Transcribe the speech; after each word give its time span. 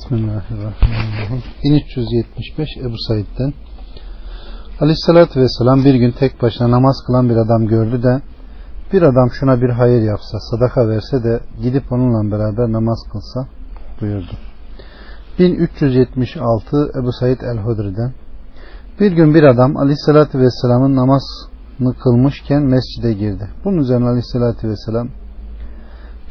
Bismillahirrahmanirrahim. 0.00 1.42
1375 1.64 2.68
Ebu 2.76 2.94
Said'den 3.08 3.52
Aleyhissalatü 4.80 5.40
Vesselam 5.40 5.84
bir 5.84 5.94
gün 5.94 6.12
tek 6.12 6.42
başına 6.42 6.70
namaz 6.70 6.96
kılan 7.06 7.28
bir 7.28 7.36
adam 7.36 7.66
gördü 7.66 8.02
de 8.02 8.22
bir 8.92 9.02
adam 9.02 9.30
şuna 9.40 9.60
bir 9.60 9.70
hayır 9.70 10.02
yapsa, 10.02 10.38
sadaka 10.50 10.88
verse 10.88 11.24
de 11.24 11.40
gidip 11.62 11.92
onunla 11.92 12.32
beraber 12.32 12.72
namaz 12.72 12.98
kılsa 13.12 13.48
buyurdu. 14.00 14.32
1376 15.38 16.92
Ebu 17.00 17.12
Said 17.12 17.40
el-Hudri'den 17.40 18.12
Bir 19.00 19.12
gün 19.12 19.34
bir 19.34 19.42
adam 19.42 19.76
Aleyhisselatü 19.76 20.38
Vesselam'ın 20.38 20.96
namazını 20.96 21.98
kılmışken 22.02 22.62
mescide 22.62 23.12
girdi. 23.12 23.48
Bunun 23.64 23.78
üzerine 23.78 24.08
Aleyhisselatü 24.08 24.68
Vesselam 24.68 25.08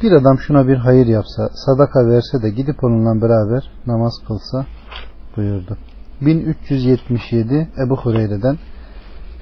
bir 0.02 0.12
adam 0.12 0.38
şuna 0.38 0.68
bir 0.68 0.76
hayır 0.76 1.06
yapsa, 1.06 1.48
sadaka 1.66 2.06
verse 2.06 2.42
de 2.42 2.50
gidip 2.50 2.84
onunla 2.84 3.22
beraber 3.22 3.70
namaz 3.86 4.12
kılsa 4.26 4.66
buyurdu. 5.36 5.78
1377 6.20 7.68
Ebu 7.86 7.96
Hureyre'den 7.96 8.58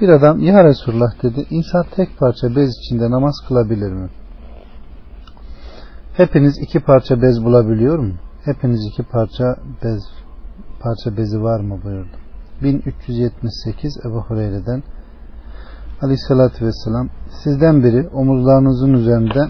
bir 0.01 0.09
adam 0.09 0.41
ya 0.41 0.65
Resulullah 0.65 1.23
dedi 1.23 1.47
insan 1.51 1.85
tek 1.97 2.19
parça 2.19 2.57
bez 2.57 2.71
içinde 2.79 3.11
namaz 3.11 3.35
kılabilir 3.49 3.93
mi? 3.93 4.09
Hepiniz 6.13 6.59
iki 6.59 6.81
parça 6.81 7.23
bez 7.23 7.45
bulabiliyor 7.45 7.99
mu? 7.99 8.13
Hepiniz 8.45 8.81
iki 8.93 9.03
parça 9.03 9.57
bez 9.85 10.03
parça 10.81 11.17
bezi 11.17 11.43
var 11.43 11.61
mı 11.61 11.83
buyurdu. 11.85 12.17
1378 12.63 13.97
Ebu 14.07 14.21
Hureyre'den 14.21 14.83
Aleyhisselatü 16.03 16.67
Vesselam 16.67 17.09
sizden 17.45 17.83
biri 17.85 18.09
omuzlarınızın 18.09 18.93
üzerinde 18.93 19.49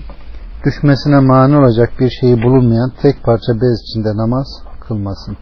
düşmesine 0.66 1.20
mani 1.20 1.56
olacak 1.56 1.92
bir 2.00 2.10
şeyi 2.20 2.42
bulunmayan 2.42 2.92
tek 3.02 3.22
parça 3.24 3.52
bez 3.54 3.82
içinde 3.82 4.16
namaz 4.16 4.46
kılmasın. 4.80 5.36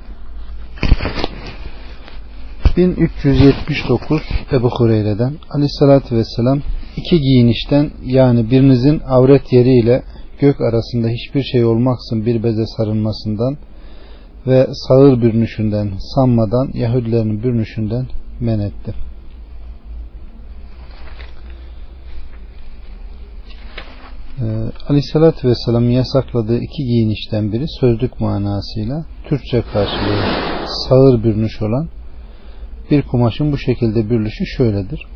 1379 2.76 4.22
Ebu 4.52 4.70
Hureyre'den 4.78 5.32
Aleyhisselatü 5.50 6.16
Vesselam 6.16 6.60
iki 6.96 7.20
giyinişten 7.20 7.90
yani 8.04 8.50
birinizin 8.50 9.00
avret 9.08 9.52
yeri 9.52 9.72
ile 9.78 10.02
gök 10.40 10.60
arasında 10.60 11.08
hiçbir 11.08 11.42
şey 11.42 11.64
olmaksın 11.64 12.26
bir 12.26 12.42
beze 12.42 12.66
sarılmasından 12.66 13.56
ve 14.46 14.66
sağır 14.72 15.22
bürünüşünden 15.22 15.90
sanmadan 16.14 16.70
Yahudilerin 16.74 17.42
bürünüşünden 17.42 18.06
men 18.40 18.58
etti. 18.58 19.05
Ee, 24.40 24.44
Aleyhisselatü 24.88 25.48
Vesselam'ın 25.48 25.90
yasakladığı 25.90 26.58
iki 26.58 26.84
giyinişten 26.84 27.52
biri 27.52 27.64
sözlük 27.80 28.20
manasıyla 28.20 29.04
Türkçe 29.28 29.62
karşılığı 29.72 30.20
sağır 30.88 31.24
bürünüş 31.24 31.62
olan 31.62 31.88
bir 32.90 33.02
kumaşın 33.02 33.52
bu 33.52 33.58
şekilde 33.58 34.10
bürülüşü 34.10 34.46
şöyledir. 34.46 35.06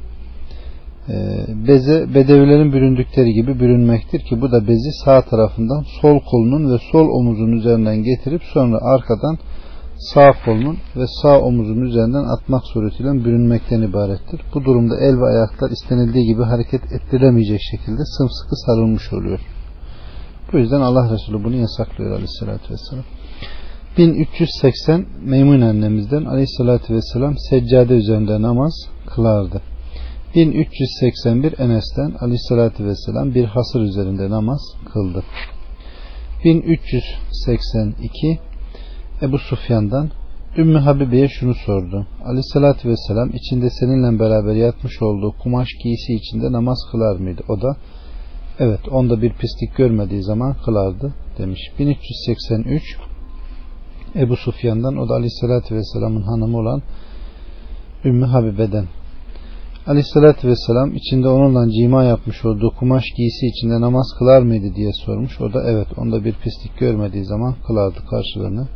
Ee, 1.09 1.45
beze 1.69 2.15
bedevilerin 2.15 2.73
büründükleri 2.73 3.33
gibi 3.33 3.61
bürünmektir 3.61 4.21
ki 4.21 4.41
bu 4.41 4.53
da 4.53 4.69
bezi 4.69 4.93
sağ 5.05 5.23
tarafından 5.23 5.85
sol 6.01 6.21
kolunun 6.31 6.73
ve 6.73 6.79
sol 6.93 7.09
omuzun 7.09 7.53
üzerinden 7.53 8.03
getirip 8.03 8.43
sonra 8.43 8.79
arkadan 8.83 9.39
sağ 10.01 10.33
kolunun 10.45 10.79
ve 10.97 11.05
sağ 11.23 11.39
omuzun 11.41 11.81
üzerinden 11.81 12.25
atmak 12.25 12.63
suretiyle 12.67 13.25
bürünmekten 13.25 13.83
ibarettir. 13.83 14.41
Bu 14.55 14.65
durumda 14.65 15.01
el 15.01 15.21
ve 15.21 15.25
ayaklar 15.25 15.71
istenildiği 15.71 16.27
gibi 16.27 16.43
hareket 16.43 16.93
ettiremeyecek 16.93 17.61
şekilde 17.71 18.05
sımsıkı 18.05 18.57
sarılmış 18.57 19.13
oluyor. 19.13 19.41
Bu 20.53 20.59
yüzden 20.59 20.81
Allah 20.81 21.13
Resulü 21.13 21.45
bunu 21.45 21.57
yasaklıyor 21.57 22.11
aleyhissalatü 22.11 22.73
vesselam. 22.73 23.05
1380 23.99 25.07
Meymun 25.25 25.61
annemizden 25.61 26.25
aleyhissalatü 26.25 26.95
vesselam 26.95 27.39
seccade 27.39 27.95
üzerinde 27.95 28.43
namaz 28.43 28.73
kılardı. 29.07 29.63
1381 30.35 31.59
Enes'ten 31.59 32.13
aleyhissalatü 32.21 32.85
vesselam 32.85 33.35
bir 33.35 33.45
hasır 33.45 33.81
üzerinde 33.81 34.31
namaz 34.31 34.61
kıldı. 34.93 35.25
1382 36.45 38.39
Ebu 39.23 39.39
Sufyan'dan 39.39 40.11
Ümmü 40.57 40.79
Habibe'ye 40.79 41.29
şunu 41.29 41.55
sordu. 41.55 42.07
Aleyhissalatü 42.25 42.89
vesselam 42.89 43.31
içinde 43.35 43.71
seninle 43.71 44.19
beraber 44.19 44.55
yatmış 44.55 45.03
olduğu 45.03 45.33
kumaş 45.43 45.69
giysi 45.83 46.15
içinde 46.15 46.53
namaz 46.53 46.79
kılar 46.91 47.17
mıydı? 47.17 47.43
O 47.49 47.61
da 47.61 47.77
evet 48.59 48.89
onda 48.91 49.23
bir 49.23 49.33
pislik 49.33 49.77
görmediği 49.77 50.23
zaman 50.23 50.57
kılardı 50.65 51.15
demiş. 51.39 51.61
1383 51.79 52.83
Ebu 54.17 54.37
Sufyan'dan 54.37 54.97
o 54.97 55.09
da 55.09 55.15
Aleyhisselatü 55.15 55.75
Vesselam'ın 55.75 56.23
hanımı 56.23 56.59
olan 56.59 56.83
Ümmü 58.05 58.27
Habibe'den 58.27 58.85
Aleyhisselatü 59.87 60.49
Vesselam 60.49 60.95
içinde 60.97 61.29
onunla 61.29 61.71
cima 61.71 62.05
yapmış 62.05 62.45
olduğu 62.45 62.71
kumaş 62.71 63.05
giysi 63.17 63.47
içinde 63.47 63.81
namaz 63.81 64.07
kılar 64.19 64.43
mıydı 64.43 64.75
diye 64.75 64.91
sormuş. 64.93 65.41
O 65.41 65.53
da 65.53 65.71
evet 65.71 65.87
onda 65.99 66.25
bir 66.25 66.33
pislik 66.33 66.79
görmediği 66.79 67.25
zaman 67.25 67.55
kılardı 67.67 67.99
karşılığını 68.11 68.67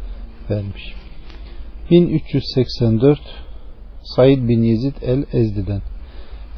vermiş. 0.50 0.94
1384 1.90 3.18
Said 4.16 4.48
bin 4.48 4.62
Yezid 4.62 4.94
el-Ezdi'den 5.02 5.82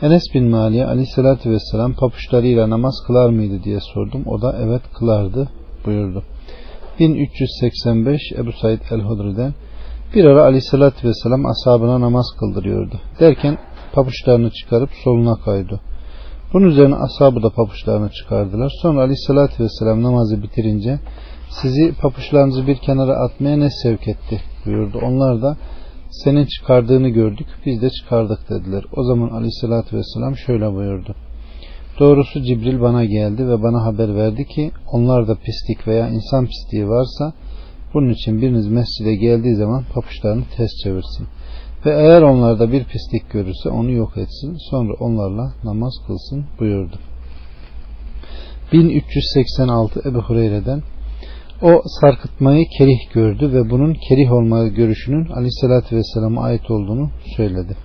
Enes 0.02 0.22
bin 0.34 0.50
Mali'ye 0.50 0.86
aleyhissalatü 0.86 1.50
vesselam 1.50 1.92
papuçlarıyla 1.92 2.70
namaz 2.70 2.94
kılar 3.06 3.30
mıydı 3.30 3.62
diye 3.64 3.80
sordum. 3.80 4.22
O 4.26 4.42
da 4.42 4.56
evet 4.60 4.82
kılardı 4.98 5.48
buyurdu. 5.86 6.22
1385 7.00 8.20
Ebu 8.38 8.52
Said 8.52 8.80
el-Hudri'den 8.90 9.54
bir 10.14 10.24
ara 10.24 10.42
aleyhissalatü 10.42 11.08
vesselam 11.08 11.46
ashabına 11.46 12.00
namaz 12.00 12.26
kıldırıyordu. 12.38 13.00
Derken 13.20 13.58
papuçlarını 13.92 14.50
çıkarıp 14.50 14.90
soluna 15.04 15.34
kaydı. 15.44 15.80
Bunun 16.52 16.66
üzerine 16.66 16.94
ashabı 16.96 17.42
da 17.42 17.50
papuçlarını 17.50 18.10
çıkardılar. 18.10 18.72
Sonra 18.82 19.00
aleyhissalatü 19.00 19.64
vesselam 19.64 20.02
namazı 20.02 20.42
bitirince 20.42 20.98
sizi 21.62 21.94
papuçlarınızı 22.00 22.66
bir 22.66 22.76
kenara 22.76 23.16
atmaya 23.16 23.56
ne 23.56 23.70
sevk 23.70 24.08
etti 24.08 24.40
buyurdu. 24.66 24.98
Onlar 25.02 25.42
da 25.42 25.56
senin 26.10 26.46
çıkardığını 26.46 27.08
gördük 27.08 27.46
biz 27.66 27.82
de 27.82 27.90
çıkardık 27.90 28.50
dediler. 28.50 28.84
O 28.96 29.04
zaman 29.04 29.28
aleyhissalatü 29.28 29.96
vesselam 29.96 30.36
şöyle 30.36 30.72
buyurdu. 30.72 31.14
Doğrusu 32.00 32.42
Cibril 32.42 32.80
bana 32.80 33.04
geldi 33.04 33.48
ve 33.48 33.62
bana 33.62 33.84
haber 33.84 34.14
verdi 34.14 34.46
ki 34.46 34.70
onlarda 34.92 35.34
pislik 35.34 35.88
veya 35.88 36.08
insan 36.08 36.46
pisliği 36.46 36.88
varsa 36.88 37.32
bunun 37.94 38.10
için 38.10 38.42
biriniz 38.42 38.68
mescide 38.68 39.14
geldiği 39.14 39.54
zaman 39.54 39.84
papuçlarını 39.94 40.44
ters 40.56 40.70
çevirsin. 40.84 41.26
Ve 41.86 41.90
eğer 41.90 42.22
onlarda 42.22 42.72
bir 42.72 42.84
pislik 42.84 43.30
görürse 43.30 43.68
onu 43.68 43.92
yok 43.92 44.16
etsin. 44.16 44.56
Sonra 44.70 44.92
onlarla 45.00 45.52
namaz 45.64 45.94
kılsın 46.06 46.44
buyurdu. 46.60 46.96
1386 48.72 50.08
Ebu 50.08 50.18
Hureyre'den 50.18 50.82
o 51.62 51.82
sarkıtmayı 52.00 52.66
kerih 52.78 53.12
gördü 53.14 53.52
ve 53.52 53.70
bunun 53.70 53.94
kerih 54.08 54.32
olma 54.32 54.66
görüşünün 54.66 55.26
aleyhissalatü 55.26 55.96
vesselam'a 55.96 56.42
ait 56.42 56.70
olduğunu 56.70 57.10
söyledi. 57.36 57.76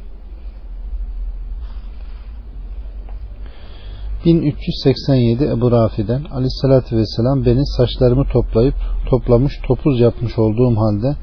1387 4.25 5.43
Ebu 5.43 5.71
Rafi'den 5.71 6.23
aleyhissalatü 6.23 6.97
vesselam 6.97 7.45
beni 7.45 7.65
saçlarımı 7.65 8.25
toplayıp 8.33 8.75
toplamış 9.09 9.59
topuz 9.67 9.99
yapmış 9.99 10.39
olduğum 10.39 10.77
halde 10.77 11.15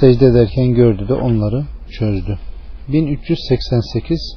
secde 0.00 0.26
ederken 0.26 0.74
gördü 0.74 1.08
de 1.08 1.14
onları 1.14 1.64
çözdü. 1.98 2.38
1388 2.88 4.36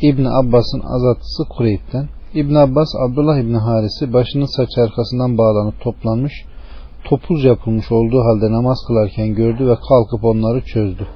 İbn 0.00 0.24
Abbas'ın 0.24 0.80
azatlısı 0.80 1.44
Kureyb'den 1.48 2.08
İbn 2.40 2.54
Abbas 2.54 2.88
Abdullah 3.04 3.38
İbn 3.38 3.54
Haris'i 3.54 4.12
başının 4.12 4.56
saç 4.56 4.68
arkasından 4.78 5.38
bağlanıp 5.38 5.80
toplanmış 5.80 6.32
topuz 7.04 7.44
yapılmış 7.44 7.92
olduğu 7.92 8.20
halde 8.20 8.52
namaz 8.52 8.78
kılarken 8.86 9.34
gördü 9.34 9.66
ve 9.66 9.76
kalkıp 9.88 10.24
onları 10.24 10.60
çözdü. 10.64 11.06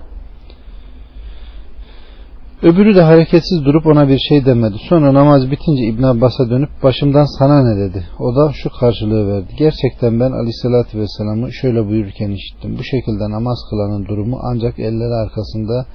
Öbürü 2.63 2.95
de 2.95 3.03
hareketsiz 3.03 3.65
durup 3.65 3.87
ona 3.87 4.09
bir 4.09 4.19
şey 4.29 4.45
demedi. 4.45 4.77
Sonra 4.89 5.15
namaz 5.15 5.51
bitince 5.51 5.85
İbn 5.85 6.03
Abbas'a 6.03 6.51
dönüp 6.51 6.71
başımdan 6.83 7.39
sana 7.39 7.63
ne 7.63 7.81
dedi. 7.81 8.07
O 8.19 8.37
da 8.37 8.53
şu 8.53 8.71
karşılığı 8.81 9.29
verdi. 9.29 9.55
Gerçekten 9.59 10.21
ben 10.21 10.33
aleyhissalatü 10.33 10.99
vesselam'ı 10.99 11.53
şöyle 11.53 11.89
buyururken 11.89 12.31
işittim. 12.31 12.79
Bu 12.79 12.85
şekilde 12.85 13.31
namaz 13.31 13.59
kılanın 13.71 14.07
durumu 14.07 14.39
ancak 14.43 14.79
elleri 14.79 15.15
arkasında 15.25 15.87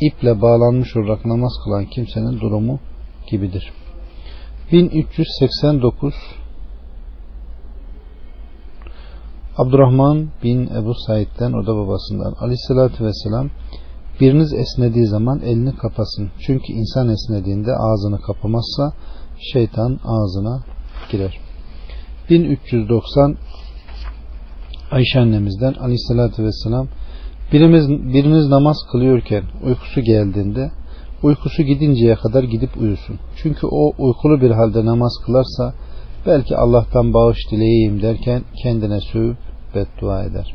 iple 0.00 0.42
bağlanmış 0.42 0.96
olarak 0.96 1.24
namaz 1.24 1.52
kılan 1.64 1.84
kimsenin 1.84 2.40
durumu 2.40 2.78
gibidir. 3.30 3.72
1389 4.72 6.14
Abdurrahman 9.56 10.28
bin 10.42 10.66
Ebu 10.66 10.94
Said'den 11.06 11.52
o 11.52 11.66
da 11.66 11.76
babasından 11.76 12.34
aleyhissalatü 12.40 13.04
vesselam 13.04 13.50
biriniz 14.20 14.52
esnediği 14.52 15.06
zaman 15.06 15.40
elini 15.40 15.76
kapasın. 15.76 16.30
Çünkü 16.46 16.72
insan 16.72 17.08
esnediğinde 17.08 17.70
ağzını 17.76 18.20
kapamazsa 18.20 18.92
şeytan 19.52 20.00
ağzına 20.04 20.62
girer. 21.10 21.40
1390 22.30 23.36
Ayşe 24.90 25.20
annemizden 25.20 25.74
aleyhissalatü 25.74 26.44
vesselam 26.44 26.88
birimiz, 27.52 27.88
biriniz 27.88 28.48
namaz 28.48 28.76
kılıyorken 28.92 29.42
uykusu 29.64 30.00
geldiğinde 30.00 30.70
uykusu 31.22 31.62
gidinceye 31.62 32.14
kadar 32.14 32.42
gidip 32.42 32.76
uyusun. 32.76 33.18
Çünkü 33.36 33.66
o 33.66 33.92
uykulu 33.98 34.40
bir 34.40 34.50
halde 34.50 34.84
namaz 34.84 35.12
kılarsa 35.26 35.74
belki 36.26 36.56
Allah'tan 36.56 37.14
bağış 37.14 37.38
dileyeyim 37.50 38.02
derken 38.02 38.42
kendine 38.62 39.00
sövüp 39.00 39.36
beddua 39.74 40.24
eder. 40.24 40.54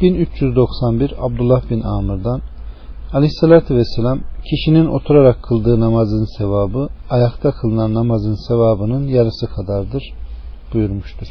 1391 0.00 1.14
Abdullah 1.18 1.70
bin 1.70 1.80
Amr'dan 1.80 2.40
Aleyhissalatü 3.12 3.76
Vesselam 3.76 4.20
kişinin 4.50 4.86
oturarak 4.86 5.42
kıldığı 5.42 5.80
namazın 5.80 6.38
sevabı 6.38 6.88
ayakta 7.10 7.50
kılınan 7.50 7.94
namazın 7.94 8.48
sevabının 8.48 9.06
yarısı 9.08 9.46
kadardır 9.46 10.14
buyurmuştur. 10.74 11.26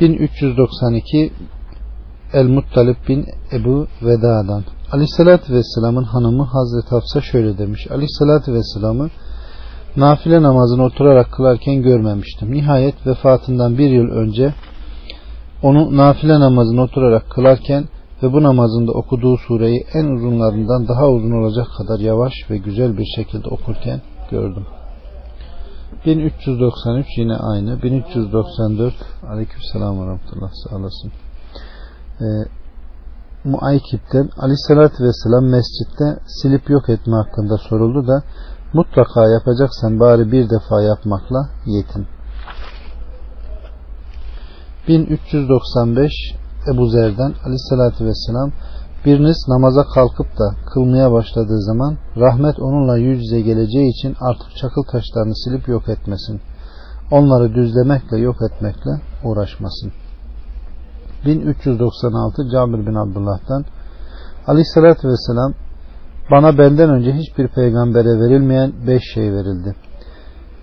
1392 0.00 1.32
El-Muttalip 2.32 3.08
bin 3.08 3.26
Ebu 3.52 3.86
Veda'dan 4.02 4.64
Aleyhissalatü 4.92 5.54
Vesselam'ın 5.54 6.04
hanımı 6.04 6.42
Hazreti 6.42 6.90
Hafsa 6.90 7.20
şöyle 7.20 7.58
demiş. 7.58 7.86
Aleyhissalatü 7.90 8.52
Vesselam'ı 8.52 9.10
nafile 9.96 10.42
namazını 10.42 10.84
oturarak 10.84 11.32
kılarken 11.32 11.82
görmemiştim. 11.82 12.52
Nihayet 12.52 13.06
vefatından 13.06 13.78
bir 13.78 13.90
yıl 13.90 14.08
önce 14.08 14.54
onu 15.62 15.96
nafile 15.96 16.40
namazını 16.40 16.82
oturarak 16.82 17.30
kılarken 17.30 17.84
ve 18.22 18.32
bu 18.32 18.42
namazında 18.42 18.92
okuduğu 18.92 19.36
sureyi 19.36 19.84
en 19.94 20.04
uzunlarından 20.04 20.88
daha 20.88 21.08
uzun 21.08 21.32
olacak 21.32 21.66
kadar 21.78 22.00
yavaş 22.00 22.32
ve 22.50 22.56
güzel 22.56 22.98
bir 22.98 23.06
şekilde 23.16 23.48
okurken 23.48 24.00
gördüm. 24.30 24.66
1393 26.06 27.06
yine 27.18 27.36
aynı. 27.36 27.82
1394 27.82 28.94
Aleykümselam 29.30 30.00
ve 30.00 30.06
Rahmetullah 30.06 30.50
sağ 30.52 30.76
olasın. 30.76 31.12
Ee, 32.20 32.24
Muaykip'ten 33.44 34.30
Aleyhisselatü 34.38 35.04
Vesselam 35.04 35.44
mescitte 35.44 36.18
silip 36.26 36.70
yok 36.70 36.88
etme 36.88 37.16
hakkında 37.16 37.56
soruldu 37.58 38.06
da 38.08 38.22
mutlaka 38.72 39.28
yapacaksan 39.28 40.00
bari 40.00 40.32
bir 40.32 40.50
defa 40.50 40.82
yapmakla 40.82 41.48
yetin. 41.66 42.06
1395 44.88 46.12
Ebu 46.72 46.86
Zer'den 46.86 47.34
aleyhissalatü 47.44 48.04
vesselam 48.04 48.52
biriniz 49.04 49.44
namaza 49.48 49.84
kalkıp 49.94 50.26
da 50.38 50.54
kılmaya 50.74 51.12
başladığı 51.12 51.62
zaman 51.62 51.96
rahmet 52.16 52.60
onunla 52.60 52.96
yüz 52.96 53.20
yüze 53.20 53.40
geleceği 53.40 53.90
için 53.90 54.16
artık 54.20 54.56
çakıl 54.56 54.82
taşlarını 54.82 55.36
silip 55.44 55.68
yok 55.68 55.88
etmesin. 55.88 56.40
Onları 57.10 57.54
düzlemekle 57.54 58.18
yok 58.18 58.36
etmekle 58.50 58.90
uğraşmasın. 59.24 59.92
1396 61.26 62.42
Cabir 62.52 62.86
bin 62.86 62.94
Abdullah'tan 62.94 63.64
Aleyhissalatü 64.46 65.08
Vesselam 65.08 65.52
bana 66.30 66.58
benden 66.58 66.90
önce 66.90 67.12
hiçbir 67.12 67.48
peygambere 67.48 68.20
verilmeyen 68.20 68.72
beş 68.86 69.02
şey 69.14 69.32
verildi. 69.32 69.74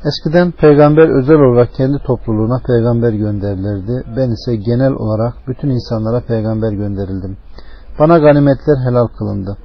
Eskiden 0.06 0.52
peygamber 0.52 1.20
özel 1.20 1.36
olarak 1.36 1.74
kendi 1.74 1.98
topluluğuna 2.06 2.60
peygamber 2.68 3.14
gönderilirdi. 3.14 4.04
Ben 4.18 4.30
ise 4.30 4.56
genel 4.56 4.92
olarak 4.92 5.34
bütün 5.48 5.70
insanlara 5.70 6.22
peygamber 6.22 6.72
gönderildim. 6.72 7.38
Bana 8.00 8.18
ganimetler 8.18 8.78
helal 8.88 9.08
kılındı. 9.08 9.58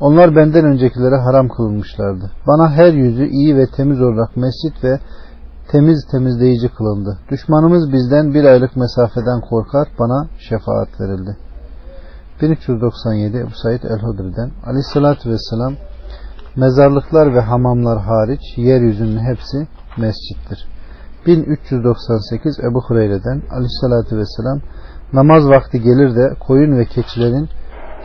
Onlar 0.00 0.36
benden 0.36 0.64
öncekilere 0.64 1.16
haram 1.16 1.48
kılınmışlardı. 1.48 2.30
Bana 2.46 2.70
her 2.70 2.92
yüzü 2.92 3.26
iyi 3.26 3.56
ve 3.56 3.66
temiz 3.76 4.00
olarak 4.00 4.36
mescit 4.36 4.84
ve 4.84 4.98
temiz 5.72 6.06
temizleyici 6.10 6.68
kılındı. 6.68 7.18
Düşmanımız 7.30 7.92
bizden 7.92 8.34
bir 8.34 8.44
aylık 8.44 8.76
mesafeden 8.76 9.40
korkar, 9.40 9.88
bana 9.98 10.28
şefaat 10.38 11.00
verildi. 11.00 11.36
1397 12.42 13.36
Ebu 13.36 13.50
Said 13.62 13.82
El-Hudri'den 13.82 14.50
Aleyhisselatü 14.66 15.30
Vesselam 15.30 15.74
mezarlıklar 16.56 17.34
ve 17.34 17.40
hamamlar 17.40 18.00
hariç 18.00 18.40
yeryüzünün 18.56 19.18
hepsi 19.18 19.68
mescittir. 19.98 20.68
1398 21.26 22.60
Ebu 22.60 22.82
Hureyre'den 22.82 23.42
Aleyhisselatü 23.50 24.16
Vesselam 24.16 24.60
namaz 25.12 25.48
vakti 25.48 25.80
gelir 25.80 26.16
de 26.16 26.34
koyun 26.40 26.78
ve 26.78 26.84
keçilerin 26.84 27.48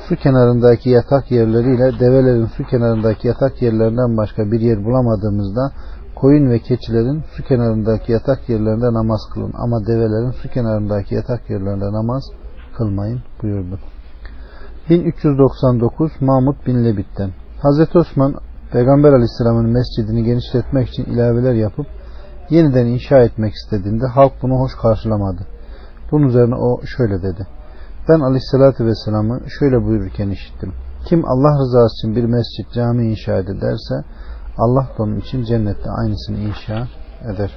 su 0.10 0.16
kenarındaki 0.16 0.90
yatak 0.90 1.32
yerleriyle 1.32 2.00
develerin 2.00 2.46
su 2.46 2.64
kenarındaki 2.64 3.28
yatak 3.28 3.62
yerlerinden 3.62 4.18
başka 4.18 4.52
bir 4.52 4.60
yer 4.60 4.86
bulamadığımızda 4.86 5.72
koyun 6.22 6.50
ve 6.50 6.60
keçilerin 6.60 7.24
su 7.36 7.44
kenarındaki 7.44 8.12
yatak 8.12 8.50
yerlerinde 8.50 8.94
namaz 8.94 9.22
kılın 9.34 9.54
ama 9.56 9.88
develerin 9.88 10.32
su 10.32 10.50
kenarındaki 10.50 11.16
yatak 11.16 11.50
yerlerinde 11.50 11.86
namaz 11.86 12.24
kılmayın 12.78 13.22
buyurdu. 13.44 13.80
1399 14.90 16.12
Mahmud 16.22 16.56
bin 16.68 16.86
Lebit'ten 16.86 17.32
Hazreti 17.62 17.98
Osman 17.98 18.36
Peygamber 18.72 19.14
Aleyhisselam'ın 19.14 19.70
mescidini 19.70 20.24
genişletmek 20.24 20.90
için 20.90 21.04
ilaveler 21.04 21.54
yapıp 21.54 21.86
yeniden 22.50 22.86
inşa 22.86 23.18
etmek 23.18 23.54
istediğinde 23.54 24.08
halk 24.08 24.34
bunu 24.42 24.60
hoş 24.60 24.72
karşılamadı. 24.82 25.42
Bunun 26.12 26.28
üzerine 26.28 26.56
o 26.56 26.82
şöyle 26.98 27.22
dedi. 27.22 27.48
Ben 28.10 28.20
Aleyhisselatü 28.20 28.86
Vesselam'ı 28.86 29.42
şöyle 29.60 29.84
buyururken 29.84 30.30
işittim. 30.30 30.74
Kim 31.06 31.26
Allah 31.26 31.60
rızası 31.60 31.94
için 31.98 32.16
bir 32.16 32.26
mescit 32.26 32.74
cami 32.74 33.12
inşa 33.12 33.36
ederse 33.36 33.96
Allah 34.58 34.88
da 34.98 35.04
onun 35.04 35.20
için 35.20 35.44
cennette 35.44 35.90
aynısını 35.90 36.38
inşa 36.38 36.88
eder. 37.34 37.52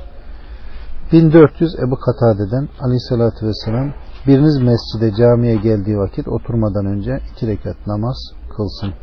1400 1.12 1.78
Ebu 1.78 1.96
Katade'den 1.96 2.68
Aleyhisselatü 2.80 3.46
Vesselam 3.46 3.92
biriniz 4.26 4.58
mescide 4.58 5.16
camiye 5.16 5.56
geldiği 5.56 5.98
vakit 5.98 6.28
oturmadan 6.28 6.86
önce 6.86 7.20
iki 7.32 7.46
rekat 7.46 7.86
namaz 7.86 8.16
kılsın. 8.56 8.94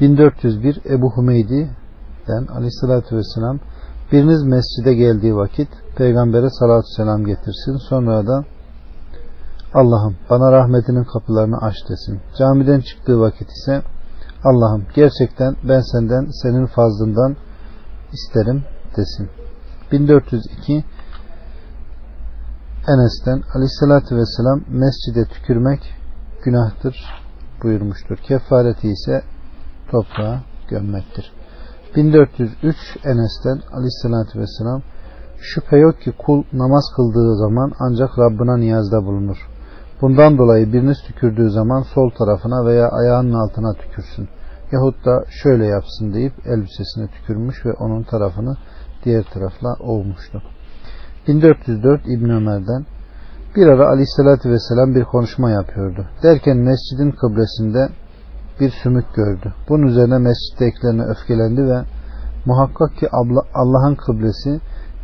1401 0.00 0.80
Ebu 0.90 1.10
Humeydi'den 1.10 2.46
aleyhissalatü 2.46 3.16
vesselam 3.16 3.58
biriniz 4.12 4.42
mescide 4.42 4.94
geldiği 4.94 5.36
vakit 5.36 5.68
peygambere 5.96 6.50
salatü 6.50 6.86
selam 6.96 7.24
getirsin 7.24 7.76
sonra 7.88 8.26
da 8.26 8.44
Allah'ım 9.74 10.16
bana 10.30 10.52
rahmetinin 10.52 11.04
kapılarını 11.04 11.58
aç 11.58 11.74
desin. 11.88 12.20
Camiden 12.38 12.80
çıktığı 12.80 13.20
vakit 13.20 13.48
ise 13.50 13.82
Allah'ım 14.44 14.86
gerçekten 14.94 15.56
ben 15.68 15.80
senden 15.80 16.30
senin 16.42 16.66
fazlından 16.66 17.36
isterim 18.12 18.64
desin. 18.96 19.28
1402 19.92 20.84
Enes'ten 22.88 23.42
aleyhissalatü 23.54 24.16
vesselam 24.16 24.60
mescide 24.68 25.24
tükürmek 25.24 25.94
günahtır 26.44 26.96
buyurmuştur. 27.62 28.16
Kefareti 28.16 28.88
ise 28.88 29.22
toprağa 29.90 30.42
gömmektir. 30.68 31.32
1403 31.96 32.76
Enes'ten 33.04 33.60
aleyhissalatü 33.72 34.40
vesselam 34.40 34.82
şüphe 35.40 35.76
yok 35.76 36.00
ki 36.00 36.12
kul 36.18 36.44
namaz 36.52 36.84
kıldığı 36.96 37.36
zaman 37.36 37.72
ancak 37.80 38.18
Rabbına 38.18 38.56
niyazda 38.56 39.04
bulunur. 39.04 39.48
Bundan 40.00 40.38
dolayı 40.38 40.72
biriniz 40.72 40.98
tükürdüğü 41.06 41.50
zaman 41.50 41.82
sol 41.82 42.10
tarafına 42.10 42.66
veya 42.66 42.88
ayağının 42.88 43.32
altına 43.32 43.72
tükürsün. 43.74 44.28
Yahut 44.72 45.06
da 45.06 45.24
şöyle 45.42 45.66
yapsın 45.66 46.12
deyip 46.14 46.32
elbisesine 46.46 47.06
tükürmüş 47.06 47.66
ve 47.66 47.72
onun 47.72 48.02
tarafını 48.02 48.56
diğer 49.04 49.22
tarafla 49.22 49.74
ovmuştu. 49.80 50.42
1404 51.28 52.00
İbn 52.06 52.30
Ömer'den 52.30 52.86
bir 53.56 53.66
ara 53.66 53.88
aleyhissalatü 53.88 54.50
vesselam 54.50 54.94
bir 54.94 55.04
konuşma 55.04 55.50
yapıyordu. 55.50 56.06
Derken 56.22 56.56
mescidin 56.56 57.10
kıblesinde 57.10 57.88
bir 58.60 58.70
sümük 58.82 59.14
gördü. 59.14 59.54
Bunun 59.68 59.86
üzerine 59.86 60.18
mescittekilerine 60.18 61.02
öfkelendi 61.02 61.68
ve 61.68 61.82
muhakkak 62.46 62.96
ki 62.96 63.08
Allah'ın 63.54 63.94
kıblesi 63.94 64.60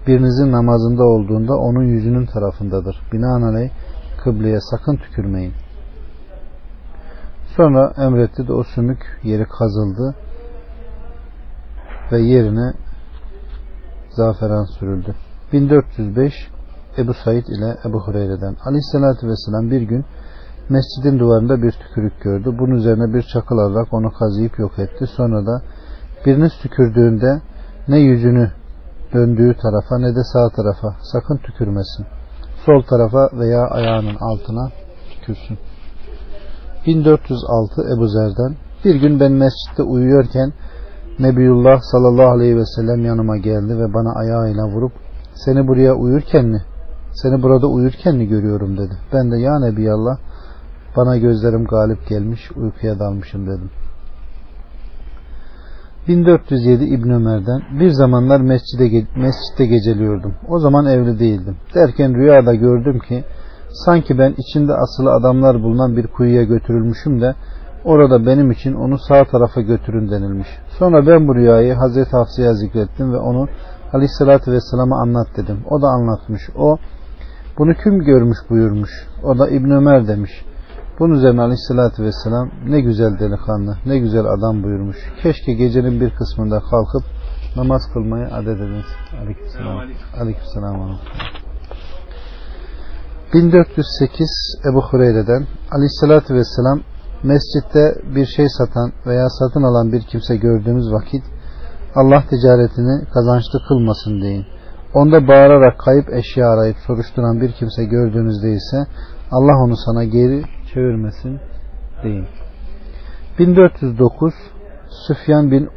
birinizin 0.06 0.52
namazında 0.52 1.04
olduğunda 1.04 1.54
onun 1.54 1.84
yüzünün 1.84 2.26
tarafındadır. 2.26 2.96
Binaenaleyh 3.12 3.70
kıbleye 4.24 4.60
sakın 4.60 4.96
tükürmeyin. 4.96 5.54
Sonra 7.56 7.92
emretti 7.96 8.48
de 8.48 8.52
o 8.52 8.64
sümük 8.64 9.20
yeri 9.22 9.44
kazıldı 9.44 10.14
ve 12.12 12.18
yerine 12.18 12.72
zaferan 14.10 14.64
sürüldü. 14.64 15.14
1405 15.52 16.32
Ebu 16.98 17.14
Said 17.14 17.46
ile 17.46 17.76
Ebu 17.84 18.00
Hureyre'den 18.00 18.56
Aleyhisselatü 18.64 19.28
Vesselam 19.28 19.70
bir 19.70 19.82
gün 19.82 20.04
mescidin 20.68 21.18
duvarında 21.18 21.62
bir 21.62 21.72
tükürük 21.72 22.20
gördü. 22.20 22.58
Bunun 22.58 22.74
üzerine 22.74 23.14
bir 23.14 23.22
çakıl 23.22 23.58
alarak 23.58 23.94
onu 23.94 24.12
kazıyıp 24.12 24.58
yok 24.58 24.78
etti. 24.78 25.06
Sonra 25.06 25.46
da 25.46 25.62
biriniz 26.26 26.52
tükürdüğünde 26.62 27.40
ne 27.88 27.98
yüzünü 27.98 28.50
döndüğü 29.12 29.54
tarafa 29.62 29.98
ne 29.98 30.14
de 30.16 30.24
sağ 30.32 30.48
tarafa 30.48 30.96
sakın 31.12 31.36
tükürmesin. 31.36 32.06
Sol 32.66 32.82
tarafa 32.82 33.38
veya 33.38 33.62
ayağının 33.70 34.16
altına 34.20 34.70
tükürsün. 35.10 35.58
1406 36.86 37.82
Ebu 37.96 38.08
Zer'den 38.08 38.56
bir 38.84 38.94
gün 38.94 39.20
ben 39.20 39.32
mescitte 39.32 39.82
uyuyorken 39.82 40.52
Nebiyullah 41.18 41.80
sallallahu 41.80 42.30
aleyhi 42.30 42.56
ve 42.56 42.66
sellem 42.76 43.04
yanıma 43.04 43.36
geldi 43.36 43.78
ve 43.78 43.94
bana 43.94 44.14
ayağıyla 44.14 44.66
vurup 44.66 44.92
seni 45.34 45.68
buraya 45.68 45.94
uyurken 45.94 46.46
mi 46.46 46.62
Seni 47.12 47.42
burada 47.42 47.66
uyurken 47.66 48.16
mi 48.16 48.28
görüyorum 48.28 48.76
dedi. 48.76 48.94
Ben 49.12 49.32
de 49.32 49.36
ya 49.36 49.58
Nebiyallah 49.58 50.16
bana 50.96 51.16
gözlerim 51.16 51.64
galip 51.64 52.08
gelmiş 52.08 52.50
uykuya 52.56 52.98
dalmışım 52.98 53.46
dedim. 53.46 53.70
1407 56.08 56.84
İbn 56.84 57.10
Ömer'den 57.10 57.80
bir 57.80 57.90
zamanlar 57.90 58.40
mescide, 58.40 59.06
mescitte 59.16 59.66
geceliyordum. 59.66 60.34
O 60.48 60.58
zaman 60.58 60.86
evli 60.86 61.18
değildim. 61.18 61.56
Derken 61.74 62.14
rüyada 62.14 62.54
gördüm 62.54 62.98
ki 62.98 63.24
sanki 63.84 64.18
ben 64.18 64.34
içinde 64.38 64.72
asılı 64.72 65.10
adamlar 65.10 65.62
bulunan 65.62 65.96
bir 65.96 66.06
kuyuya 66.06 66.42
götürülmüşüm 66.42 67.20
de 67.20 67.34
orada 67.84 68.26
benim 68.26 68.50
için 68.50 68.74
onu 68.74 68.98
sağ 68.98 69.24
tarafa 69.24 69.60
götürün 69.60 70.10
denilmiş. 70.10 70.48
Sonra 70.78 71.06
ben 71.06 71.28
bu 71.28 71.34
rüyayı 71.34 71.74
Hazreti 71.74 72.10
Hafsa'ya 72.10 72.54
zikrettim 72.54 73.12
ve 73.12 73.16
onu 73.16 73.48
Aleyhisselatü 73.92 74.52
Vesselam'a 74.52 75.02
anlat 75.02 75.26
dedim. 75.36 75.58
O 75.70 75.82
da 75.82 75.86
anlatmış. 75.86 76.42
O 76.56 76.76
bunu 77.58 77.74
kim 77.74 77.98
görmüş 77.98 78.38
buyurmuş. 78.50 78.90
O 79.24 79.38
da 79.38 79.48
İbn 79.48 79.70
Ömer 79.70 80.08
demiş. 80.08 80.44
Bunun 80.98 81.14
üzerine 81.14 81.40
aleyhissalatü 81.40 82.02
vesselam 82.02 82.50
ne 82.66 82.80
güzel 82.80 83.18
delikanlı, 83.18 83.76
ne 83.86 83.98
güzel 83.98 84.24
adam 84.24 84.62
buyurmuş. 84.62 84.96
Keşke 85.22 85.52
gecenin 85.52 86.00
bir 86.00 86.10
kısmında 86.10 86.60
kalkıp 86.60 87.02
namaz 87.56 87.82
kılmayı 87.92 88.26
adet 88.34 88.56
ediniz. 88.60 88.86
Aleykümselam. 89.22 89.78
Aleykümselam. 90.20 90.98
1408 93.34 94.28
Ebu 94.70 94.82
Hureyre'den 94.82 95.46
aleyhissalatü 95.72 96.34
vesselam 96.34 96.80
mescitte 97.22 97.94
bir 98.14 98.26
şey 98.26 98.46
satan 98.48 98.92
veya 99.06 99.28
satın 99.28 99.62
alan 99.62 99.92
bir 99.92 100.02
kimse 100.02 100.36
gördüğünüz 100.36 100.92
vakit 100.92 101.24
Allah 101.94 102.22
ticaretini 102.30 103.04
kazançlı 103.14 103.58
kılmasın 103.68 104.22
deyin. 104.22 104.46
Onda 104.94 105.28
bağırarak 105.28 105.78
kayıp 105.78 106.12
eşya 106.12 106.50
arayıp 106.50 106.76
soruşturan 106.86 107.40
bir 107.40 107.52
kimse 107.52 107.84
gördüğünüzde 107.84 108.52
ise 108.52 108.76
Allah 109.30 109.64
onu 109.64 109.76
sana 109.76 110.04
geri 110.04 110.42
çevirmesin 110.74 111.40
deyin. 112.02 112.26
1409 113.38 114.34
Süfyan 115.06 115.50
bin 115.50 115.68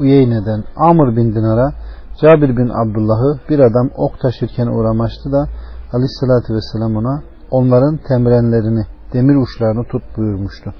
Uyeyne'den 0.00 0.64
Amr 0.76 1.16
bin 1.16 1.34
Dinar'a 1.34 1.72
Cabir 2.20 2.56
bin 2.56 2.68
Abdullah'ı 2.68 3.40
bir 3.48 3.58
adam 3.58 3.90
ok 3.96 4.20
taşırken 4.20 4.66
uğramıştı 4.66 5.32
da 5.32 5.48
Aleyhisselatü 5.92 6.54
Vesselam 6.54 6.96
ona 6.96 7.22
onların 7.50 7.98
temrenlerini, 8.08 8.86
demir 9.12 9.36
uçlarını 9.42 9.84
tut 9.84 10.02
buyurmuştu. 10.16 10.74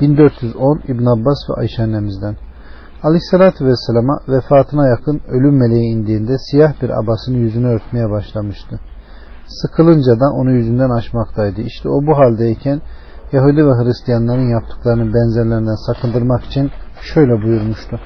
1410 0.00 0.80
İbn 0.88 1.06
Abbas 1.06 1.38
ve 1.50 1.54
Ayşe 1.60 1.82
annemizden 1.82 2.36
Aleyhisselatü 3.02 3.66
Vesselam'a 3.66 4.18
vefatına 4.28 4.88
yakın 4.88 5.20
ölüm 5.28 5.58
meleği 5.58 5.94
indiğinde 5.94 6.38
siyah 6.38 6.82
bir 6.82 6.90
abasını 6.90 7.36
yüzünü 7.36 7.66
örtmeye 7.66 8.10
başlamıştı. 8.10 8.80
Sıkılınca 9.50 10.20
da 10.20 10.32
onu 10.32 10.50
yüzünden 10.50 10.90
açmaktaydı. 10.90 11.60
İşte 11.60 11.88
o 11.88 12.06
bu 12.06 12.18
haldeyken 12.18 12.80
Yahudi 13.32 13.66
ve 13.66 13.70
Hristiyanların 13.70 14.48
yaptıklarının 14.48 15.14
benzerlerinden 15.14 15.86
sakındırmak 15.86 16.44
için 16.44 16.70
şöyle 17.14 17.42
buyurmuştu. 17.42 18.00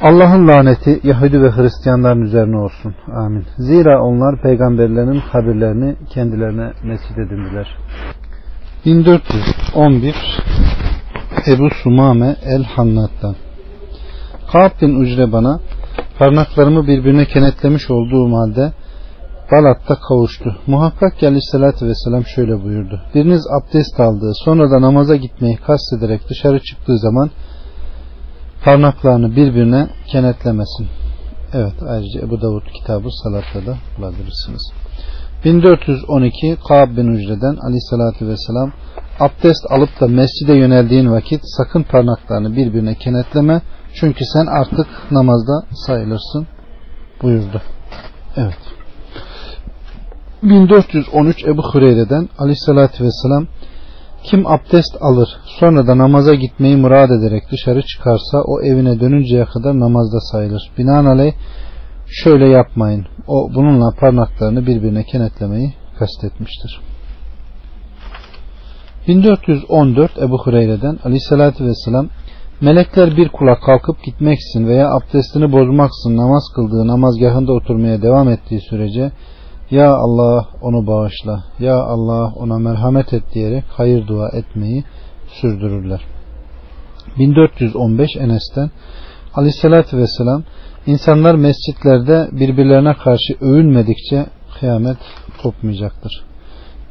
Allah'ın 0.00 0.48
laneti 0.48 1.00
Yahudi 1.02 1.42
ve 1.42 1.50
Hristiyanların 1.50 2.20
üzerine 2.20 2.56
olsun. 2.56 2.94
Amin. 3.14 3.44
Zira 3.58 4.02
onlar 4.02 4.42
peygamberlerin 4.42 5.22
kabirlerini 5.32 5.96
kendilerine 6.10 6.72
mescid 6.84 7.16
edindiler. 7.16 7.78
1411 8.84 10.14
Ebu 11.46 11.70
Sumame 11.82 12.36
el-Hannat'tan 12.44 13.34
Ka'b 14.52 14.70
bin 14.82 15.00
Ucre 15.00 15.32
bana 15.32 15.60
parmaklarımı 16.18 16.86
birbirine 16.86 17.24
kenetlemiş 17.24 17.90
olduğum 17.90 18.36
halde 18.36 18.72
Balat'ta 19.52 19.94
kavuştu. 20.08 20.56
Muhakkak 20.66 21.18
ki 21.18 21.26
aleyhissalatü 21.26 21.86
vesselam 21.86 22.24
şöyle 22.26 22.64
buyurdu. 22.64 23.00
Biriniz 23.14 23.46
abdest 23.60 24.00
aldığı 24.00 24.32
sonra 24.44 24.70
da 24.70 24.80
namaza 24.80 25.16
gitmeyi 25.16 25.56
kastederek 25.56 26.28
dışarı 26.28 26.60
çıktığı 26.60 26.98
zaman 26.98 27.30
parmaklarını 28.64 29.36
birbirine 29.36 29.88
kenetlemesin. 30.06 30.86
Evet 31.52 31.82
ayrıca 31.88 32.20
Ebu 32.20 32.40
Davud 32.40 32.66
kitabı 32.80 33.08
salatta 33.22 33.66
da 33.66 33.76
bulabilirsiniz. 33.98 34.72
1412 35.44 36.56
Ka'b 36.68 36.96
bin 36.96 37.08
Ucre'den 37.08 37.56
aleyhissalatü 37.56 38.28
vesselam 38.28 38.72
abdest 39.20 39.66
alıp 39.70 40.00
da 40.00 40.06
mescide 40.06 40.52
yöneldiğin 40.52 41.10
vakit 41.12 41.40
sakın 41.44 41.82
parmaklarını 41.82 42.56
birbirine 42.56 42.94
kenetleme 42.94 43.62
çünkü 43.94 44.24
sen 44.24 44.46
artık 44.46 44.86
namazda 45.10 45.66
sayılırsın 45.86 46.46
buyurdu. 47.22 47.62
Evet. 48.36 48.58
1413 50.48 51.44
Ebu 51.44 51.62
Hureyre'den 51.62 52.28
aleyhissalatü 52.38 53.04
vesselam 53.04 53.46
kim 54.22 54.46
abdest 54.46 54.96
alır 55.00 55.28
sonra 55.60 55.86
da 55.86 55.98
namaza 55.98 56.34
gitmeyi 56.34 56.76
murad 56.76 57.10
ederek 57.10 57.42
dışarı 57.52 57.82
çıkarsa 57.82 58.42
o 58.44 58.62
evine 58.62 59.00
dönünceye 59.00 59.44
kadar 59.44 59.80
namazda 59.80 60.20
sayılır. 60.20 60.70
Binaenaleyh 60.78 61.32
şöyle 62.06 62.48
yapmayın. 62.48 63.06
O 63.26 63.50
bununla 63.54 63.90
parmaklarını 64.00 64.66
birbirine 64.66 65.04
kenetlemeyi 65.04 65.74
kastetmiştir. 65.98 66.80
1414 69.08 70.18
Ebu 70.18 70.38
Hureyre'den 70.38 70.98
aleyhissalatü 71.04 71.64
vesselam 71.64 72.08
melekler 72.60 73.16
bir 73.16 73.28
kula 73.28 73.60
kalkıp 73.60 74.04
gitmeksin 74.04 74.66
veya 74.66 74.90
abdestini 74.94 75.52
bozmaksın 75.52 76.16
namaz 76.16 76.42
kıldığı 76.54 76.86
namazgahında 76.86 77.52
oturmaya 77.52 78.02
devam 78.02 78.28
ettiği 78.28 78.60
sürece 78.60 79.12
ya 79.70 79.94
Allah 79.94 80.48
onu 80.60 80.86
bağışla, 80.86 81.44
Ya 81.58 81.76
Allah 81.76 82.32
ona 82.36 82.58
merhamet 82.58 83.12
et 83.12 83.22
diyerek 83.34 83.64
hayır 83.68 84.06
dua 84.06 84.28
etmeyi 84.28 84.84
sürdürürler. 85.28 86.00
1415 87.18 88.16
Enes'ten 88.16 88.70
Aleyhisselatü 89.34 89.96
Vesselam 89.98 90.42
insanlar 90.86 91.34
mescitlerde 91.34 92.28
birbirlerine 92.32 92.94
karşı 92.94 93.34
övünmedikçe 93.40 94.26
kıyamet 94.60 94.98
kopmayacaktır. 95.42 96.24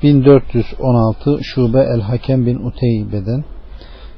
1416 0.03 1.39
Şube 1.43 1.79
El-Hakem 1.79 2.45
bin 2.45 2.55
Uteybe'den 2.55 3.43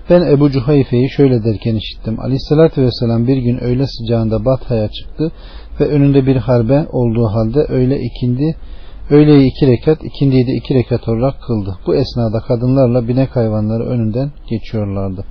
ben 0.09 0.21
Ebu 0.21 0.51
Cuhayfe'yi 0.51 1.09
şöyle 1.09 1.43
derken 1.43 1.75
işittim. 1.75 2.19
Aleyhissalatü 2.19 2.81
vesselam 2.81 3.27
bir 3.27 3.37
gün 3.37 3.57
öğle 3.57 3.87
sıcağında 3.87 4.45
Batha'ya 4.45 4.87
çıktı 4.87 5.31
ve 5.79 5.85
önünde 5.87 6.25
bir 6.25 6.35
harbe 6.35 6.85
olduğu 6.91 7.27
halde 7.27 7.59
öğle 7.59 7.99
ikindi 7.99 8.55
öğleyi 9.09 9.51
iki 9.51 9.67
rekat 9.67 10.03
ikindiyi 10.03 10.47
de 10.47 10.51
iki 10.51 10.73
rekat 10.75 11.07
olarak 11.07 11.41
kıldı. 11.41 11.77
Bu 11.87 11.95
esnada 11.95 12.39
kadınlarla 12.39 13.07
binek 13.07 13.35
hayvanları 13.35 13.83
önünden 13.83 14.31
geçiyorlardı. 14.49 15.23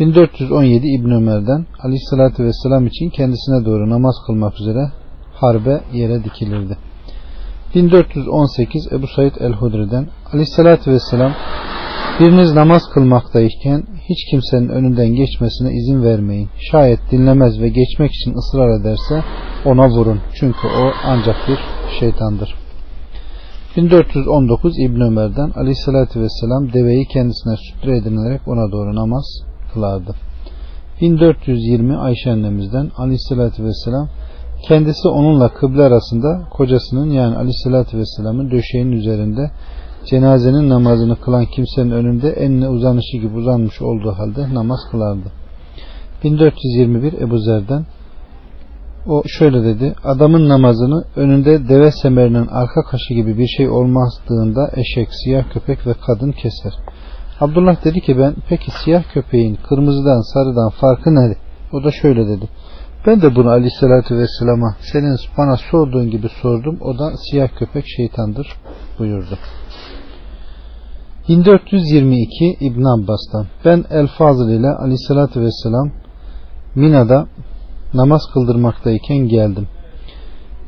1417 0.00 0.86
İbn 0.86 1.10
Ömer'den 1.10 1.66
Aleyhissalatü 1.82 2.44
vesselam 2.44 2.86
için 2.86 3.10
kendisine 3.10 3.64
doğru 3.64 3.90
namaz 3.90 4.14
kılmak 4.26 4.60
üzere 4.60 4.90
harbe 5.32 5.80
yere 5.92 6.24
dikilirdi. 6.24 6.78
1418 7.74 8.92
Ebu 8.92 9.06
Said 9.06 9.32
el-Hudri'den 9.40 10.06
Aleyhissalatü 10.32 10.90
vesselam 10.90 11.32
Biriniz 12.20 12.52
namaz 12.52 12.82
kılmaktayken 12.94 13.82
hiç 14.08 14.30
kimsenin 14.30 14.68
önünden 14.68 15.08
geçmesine 15.08 15.72
izin 15.72 16.02
vermeyin. 16.02 16.48
Şayet 16.70 17.00
dinlemez 17.10 17.60
ve 17.60 17.68
geçmek 17.68 18.10
için 18.10 18.34
ısrar 18.34 18.80
ederse 18.80 19.24
ona 19.64 19.88
vurun. 19.88 20.20
Çünkü 20.34 20.66
o 20.66 20.92
ancak 21.04 21.36
bir 21.48 21.58
şeytandır. 22.00 22.54
1419 23.76 24.78
İbn 24.78 25.00
Ömer'den 25.00 25.50
Aleyhisselatü 25.50 26.20
Vesselam 26.20 26.72
deveyi 26.72 27.06
kendisine 27.06 27.56
sütre 27.56 27.96
edinilerek 27.96 28.48
ona 28.48 28.72
doğru 28.72 28.94
namaz 28.94 29.24
kılardı. 29.72 30.14
1420 31.00 31.96
Ayşe 31.96 32.30
annemizden 32.30 32.90
Aleyhisselatü 32.96 33.64
Vesselam 33.64 34.08
kendisi 34.68 35.08
onunla 35.08 35.48
kıble 35.48 35.82
arasında 35.82 36.48
kocasının 36.50 37.10
yani 37.10 37.36
Aleyhisselatü 37.36 37.98
Vesselam'ın 37.98 38.50
döşeğinin 38.50 38.92
üzerinde 38.92 39.50
cenazenin 40.06 40.68
namazını 40.68 41.20
kılan 41.20 41.44
kimsenin 41.44 41.90
önünde 41.90 42.30
enine 42.30 42.68
uzanışı 42.68 43.16
gibi 43.16 43.36
uzanmış 43.36 43.82
olduğu 43.82 44.12
halde 44.12 44.54
namaz 44.54 44.80
kılardı. 44.90 45.32
1421 46.24 47.12
Ebu 47.12 47.38
Zer'den 47.38 47.86
o 49.06 49.22
şöyle 49.26 49.64
dedi. 49.64 49.94
Adamın 50.04 50.48
namazını 50.48 51.04
önünde 51.16 51.68
deve 51.68 51.90
semerinin 51.90 52.46
arka 52.46 52.82
kaşı 52.82 53.14
gibi 53.14 53.38
bir 53.38 53.46
şey 53.46 53.68
olmadığında 53.68 54.70
eşek, 54.76 55.08
siyah 55.24 55.52
köpek 55.52 55.86
ve 55.86 55.94
kadın 56.06 56.32
keser. 56.32 56.72
Abdullah 57.40 57.84
dedi 57.84 58.00
ki 58.00 58.18
ben 58.18 58.34
peki 58.48 58.70
siyah 58.70 59.02
köpeğin 59.12 59.58
kırmızıdan 59.68 60.32
sarıdan 60.32 60.70
farkı 60.70 61.14
ne? 61.14 61.34
O 61.72 61.84
da 61.84 61.90
şöyle 61.90 62.28
dedi. 62.28 62.48
Ben 63.06 63.22
de 63.22 63.36
bunu 63.36 63.50
aleyhissalatü 63.50 64.18
vesselama 64.18 64.76
senin 64.80 65.16
bana 65.38 65.56
sorduğun 65.56 66.10
gibi 66.10 66.28
sordum. 66.28 66.78
O 66.80 66.98
da 66.98 67.12
siyah 67.16 67.48
köpek 67.58 67.84
şeytandır 67.96 68.56
buyurdu. 68.98 69.38
1422 71.28 72.56
İbn 72.60 72.84
Abbas'tan 72.84 73.46
ben 73.64 73.84
El 73.90 74.06
Fazıl 74.06 74.50
ile 74.50 74.68
aleyhissalatü 74.68 75.40
vesselam 75.40 75.90
Mina'da 76.74 77.26
namaz 77.94 78.22
kıldırmaktayken 78.32 79.16
geldim. 79.16 79.68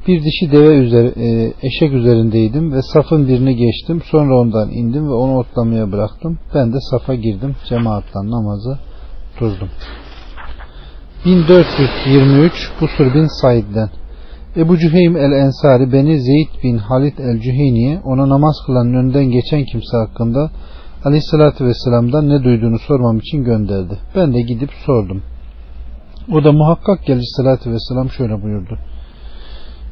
Bir 0.09 0.25
dişi 0.25 0.53
deve 0.53 0.77
üzeri, 0.77 1.13
e, 1.17 1.53
eşek 1.63 1.93
üzerindeydim 1.93 2.73
ve 2.73 2.83
safın 2.83 3.29
birini 3.29 3.57
geçtim. 3.57 4.03
Sonra 4.11 4.41
ondan 4.41 4.71
indim 4.71 5.09
ve 5.09 5.13
onu 5.13 5.39
otlamaya 5.39 5.93
bıraktım. 5.93 6.39
Ben 6.55 6.73
de 6.73 6.79
safa 6.91 7.15
girdim. 7.15 7.57
Cemaattan 7.69 8.31
namazı 8.31 8.79
durdum. 9.41 9.69
1423 11.25 12.53
Busur 12.81 13.15
bin 13.15 13.41
Said'den 13.41 13.91
Ebu 14.57 14.77
Cüheym 14.77 15.17
el-Ensari 15.17 15.93
beni 15.93 16.21
Zeyd 16.21 16.63
bin 16.63 16.79
Halid 16.79 17.19
el-Cüheyni'ye 17.19 18.01
ona 18.05 18.29
namaz 18.29 18.57
kılan 18.67 18.95
önünden 18.95 19.25
geçen 19.25 19.65
kimse 19.65 19.97
hakkında 19.97 20.51
Aleyhisselatü 21.05 21.65
Vesselam'dan 21.65 22.29
ne 22.29 22.45
duyduğunu 22.45 22.79
sormam 22.79 23.19
için 23.19 23.45
gönderdi. 23.45 23.99
Ben 24.17 24.35
de 24.35 24.41
gidip 24.43 24.71
sordum. 24.87 25.23
O 26.33 26.45
da 26.45 26.53
muhakkak 26.53 27.05
ki 27.05 27.13
Aleyhisselatü 27.13 27.71
Vesselam 27.71 28.11
şöyle 28.11 28.43
buyurdu. 28.43 28.79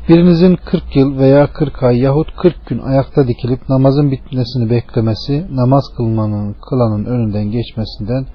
Birinizin 0.08 0.56
40 0.64 0.96
yıl 0.96 1.18
veya 1.18 1.52
40 1.52 1.82
ay 1.82 1.98
yahut 1.98 2.36
40 2.36 2.66
gün 2.66 2.78
ayakta 2.78 3.28
dikilip 3.28 3.68
namazın 3.68 4.10
bitmesini 4.10 4.70
beklemesi 4.70 5.46
namaz 5.50 5.84
kılmanın 5.96 6.56
kılanın 6.68 7.04
önünden 7.04 7.50
geçmesinden 7.50 8.26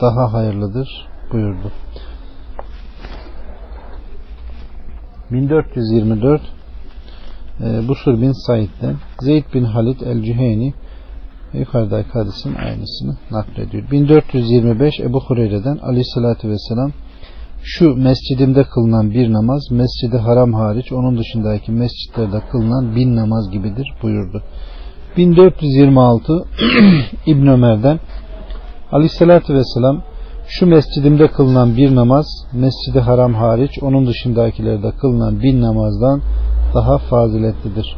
daha 0.00 0.32
hayırlıdır 0.32 1.08
buyurdu. 1.32 1.72
1424 5.30 6.42
e, 7.60 7.88
Busur 7.88 8.20
bin 8.20 8.32
Said'den 8.46 8.96
Zeyd 9.20 9.44
bin 9.54 9.64
Halid 9.64 10.00
el-Cüheyni 10.00 10.74
yukarıdaki 11.52 12.08
hadisin 12.08 12.54
aynısını 12.54 13.16
naklediyor. 13.30 13.90
1425 13.90 15.00
Ebu 15.00 15.20
Hureyre'den 15.20 15.76
aleyhissalatü 15.76 16.48
vesselam 16.48 16.92
şu 17.62 17.96
mescidimde 17.96 18.64
kılınan 18.64 19.10
bir 19.10 19.32
namaz 19.32 19.70
mescidi 19.70 20.16
haram 20.16 20.52
hariç 20.52 20.92
onun 20.92 21.18
dışındaki 21.18 21.72
mescitlerde 21.72 22.40
kılınan 22.50 22.96
bin 22.96 23.16
namaz 23.16 23.50
gibidir 23.50 23.94
buyurdu. 24.02 24.42
1426 25.16 26.44
İbn 27.26 27.46
Ömer'den 27.46 28.00
aleyhissalatü 28.92 29.54
vesselam 29.54 30.02
şu 30.48 30.66
mescidimde 30.66 31.28
kılınan 31.28 31.76
bir 31.76 31.94
namaz 31.94 32.26
mescidi 32.52 33.00
haram 33.00 33.34
hariç 33.34 33.82
onun 33.82 34.06
dışındakilerde 34.06 34.90
kılınan 34.90 35.42
bin 35.42 35.62
namazdan 35.62 36.22
daha 36.74 36.98
faziletlidir. 36.98 37.96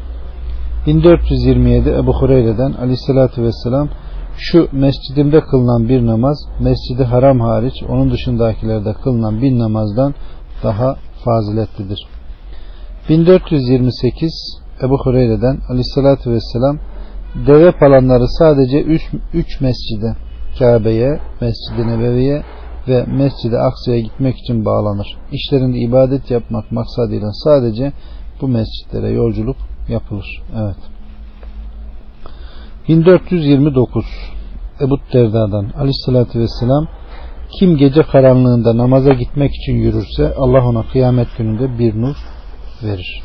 1427 0.86 1.88
Ebu 1.88 2.12
Hureyre'den 2.12 2.72
aleyhissalatü 2.72 3.42
vesselam 3.42 3.88
şu 4.36 4.68
mescidimde 4.72 5.40
kılınan 5.40 5.88
bir 5.88 6.06
namaz 6.06 6.48
mescidi 6.60 7.04
haram 7.04 7.40
hariç 7.40 7.74
onun 7.88 8.10
dışındakilerde 8.10 8.92
kılınan 8.92 9.42
bin 9.42 9.58
namazdan 9.58 10.14
daha 10.62 10.96
faziletlidir. 11.24 12.06
1428 13.08 14.60
Ebu 14.82 14.98
Hureyre'den 15.04 15.58
aleyhissalatü 15.68 16.30
vesselam 16.30 16.78
deve 17.46 17.72
palanları 17.72 18.28
sadece 18.28 18.82
üç, 18.82 19.02
üç 19.34 19.60
mescide 19.60 20.27
Kabe'ye, 20.58 21.20
Mescid-i 21.40 21.88
Nebevi'ye 21.88 22.42
ve 22.88 23.04
Mescid-i 23.04 23.58
Aksa'ya 23.58 24.00
gitmek 24.00 24.38
için 24.38 24.64
bağlanır. 24.64 25.16
İşlerinde 25.32 25.78
ibadet 25.78 26.30
yapmak 26.30 26.72
maksadıyla 26.72 27.32
sadece 27.32 27.92
bu 28.40 28.48
mescitlere 28.48 29.10
yolculuk 29.10 29.56
yapılır. 29.88 30.42
Evet. 30.56 30.76
1429 32.88 34.04
Ebu 34.80 34.98
Derda'dan 35.12 35.70
Aleyhisselatü 35.78 36.40
Vesselam 36.40 36.86
kim 37.58 37.76
gece 37.76 38.02
karanlığında 38.02 38.76
namaza 38.76 39.12
gitmek 39.12 39.54
için 39.54 39.72
yürürse 39.72 40.34
Allah 40.34 40.68
ona 40.68 40.82
kıyamet 40.92 41.28
gününde 41.38 41.78
bir 41.78 42.00
nur 42.00 42.16
verir. 42.82 43.22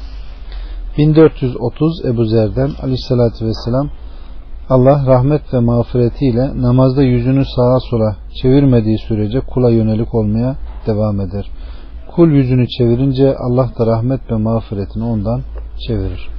1430 0.98 2.06
Ebu 2.06 2.26
Zer'den 2.26 2.72
Aleyhisselatü 2.82 3.46
Vesselam 3.46 3.90
Allah 4.70 5.04
rahmet 5.08 5.54
ve 5.54 5.60
mağfiretiyle 5.60 6.62
namazda 6.62 7.04
yüzünü 7.04 7.46
sağa 7.46 7.80
sola 7.90 8.16
çevirmediği 8.42 8.98
sürece 8.98 9.40
kula 9.40 9.70
yönelik 9.70 10.16
olmaya 10.16 10.56
devam 10.88 11.22
eder. 11.22 11.46
Kul 12.16 12.30
yüzünü 12.30 12.68
çevirince 12.68 13.36
Allah 13.38 13.70
da 13.80 13.86
rahmet 13.86 14.32
ve 14.32 14.36
mağfiretini 14.36 15.04
ondan 15.04 15.42
çevirir. 15.88 16.30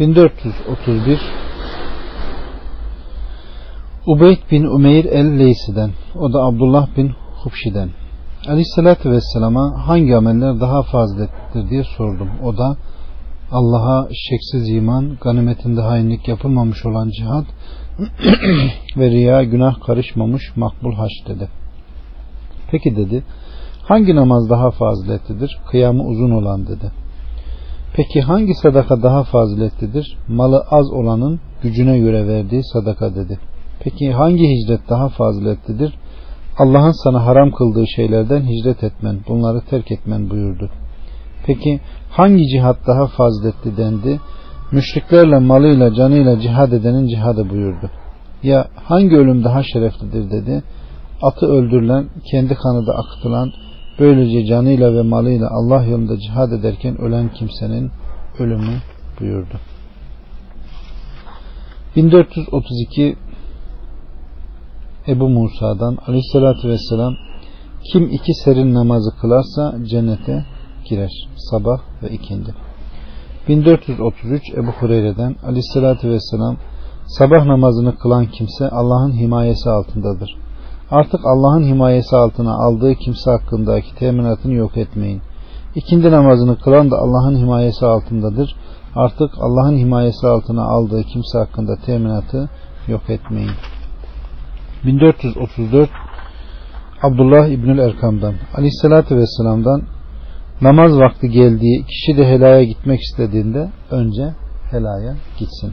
1431 0.00 1.20
Ubeyd 4.06 4.38
bin 4.50 4.64
Umeyr 4.64 5.04
el-Leysi'den 5.04 5.90
o 6.14 6.32
da 6.32 6.38
Abdullah 6.38 6.96
bin 6.96 7.12
Hubşi'den 7.42 7.88
Aleyhisselatü 8.48 9.10
Vesselam'a 9.10 9.88
hangi 9.88 10.16
ameller 10.16 10.60
daha 10.60 10.82
faziletlidir 10.82 11.70
diye 11.70 11.84
sordum. 11.84 12.28
O 12.44 12.56
da 12.56 12.76
Allah'a 13.50 14.08
şeksiz 14.12 14.68
iman, 14.68 15.16
ganimetinde 15.20 15.80
hainlik 15.80 16.28
yapılmamış 16.28 16.86
olan 16.86 17.10
cihat 17.10 17.44
ve 18.96 19.10
riya 19.10 19.44
günah 19.44 19.80
karışmamış 19.80 20.56
makbul 20.56 20.94
haç 20.94 21.12
dedi. 21.28 21.48
Peki 22.70 22.96
dedi, 22.96 23.22
hangi 23.82 24.16
namaz 24.16 24.50
daha 24.50 24.70
faziletlidir? 24.70 25.58
Kıyamı 25.70 26.02
uzun 26.02 26.30
olan 26.30 26.66
dedi. 26.66 26.92
Peki 27.96 28.20
hangi 28.20 28.54
sadaka 28.54 29.02
daha 29.02 29.24
faziletlidir? 29.24 30.18
Malı 30.28 30.64
az 30.70 30.92
olanın 30.92 31.40
gücüne 31.62 31.98
göre 31.98 32.26
verdiği 32.28 32.62
sadaka 32.64 33.14
dedi. 33.14 33.38
Peki 33.80 34.12
hangi 34.12 34.44
hicret 34.48 34.88
daha 34.88 35.08
faziletlidir? 35.08 35.94
Allah'ın 36.58 37.04
sana 37.04 37.26
haram 37.26 37.50
kıldığı 37.50 37.86
şeylerden 37.86 38.42
hicret 38.42 38.84
etmen, 38.84 39.20
bunları 39.28 39.60
terk 39.60 39.92
etmen 39.92 40.30
buyurdu. 40.30 40.70
Peki 41.46 41.80
hangi 42.10 42.48
cihat 42.48 42.86
daha 42.86 43.06
faziletli 43.06 43.76
dendi? 43.76 44.20
Müşriklerle 44.72 45.38
malıyla 45.38 45.94
canıyla 45.94 46.40
cihad 46.40 46.72
edenin 46.72 47.06
cihadı 47.06 47.50
buyurdu. 47.50 47.90
Ya 48.42 48.68
hangi 48.84 49.16
ölüm 49.16 49.44
daha 49.44 49.62
şereflidir 49.62 50.30
dedi. 50.30 50.62
Atı 51.22 51.46
öldürülen, 51.46 52.06
kendi 52.30 52.54
kanı 52.54 52.86
da 52.86 52.92
akıtılan, 52.92 53.52
böylece 53.98 54.46
canıyla 54.46 54.94
ve 54.94 55.02
malıyla 55.02 55.48
Allah 55.50 55.84
yolunda 55.84 56.18
cihad 56.18 56.52
ederken 56.52 57.00
ölen 57.00 57.28
kimsenin 57.28 57.90
ölümü 58.38 58.76
buyurdu. 59.20 59.54
1432 61.96 63.16
Ebu 65.08 65.28
Musa'dan 65.28 65.98
aleyhissalatü 66.06 66.68
vesselam 66.68 67.14
kim 67.92 68.08
iki 68.08 68.34
serin 68.44 68.74
namazı 68.74 69.10
kılarsa 69.20 69.74
cennete 69.84 70.44
girer. 70.88 71.28
Sabah 71.36 71.78
ve 72.02 72.08
ikindi. 72.08 72.54
1433 73.48 74.42
Ebu 74.54 74.70
Hureyre'den 74.70 75.36
aleyhissalatü 75.46 76.10
vesselam 76.10 76.56
sabah 77.06 77.44
namazını 77.44 77.96
kılan 77.96 78.26
kimse 78.26 78.68
Allah'ın 78.68 79.12
himayesi 79.12 79.70
altındadır. 79.70 80.36
Artık 80.90 81.20
Allah'ın 81.24 81.64
himayesi 81.64 82.16
altına 82.16 82.54
aldığı 82.54 82.94
kimse 82.94 83.30
hakkındaki 83.30 83.94
teminatını 83.94 84.54
yok 84.54 84.76
etmeyin. 84.76 85.22
İkindi 85.74 86.10
namazını 86.10 86.58
kılan 86.58 86.90
da 86.90 86.96
Allah'ın 86.96 87.36
himayesi 87.36 87.86
altındadır. 87.86 88.56
Artık 88.96 89.30
Allah'ın 89.38 89.76
himayesi 89.76 90.26
altına 90.26 90.64
aldığı 90.64 91.02
kimse 91.02 91.38
hakkında 91.38 91.76
teminatı 91.86 92.48
yok 92.88 93.10
etmeyin. 93.10 93.50
1434 94.84 95.90
Abdullah 97.02 97.46
İbnül 97.46 97.78
Erkam'dan 97.78 98.34
Aleyhisselatü 98.54 99.16
Vesselam'dan 99.16 99.82
namaz 100.60 100.98
vakti 100.98 101.30
geldiği 101.30 101.84
kişi 101.84 102.16
de 102.16 102.26
helaya 102.26 102.64
gitmek 102.64 103.00
istediğinde 103.00 103.70
önce 103.90 104.34
helaya 104.70 105.16
gitsin. 105.38 105.72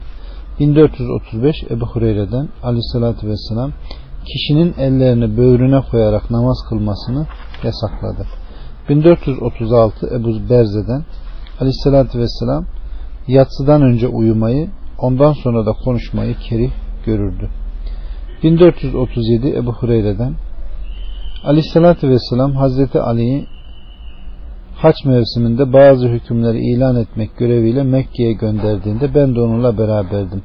1435 0.60 1.56
Ebu 1.70 1.86
Hureyre'den 1.86 2.48
Aleyhisselatü 2.62 3.28
Vesselam 3.28 3.72
kişinin 4.24 4.74
ellerini 4.78 5.36
böğrüne 5.36 5.80
koyarak 5.90 6.30
namaz 6.30 6.58
kılmasını 6.68 7.26
yasakladı. 7.64 8.26
1436 8.88 10.06
Ebu 10.06 10.50
Berze'den 10.50 11.04
Aleyhisselatü 11.60 12.18
Vesselam 12.18 12.64
yatsıdan 13.28 13.82
önce 13.82 14.08
uyumayı 14.08 14.70
ondan 14.98 15.32
sonra 15.32 15.66
da 15.66 15.72
konuşmayı 15.72 16.34
kerih 16.34 16.70
görürdü. 17.06 17.48
1437 18.42 19.48
Ebu 19.48 19.72
Hureyre'den 19.72 20.34
Aleyhisselatü 21.44 22.08
Vesselam 22.08 22.52
Hazreti 22.52 23.00
Ali'yi 23.00 23.46
haç 24.84 25.04
mevsiminde 25.04 25.72
bazı 25.72 26.08
hükümleri 26.08 26.58
ilan 26.58 26.96
etmek 26.96 27.36
göreviyle 27.36 27.82
Mekke'ye 27.82 28.32
gönderdiğinde 28.32 29.14
ben 29.14 29.34
de 29.34 29.40
onunla 29.40 29.78
beraberdim. 29.78 30.42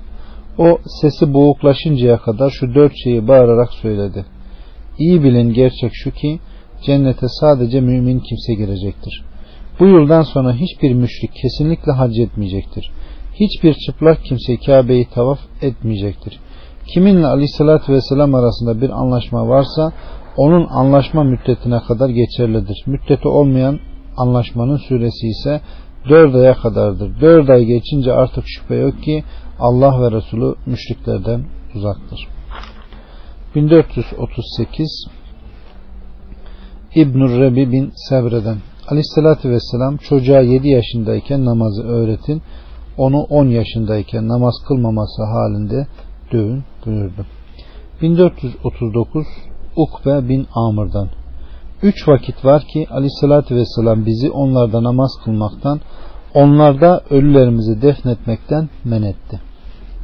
O 0.57 0.77
sesi 1.01 1.33
boğuklaşıncaya 1.33 2.17
kadar 2.17 2.49
şu 2.49 2.75
dört 2.75 2.93
şeyi 3.03 3.27
bağırarak 3.27 3.73
söyledi. 3.73 4.25
İyi 4.99 5.23
bilin 5.23 5.53
gerçek 5.53 5.91
şu 5.93 6.11
ki 6.11 6.39
cennete 6.85 7.27
sadece 7.29 7.81
mümin 7.81 8.19
kimse 8.19 8.53
girecektir. 8.53 9.23
Bu 9.79 9.85
yıldan 9.85 10.21
sonra 10.21 10.53
hiçbir 10.53 10.93
müşrik 10.93 11.31
kesinlikle 11.41 11.91
hac 11.91 12.19
etmeyecektir. 12.19 12.91
Hiçbir 13.33 13.73
çıplak 13.73 14.23
kimse 14.23 14.57
Kabe'yi 14.57 15.05
tavaf 15.05 15.39
etmeyecektir. 15.61 16.39
Kiminle 16.93 17.27
aleyhissalatü 17.27 17.93
vesselam 17.93 18.35
arasında 18.35 18.81
bir 18.81 18.89
anlaşma 18.89 19.47
varsa 19.47 19.91
onun 20.37 20.67
anlaşma 20.69 21.23
müddetine 21.23 21.79
kadar 21.79 22.09
geçerlidir. 22.09 22.83
Müddeti 22.85 23.27
olmayan 23.27 23.79
anlaşmanın 24.19 24.77
süresi 24.77 25.27
ise 25.27 25.61
Dört 26.09 26.35
aya 26.35 26.53
kadardır. 26.53 27.21
Dört 27.21 27.49
ay 27.49 27.65
geçince 27.65 28.13
artık 28.13 28.43
şüphe 28.47 28.75
yok 28.75 29.03
ki 29.03 29.23
Allah 29.59 30.01
ve 30.01 30.11
Resulü 30.11 30.55
müşriklerden 30.65 31.43
uzaktır. 31.75 32.27
1438 33.55 35.07
İbnül 36.95 37.39
Rebi 37.39 37.71
bin 37.71 37.91
Sebre'den 38.09 38.57
Aleyhisselatü 38.87 39.49
Vesselam 39.49 39.97
çocuğa 39.97 40.39
7 40.39 40.69
yaşındayken 40.69 41.45
namazı 41.45 41.83
öğretin 41.83 42.41
onu 42.97 43.17
10 43.21 43.45
yaşındayken 43.45 44.27
namaz 44.27 44.53
kılmaması 44.67 45.23
halinde 45.23 45.87
dövün 46.31 46.63
buyurdu. 46.85 47.25
1439 48.01 49.27
Ukbe 49.75 50.29
bin 50.29 50.47
Amr'dan 50.55 51.09
Üç 51.83 52.07
vakit 52.07 52.45
var 52.45 52.61
ki 52.61 52.87
aleyhissalatü 52.91 53.55
vesselam 53.55 54.05
bizi 54.05 54.31
onlarda 54.31 54.83
namaz 54.83 55.11
kılmaktan, 55.25 55.81
onlarda 56.33 57.01
ölülerimizi 57.09 57.81
defnetmekten 57.81 58.69
men 58.85 59.01
etti. 59.01 59.39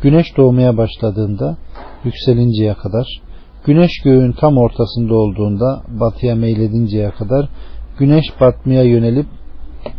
Güneş 0.02 0.38
doğmaya 0.38 0.78
başladığında 0.78 1.58
yükselinceye 2.04 2.74
kadar, 2.74 3.08
güneş 3.66 3.92
göğün 4.04 4.32
tam 4.32 4.58
ortasında 4.58 5.16
olduğunda 5.16 5.82
batıya 5.88 6.36
meyledinceye 6.36 7.12
kadar, 7.12 7.50
güneş 8.00 8.26
batmaya 8.42 8.84
yönelip 8.84 9.28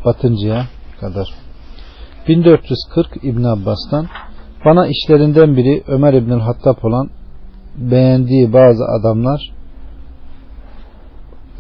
batıncaya 0.05 0.67
kadar. 1.01 1.29
1440 2.29 3.25
İbn 3.25 3.45
Abbas'tan 3.45 4.07
bana 4.65 4.87
işlerinden 4.87 5.57
biri 5.57 5.83
Ömer 5.89 6.15
İbnül 6.15 6.41
Hattab 6.41 6.85
olan 6.85 7.11
beğendiği 7.77 8.53
bazı 8.53 8.85
adamlar 8.85 9.56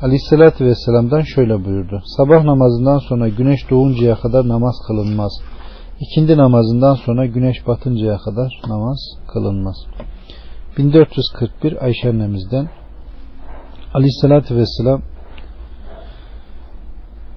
Aleyhisselatü 0.03 0.65
Vesselam'dan 0.65 1.21
şöyle 1.21 1.65
buyurdu. 1.65 2.03
Sabah 2.17 2.45
namazından 2.45 2.99
sonra 2.99 3.29
güneş 3.29 3.71
doğuncaya 3.71 4.15
kadar 4.15 4.49
namaz 4.49 4.75
kılınmaz. 4.87 5.33
İkindi 6.01 6.37
namazından 6.37 6.95
sonra 6.95 7.27
güneş 7.27 7.67
batıncaya 7.67 8.19
kadar 8.19 8.61
namaz 8.69 8.99
kılınmaz. 9.33 9.77
1441 10.79 11.85
Ayşe 11.85 12.09
annemizden 12.09 12.69
Aleyhisselatü 13.95 14.57
Vesselam 14.57 15.03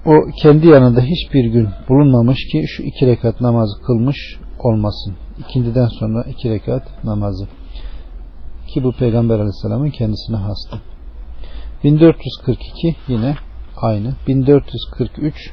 o 0.06 0.12
kendi 0.42 0.66
yanında 0.66 1.00
hiçbir 1.00 1.44
gün 1.44 1.68
bulunmamış 1.88 2.38
ki 2.52 2.64
şu 2.68 2.82
iki 2.82 3.06
rekat 3.06 3.40
namazı 3.40 3.82
kılmış 3.82 4.16
olmasın. 4.58 5.14
İkindiden 5.38 5.88
sonra 5.88 6.22
iki 6.22 6.50
rekat 6.50 7.04
namazı. 7.04 7.48
Ki 8.74 8.84
bu 8.84 8.92
Peygamber 8.92 9.34
Aleyhisselam'ın 9.34 9.90
kendisine 9.90 10.36
hastı. 10.36 10.89
1442 11.84 12.96
yine 13.08 13.34
aynı. 13.76 14.14
1443 14.28 15.52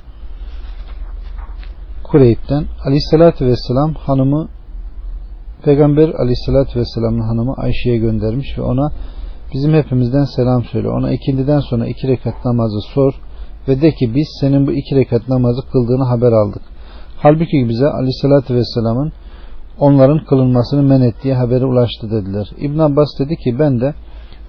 Kureyb'den 2.04 2.66
Aleyhisselatü 2.86 3.46
Vesselam 3.46 3.94
hanımı 3.94 4.50
Peygamber 5.64 6.10
Aleyhisselatü 6.10 6.80
Vesselam'ın 6.80 7.22
hanımı 7.22 7.54
Ayşe'ye 7.54 7.98
göndermiş 7.98 8.58
ve 8.58 8.62
ona 8.62 8.92
bizim 9.54 9.74
hepimizden 9.74 10.24
selam 10.24 10.64
söyle. 10.64 10.90
Ona 10.90 11.12
ikindiden 11.12 11.60
sonra 11.60 11.88
iki 11.88 12.08
rekat 12.08 12.46
namazı 12.46 12.82
sor 12.94 13.14
ve 13.68 13.82
de 13.82 13.92
ki 13.92 14.16
biz 14.16 14.28
senin 14.42 14.68
bu 14.68 14.72
iki 14.72 14.96
rekat 14.96 15.30
namazı 15.30 15.62
kıldığını 15.72 16.04
haber 16.04 16.32
aldık. 16.32 16.62
Halbuki 17.18 17.70
bize 17.70 17.88
Aleyhisselatü 17.88 18.56
Vesselam'ın 18.56 19.12
onların 19.80 20.26
kılınmasını 20.26 20.84
men 20.84 21.02
ettiği 21.02 21.34
haberi 21.34 21.66
ulaştı 21.66 22.12
dediler. 22.12 22.52
İbn 22.58 22.80
Abbas 22.80 23.08
dedi 23.20 23.36
ki 23.36 23.60
ben 23.60 23.82
de 23.82 23.94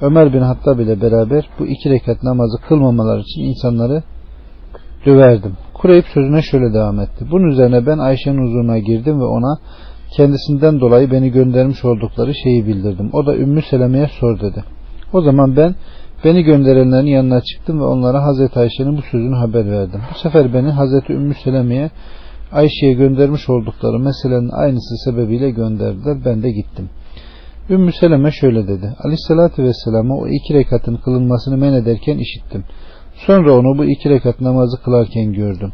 Ömer 0.00 0.32
bin 0.32 0.40
Hattab 0.40 0.78
ile 0.78 1.00
beraber 1.00 1.48
bu 1.58 1.66
iki 1.66 1.90
rekat 1.90 2.22
namazı 2.22 2.58
kılmamalar 2.68 3.18
için 3.18 3.42
insanları 3.42 4.02
döverdim. 5.06 5.52
Kureyb 5.74 6.04
sözüne 6.14 6.42
şöyle 6.42 6.74
devam 6.74 7.00
etti. 7.00 7.26
Bunun 7.30 7.48
üzerine 7.48 7.86
ben 7.86 7.98
Ayşe'nin 7.98 8.46
huzuruna 8.46 8.78
girdim 8.78 9.20
ve 9.20 9.24
ona 9.24 9.58
kendisinden 10.16 10.80
dolayı 10.80 11.10
beni 11.10 11.30
göndermiş 11.30 11.84
oldukları 11.84 12.34
şeyi 12.34 12.66
bildirdim. 12.66 13.10
O 13.12 13.26
da 13.26 13.36
Ümmü 13.36 13.62
Seleme'ye 13.62 14.08
sor 14.20 14.40
dedi. 14.40 14.64
O 15.12 15.22
zaman 15.22 15.56
ben 15.56 15.74
beni 16.24 16.42
gönderenlerin 16.42 17.06
yanına 17.06 17.40
çıktım 17.40 17.80
ve 17.80 17.84
onlara 17.84 18.22
Hazreti 18.22 18.58
Ayşe'nin 18.58 18.96
bu 18.96 19.02
sözünü 19.02 19.34
haber 19.34 19.70
verdim. 19.70 20.00
Bu 20.14 20.18
sefer 20.18 20.54
beni 20.54 20.70
Hazreti 20.70 21.12
Ümmü 21.12 21.34
Seleme'ye 21.34 21.90
Ayşe'ye 22.52 22.92
göndermiş 22.92 23.48
oldukları 23.48 23.98
meselenin 23.98 24.50
aynısı 24.50 24.96
sebebiyle 25.04 25.50
gönderdiler. 25.50 26.16
Ben 26.24 26.42
de 26.42 26.50
gittim. 26.50 26.88
Ümmü 27.70 27.92
Seleme 27.92 28.30
şöyle 28.30 28.68
dedi. 28.68 28.94
Aleyhissalatü 29.04 29.64
Vesselam'a 29.64 30.14
o 30.14 30.26
iki 30.26 30.54
rekatın 30.54 30.96
kılınmasını 30.96 31.56
men 31.56 31.72
ederken 31.72 32.18
işittim. 32.18 32.64
Sonra 33.14 33.54
onu 33.54 33.78
bu 33.78 33.84
iki 33.84 34.10
rekat 34.10 34.40
namazı 34.40 34.82
kılarken 34.82 35.32
gördüm. 35.32 35.72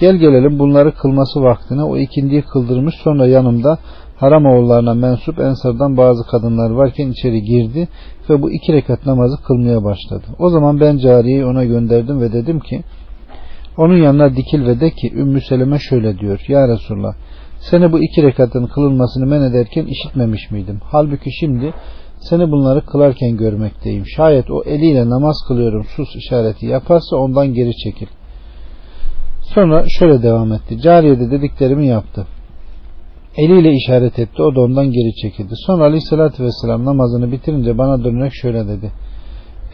Gel 0.00 0.16
gelelim 0.16 0.58
bunları 0.58 0.94
kılması 0.94 1.42
vaktine 1.42 1.82
o 1.82 1.96
ikindiyi 1.96 2.42
kıldırmış 2.42 2.94
sonra 2.94 3.26
yanımda 3.26 3.78
haram 4.16 4.46
oğullarına 4.46 4.94
mensup 4.94 5.38
ensardan 5.38 5.96
bazı 5.96 6.26
kadınlar 6.30 6.70
varken 6.70 7.10
içeri 7.10 7.42
girdi 7.42 7.88
ve 8.30 8.42
bu 8.42 8.50
iki 8.50 8.72
rekat 8.72 9.06
namazı 9.06 9.42
kılmaya 9.42 9.84
başladı. 9.84 10.24
O 10.38 10.50
zaman 10.50 10.80
ben 10.80 10.98
cariyeyi 10.98 11.44
ona 11.44 11.64
gönderdim 11.64 12.20
ve 12.20 12.32
dedim 12.32 12.60
ki 12.60 12.82
onun 13.76 13.96
yanına 13.96 14.36
dikil 14.36 14.66
ve 14.66 14.80
de 14.80 14.90
ki 14.90 15.12
Ümmü 15.14 15.40
Seleme 15.40 15.78
şöyle 15.78 16.18
diyor. 16.18 16.44
Ya 16.48 16.68
Resulullah 16.68 17.14
seni 17.70 17.92
bu 17.92 18.04
iki 18.04 18.22
rekatın 18.22 18.66
kılınmasını 18.66 19.26
men 19.26 19.42
ederken 19.42 19.86
işitmemiş 19.86 20.50
miydim? 20.50 20.80
Halbuki 20.84 21.30
şimdi 21.40 21.74
seni 22.20 22.50
bunları 22.50 22.86
kılarken 22.86 23.36
görmekteyim. 23.36 24.06
Şayet 24.06 24.50
o 24.50 24.62
eliyle 24.66 25.10
namaz 25.10 25.36
kılıyorum 25.48 25.84
sus 25.96 26.16
işareti 26.16 26.66
yaparsa 26.66 27.16
ondan 27.16 27.54
geri 27.54 27.76
çekil. 27.76 28.06
Sonra 29.54 29.84
şöyle 29.88 30.22
devam 30.22 30.52
etti. 30.52 30.80
Cariye 30.80 31.20
de 31.20 31.30
dediklerimi 31.30 31.86
yaptı. 31.86 32.26
Eliyle 33.36 33.72
işaret 33.72 34.18
etti. 34.18 34.42
O 34.42 34.54
da 34.54 34.60
ondan 34.60 34.86
geri 34.86 35.14
çekildi. 35.14 35.54
Sonra 35.66 35.84
aleyhissalatü 35.84 36.44
vesselam 36.44 36.84
namazını 36.84 37.32
bitirince 37.32 37.78
bana 37.78 38.04
dönerek 38.04 38.32
şöyle 38.34 38.68
dedi. 38.68 38.92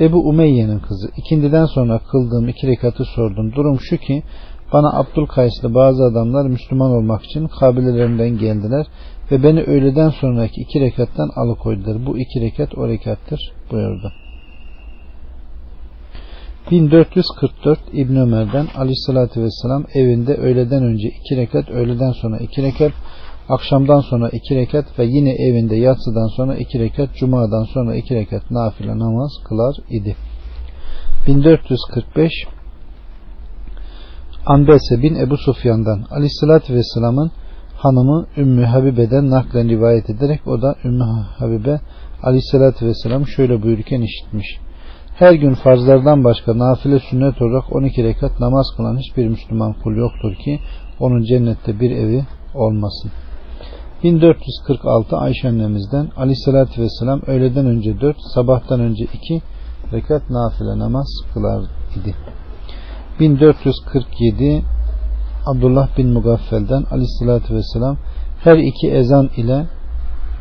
Ebu 0.01 0.29
Umeyye'nin 0.29 0.79
kızı. 0.79 1.11
ikindiden 1.17 1.65
sonra 1.65 2.01
kıldığım 2.11 2.49
iki 2.49 2.67
rekatı 2.67 3.05
sordum. 3.05 3.53
Durum 3.53 3.81
şu 3.81 3.97
ki 3.97 4.23
bana 4.73 4.99
Abdülkays'lı 4.99 5.75
bazı 5.75 6.05
adamlar 6.05 6.47
Müslüman 6.47 6.91
olmak 6.91 7.25
için 7.25 7.47
kabilelerinden 7.47 8.39
geldiler 8.39 8.87
ve 9.31 9.43
beni 9.43 9.63
öğleden 9.63 10.11
sonraki 10.11 10.61
iki 10.61 10.81
rekattan 10.81 11.31
alıkoydular. 11.37 12.07
Bu 12.07 12.19
iki 12.19 12.41
rekat 12.41 12.79
o 12.79 12.89
rekattır 12.89 13.53
buyurdu. 13.71 14.13
1444 16.71 17.79
İbn 17.93 18.17
Ömer'den 18.17 18.67
Aleyhisselatü 18.77 19.43
Vesselam 19.43 19.85
evinde 19.95 20.35
öğleden 20.35 20.83
önce 20.83 21.09
iki 21.09 21.37
rekat, 21.37 21.71
öğleden 21.71 22.13
sonra 22.13 22.39
iki 22.39 22.63
rekat, 22.63 22.93
akşamdan 23.49 24.01
sonra 24.01 24.29
iki 24.29 24.57
rekat 24.57 24.99
ve 24.99 25.05
yine 25.05 25.31
evinde 25.31 25.77
yatsıdan 25.77 26.37
sonra 26.37 26.57
iki 26.57 26.79
rekat, 26.79 27.15
cumadan 27.15 27.65
sonra 27.65 27.97
iki 27.97 28.15
rekat 28.15 28.51
nafile 28.51 28.99
namaz 28.99 29.31
kılar 29.49 29.77
idi. 29.91 30.17
1445 31.27 32.33
Anbese 34.47 35.03
bin 35.03 35.15
Ebu 35.15 35.37
Sufyan'dan 35.37 36.05
Aleyhisselatü 36.11 36.75
Vesselam'ın 36.75 37.31
hanımı 37.77 38.27
Ümmü 38.37 38.65
Habibe'den 38.65 39.31
naklen 39.31 39.69
rivayet 39.69 40.11
ederek 40.11 40.47
o 40.47 40.63
da 40.63 40.75
Ümmü 40.85 41.05
Habibe 41.39 41.81
Aleyhisselatü 42.23 42.87
Vesselam 42.87 43.27
şöyle 43.27 43.63
buyururken 43.63 44.01
işitmiş. 44.01 44.47
Her 45.15 45.33
gün 45.33 45.55
farzlardan 45.55 46.25
başka 46.25 46.59
nafile 46.59 46.99
sünnet 46.99 47.43
olarak 47.43 47.77
12 47.77 48.05
rekat 48.05 48.41
namaz 48.41 48.67
kılan 48.77 48.99
hiçbir 48.99 49.29
Müslüman 49.29 49.73
kul 49.73 49.97
yoktur 49.97 50.35
ki 50.35 50.61
onun 51.01 51.23
cennette 51.23 51.81
bir 51.81 51.91
evi 51.91 52.25
olmasın. 52.55 53.11
1446 54.05 55.17
Ayşe 55.17 55.49
annemizden 55.49 56.09
Aleyhisselatü 56.17 56.83
Vesselam 56.83 57.23
öğleden 57.27 57.67
önce 57.67 58.01
4 58.01 58.17
sabahtan 58.35 58.81
önce 58.81 59.05
2 59.05 59.43
rekat 59.93 60.31
nafile 60.31 60.79
namaz 60.79 61.09
kılar 61.35 61.63
idi. 62.01 62.15
1447 63.21 64.63
Abdullah 65.47 65.99
bin 65.99 66.09
Mugaffel'den 66.09 66.85
aleyhissalatü 66.91 67.55
vesselam 67.55 67.97
her 68.45 68.57
iki 68.57 68.91
ezan 68.91 69.31
ile 69.37 69.67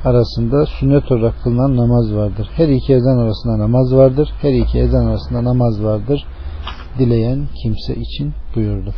arasında 0.05 0.65
sünnet 0.65 1.11
olarak 1.11 1.43
kılınan 1.43 1.77
namaz 1.77 2.13
vardır. 2.13 2.49
Her 2.55 2.67
iki 2.67 2.93
ezan 2.93 3.17
arasında 3.17 3.59
namaz 3.59 3.95
vardır. 3.95 4.29
Her 4.41 4.53
iki 4.53 4.79
ezan 4.79 5.05
arasında 5.05 5.43
namaz 5.43 5.83
vardır. 5.83 6.25
Dileyen 6.99 7.47
kimse 7.63 7.95
için 7.95 8.33
buyurdu. 8.55 8.93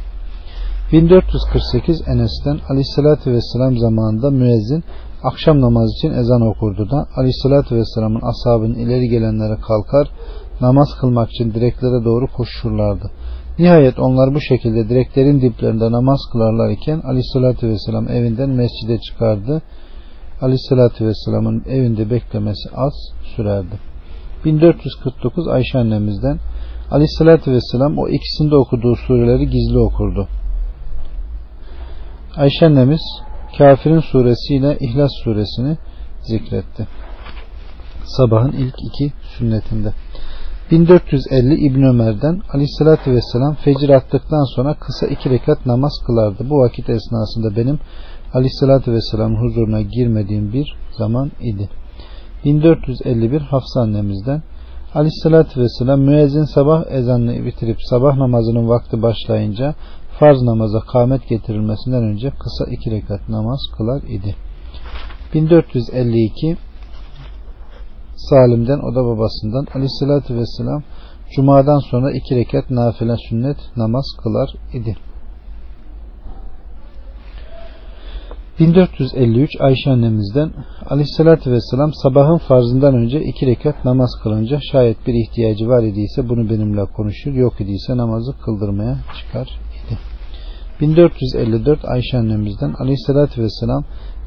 1448 0.92 2.02
Enes'ten 2.08 2.60
aleyhissalatü 2.70 3.32
vesselam 3.32 3.78
zamanında 3.78 4.30
müezzin 4.30 4.84
akşam 5.24 5.62
namazı 5.62 5.94
için 5.98 6.12
ezan 6.12 6.42
okurdu 6.42 6.90
da 6.92 7.08
aleyhissalatü 7.16 7.76
vesselamın 7.76 8.22
ashabının 8.22 8.76
ileri 8.76 9.10
gelenlere 9.10 9.58
kalkar 9.68 10.12
namaz 10.62 10.90
kılmak 11.02 11.32
için 11.32 11.54
direklere 11.54 12.06
doğru 12.06 12.28
koşurlardı. 12.28 13.12
Nihayet 13.62 14.00
onlar 14.00 14.36
bu 14.36 14.42
şekilde 14.42 14.90
direklerin 14.90 15.42
diplerinde 15.42 15.92
namaz 15.92 16.20
kılarlar 16.32 16.70
iken 16.70 17.00
aleyhissalatü 17.00 17.70
vesselam 17.70 18.10
evinden 18.10 18.50
mescide 18.50 18.98
çıkardı. 19.00 19.62
Aleyhissalatü 20.42 21.06
vesselamın 21.08 21.64
evinde 21.70 22.10
beklemesi 22.10 22.70
az 22.76 22.94
sürerdi. 23.36 23.76
1449 24.46 25.48
Ayşe 25.48 25.80
annemizden 25.80 26.40
aleyhissalatü 26.92 27.52
vesselam 27.52 27.98
o 27.98 28.08
ikisinde 28.08 28.56
okuduğu 28.56 28.96
sureleri 28.96 29.50
gizli 29.50 29.78
okurdu. 29.78 30.28
Ayşe 32.36 32.66
annemiz 32.66 33.02
Kafirin 33.58 34.00
suresiyle 34.00 34.78
İhlas 34.80 35.12
suresini 35.24 35.78
zikretti. 36.22 36.88
Sabahın 38.04 38.52
ilk 38.52 38.76
iki 38.84 39.14
sünnetinde. 39.38 39.94
1450 40.72 41.56
İbn 41.66 41.84
Ömer'den 41.84 42.42
Aleyhisselatü 42.54 43.12
Vesselam 43.12 43.56
fecir 43.56 43.90
attıktan 43.90 44.56
sonra 44.56 44.74
kısa 44.74 45.08
iki 45.08 45.30
rekat 45.30 45.66
namaz 45.66 45.92
kılardı. 46.06 46.50
Bu 46.50 46.58
vakit 46.58 46.90
esnasında 46.90 47.56
benim 47.56 47.80
Aleyhisselatü 48.34 48.92
Vesselam 48.92 49.36
huzuruna 49.36 49.82
girmediğim 49.82 50.54
bir 50.54 50.76
zaman 50.98 51.32
idi. 51.42 51.70
1451 52.46 53.42
Hafsa 53.42 53.82
annemizden 53.82 54.44
Aleyhisselatü 54.94 55.62
Vesselam 55.62 56.02
müezzin 56.02 56.44
sabah 56.44 56.86
ezanını 56.92 57.46
bitirip 57.46 57.78
sabah 57.90 58.18
namazının 58.18 58.70
vakti 58.70 59.02
başlayınca 59.02 59.76
farz 60.20 60.42
namaza 60.42 60.80
kâmet 60.80 61.30
getirilmesinden 61.30 62.04
önce 62.04 62.30
kısa 62.30 62.72
iki 62.72 62.92
rekat 62.92 63.30
namaz 63.30 63.60
kılar 63.78 64.02
idi. 64.04 64.36
1452 65.34 66.58
Salim'den 68.30 68.80
o 68.80 68.96
da 68.96 69.06
babasından 69.06 69.68
Aleyhisselatü 69.76 70.36
Vesselam 70.36 70.84
Cuma'dan 71.36 71.80
sonra 71.80 72.12
iki 72.12 72.36
rekat 72.36 72.70
nafile 72.70 73.16
sünnet 73.30 73.58
namaz 73.78 74.06
kılar 74.24 74.50
idi. 74.74 74.96
1453 78.60 79.62
Ayşe 79.62 79.90
annemizden 79.90 80.52
Aleyhisselatü 80.90 81.52
Vesselam 81.52 81.94
sabahın 81.94 82.38
farzından 82.38 82.96
önce 82.96 83.22
iki 83.22 83.46
rekat 83.48 83.86
namaz 83.86 84.10
kılınca 84.24 84.60
şayet 84.72 85.08
bir 85.08 85.14
ihtiyacı 85.14 85.68
var 85.68 85.84
idiyse 85.84 86.30
bunu 86.30 86.50
benimle 86.50 86.86
konuşur 86.86 87.34
yok 87.34 87.62
idiyse 87.62 87.98
namazı 87.98 88.32
kıldırmaya 88.46 88.98
çıkar 89.20 89.60
idi. 89.86 89.98
1454 90.82 91.86
Ayşe 91.86 92.18
annemizden 92.18 92.74
Aleyhisselatü 92.80 93.44
Vesselam 93.44 93.84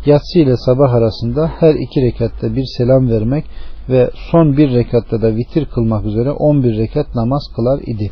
yatsı 0.06 0.38
ile 0.38 0.56
sabah 0.56 0.92
arasında 0.92 1.46
her 1.60 1.74
iki 1.74 2.02
rekatta 2.02 2.56
bir 2.56 2.64
selam 2.78 3.08
vermek 3.08 3.44
ve 3.88 4.10
son 4.30 4.56
bir 4.56 4.70
rekatta 4.70 5.22
da 5.22 5.36
vitir 5.36 5.66
kılmak 5.66 6.04
üzere 6.04 6.30
11 6.30 6.76
rekat 6.76 7.14
namaz 7.14 7.42
kılar 7.56 7.80
idi. 7.86 8.10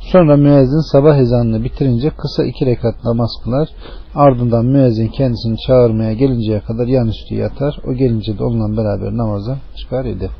Sonra 0.00 0.36
müezzin 0.36 0.92
sabah 0.92 1.16
ezanını 1.16 1.64
bitirince 1.64 2.10
kısa 2.10 2.44
iki 2.44 2.66
rekat 2.66 3.04
namaz 3.04 3.30
kılar. 3.44 3.68
Ardından 4.14 4.66
müezzin 4.66 5.08
kendisini 5.08 5.56
çağırmaya 5.66 6.12
gelinceye 6.12 6.60
kadar 6.60 6.86
yan 6.86 7.08
üstü 7.08 7.34
yatar. 7.34 7.78
O 7.86 7.92
gelince 7.94 8.38
de 8.38 8.44
onunla 8.44 8.76
beraber 8.76 9.16
namaza 9.16 9.58
çıkar 9.76 10.04
idi. 10.04 10.30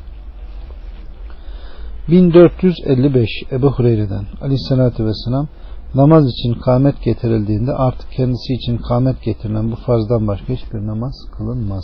1455 2.09 3.29
Ebu 3.51 3.71
Hureyre'den 3.71 4.25
Aleyhisselatü 4.41 5.05
Vesselam 5.05 5.47
namaz 5.95 6.25
için 6.27 6.53
kâmet 6.53 7.03
getirildiğinde 7.03 7.73
artık 7.73 8.11
kendisi 8.11 8.53
için 8.53 8.77
kâmet 8.77 9.23
getirilen 9.23 9.71
bu 9.71 9.75
farzdan 9.75 10.27
başka 10.27 10.53
hiçbir 10.53 10.87
namaz 10.87 11.13
kılınmaz. 11.37 11.83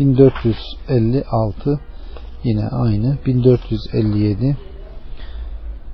1456 0.00 1.80
yine 2.44 2.68
aynı 2.68 3.18
1457 3.26 4.56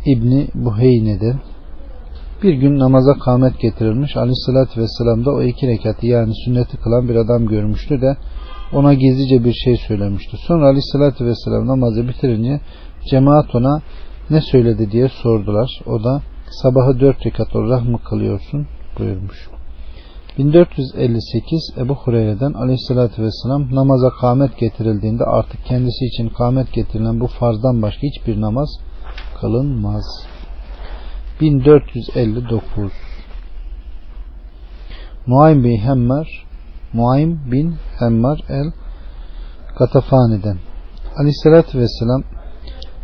İbni 0.06 0.48
Buheyne'den 0.54 1.40
bir 2.42 2.54
gün 2.54 2.78
namaza 2.78 3.14
kâmet 3.14 3.60
getirilmiş 3.60 4.16
aleyhissalatü 4.16 4.80
vesselam 4.80 5.24
da 5.24 5.30
o 5.30 5.42
iki 5.42 5.66
rekatı 5.66 6.06
yani 6.06 6.32
sünneti 6.44 6.76
kılan 6.76 7.08
bir 7.08 7.16
adam 7.16 7.46
görmüştü 7.46 8.00
de 8.00 8.16
ona 8.72 8.94
gizlice 8.94 9.44
bir 9.44 9.52
şey 9.52 9.76
söylemişti. 9.76 10.36
Sonra 10.36 10.66
aleyhissalatü 10.66 11.26
vesselam 11.26 11.66
namazı 11.66 12.08
bitirince 12.08 12.60
cemaat 13.10 13.54
ona 13.54 13.82
ne 14.30 14.40
söyledi 14.40 14.90
diye 14.90 15.08
sordular. 15.08 15.80
O 15.86 16.04
da 16.04 16.22
sabahı 16.62 17.00
dört 17.00 17.26
rekat 17.26 17.56
olarak 17.56 17.84
mı 17.88 17.98
kılıyorsun 18.10 18.66
buyurmuş. 18.98 19.55
1458 20.38 21.74
Ebu 21.78 21.94
Hureyre'den 21.94 22.52
aleyhissalatü 22.52 23.22
vesselam 23.22 23.74
namaza 23.74 24.10
kâmet 24.10 24.58
getirildiğinde 24.58 25.24
artık 25.24 25.64
kendisi 25.64 26.04
için 26.04 26.28
kâmet 26.28 26.72
getirilen 26.72 27.20
bu 27.20 27.26
farzdan 27.26 27.82
başka 27.82 28.02
hiçbir 28.02 28.40
namaz 28.40 28.68
kılınmaz. 29.40 30.04
1459 31.40 32.92
Muaym 35.26 35.64
bin 35.64 35.76
Hemmar 35.76 36.46
Muaym 36.92 37.40
bin 37.52 37.74
Hemmar 37.98 38.40
el 38.48 38.72
Katafani'den 39.78 40.58
Aleyhissalatü 41.16 41.78
Vesselam 41.78 42.22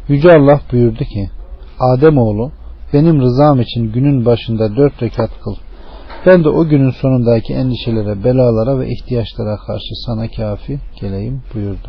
Yüce 0.09 0.29
Allah 0.33 0.61
buyurdu 0.73 1.05
ki 1.05 1.31
Ademoğlu 1.81 2.53
benim 2.93 3.21
rızam 3.21 3.61
için 3.61 3.93
günün 3.93 4.25
başında 4.25 4.77
dört 4.77 5.03
rekat 5.03 5.31
kıl. 5.45 5.55
Ben 6.27 6.45
de 6.45 6.49
o 6.49 6.65
günün 6.65 6.91
sonundaki 6.91 7.53
endişelere, 7.53 8.25
belalara 8.25 8.79
ve 8.79 8.89
ihtiyaçlara 8.89 9.57
karşı 9.57 9.95
sana 10.07 10.31
kafi 10.31 10.81
geleyim 11.01 11.43
buyurdu. 11.55 11.89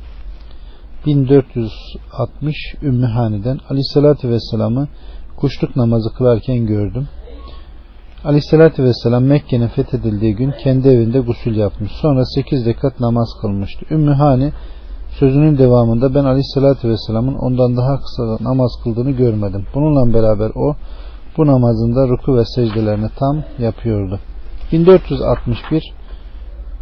1460 1.06 2.56
Ümmü 2.82 3.06
Hani'den 3.06 3.60
Aleyhisselatü 3.70 4.30
Vesselam'ı 4.30 4.88
kuşluk 5.38 5.76
namazı 5.76 6.14
kılarken 6.14 6.66
gördüm. 6.66 7.08
Aleyhisselatü 8.26 8.84
Vesselam 8.84 9.24
Mekke'nin 9.24 9.68
fethedildiği 9.68 10.36
gün 10.36 10.54
kendi 10.64 10.88
evinde 10.88 11.20
gusül 11.20 11.56
yapmış. 11.56 11.92
Sonra 11.92 12.26
8 12.26 12.66
rekat 12.66 13.00
namaz 13.00 13.30
kılmıştı. 13.42 13.86
Ümmü 13.92 14.12
Hani 14.12 14.52
sözünün 15.20 15.58
devamında 15.58 16.16
ben 16.16 16.26
Aleyhisselatü 16.26 16.90
Vesselam'ın 16.90 17.36
ondan 17.36 17.78
daha 17.78 18.00
kısa 18.00 18.44
namaz 18.44 18.72
kıldığını 18.84 19.12
görmedim. 19.12 19.66
Bununla 19.76 20.14
beraber 20.14 20.52
o 20.56 20.76
bu 21.38 21.48
namazında 21.48 22.08
ruku 22.08 22.38
ve 22.38 22.46
secdelerini 22.46 23.10
tam 23.20 23.44
yapıyordu. 23.60 24.20
1461 24.72 25.94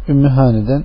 Ümmü 0.08 0.28
Hani'den 0.28 0.84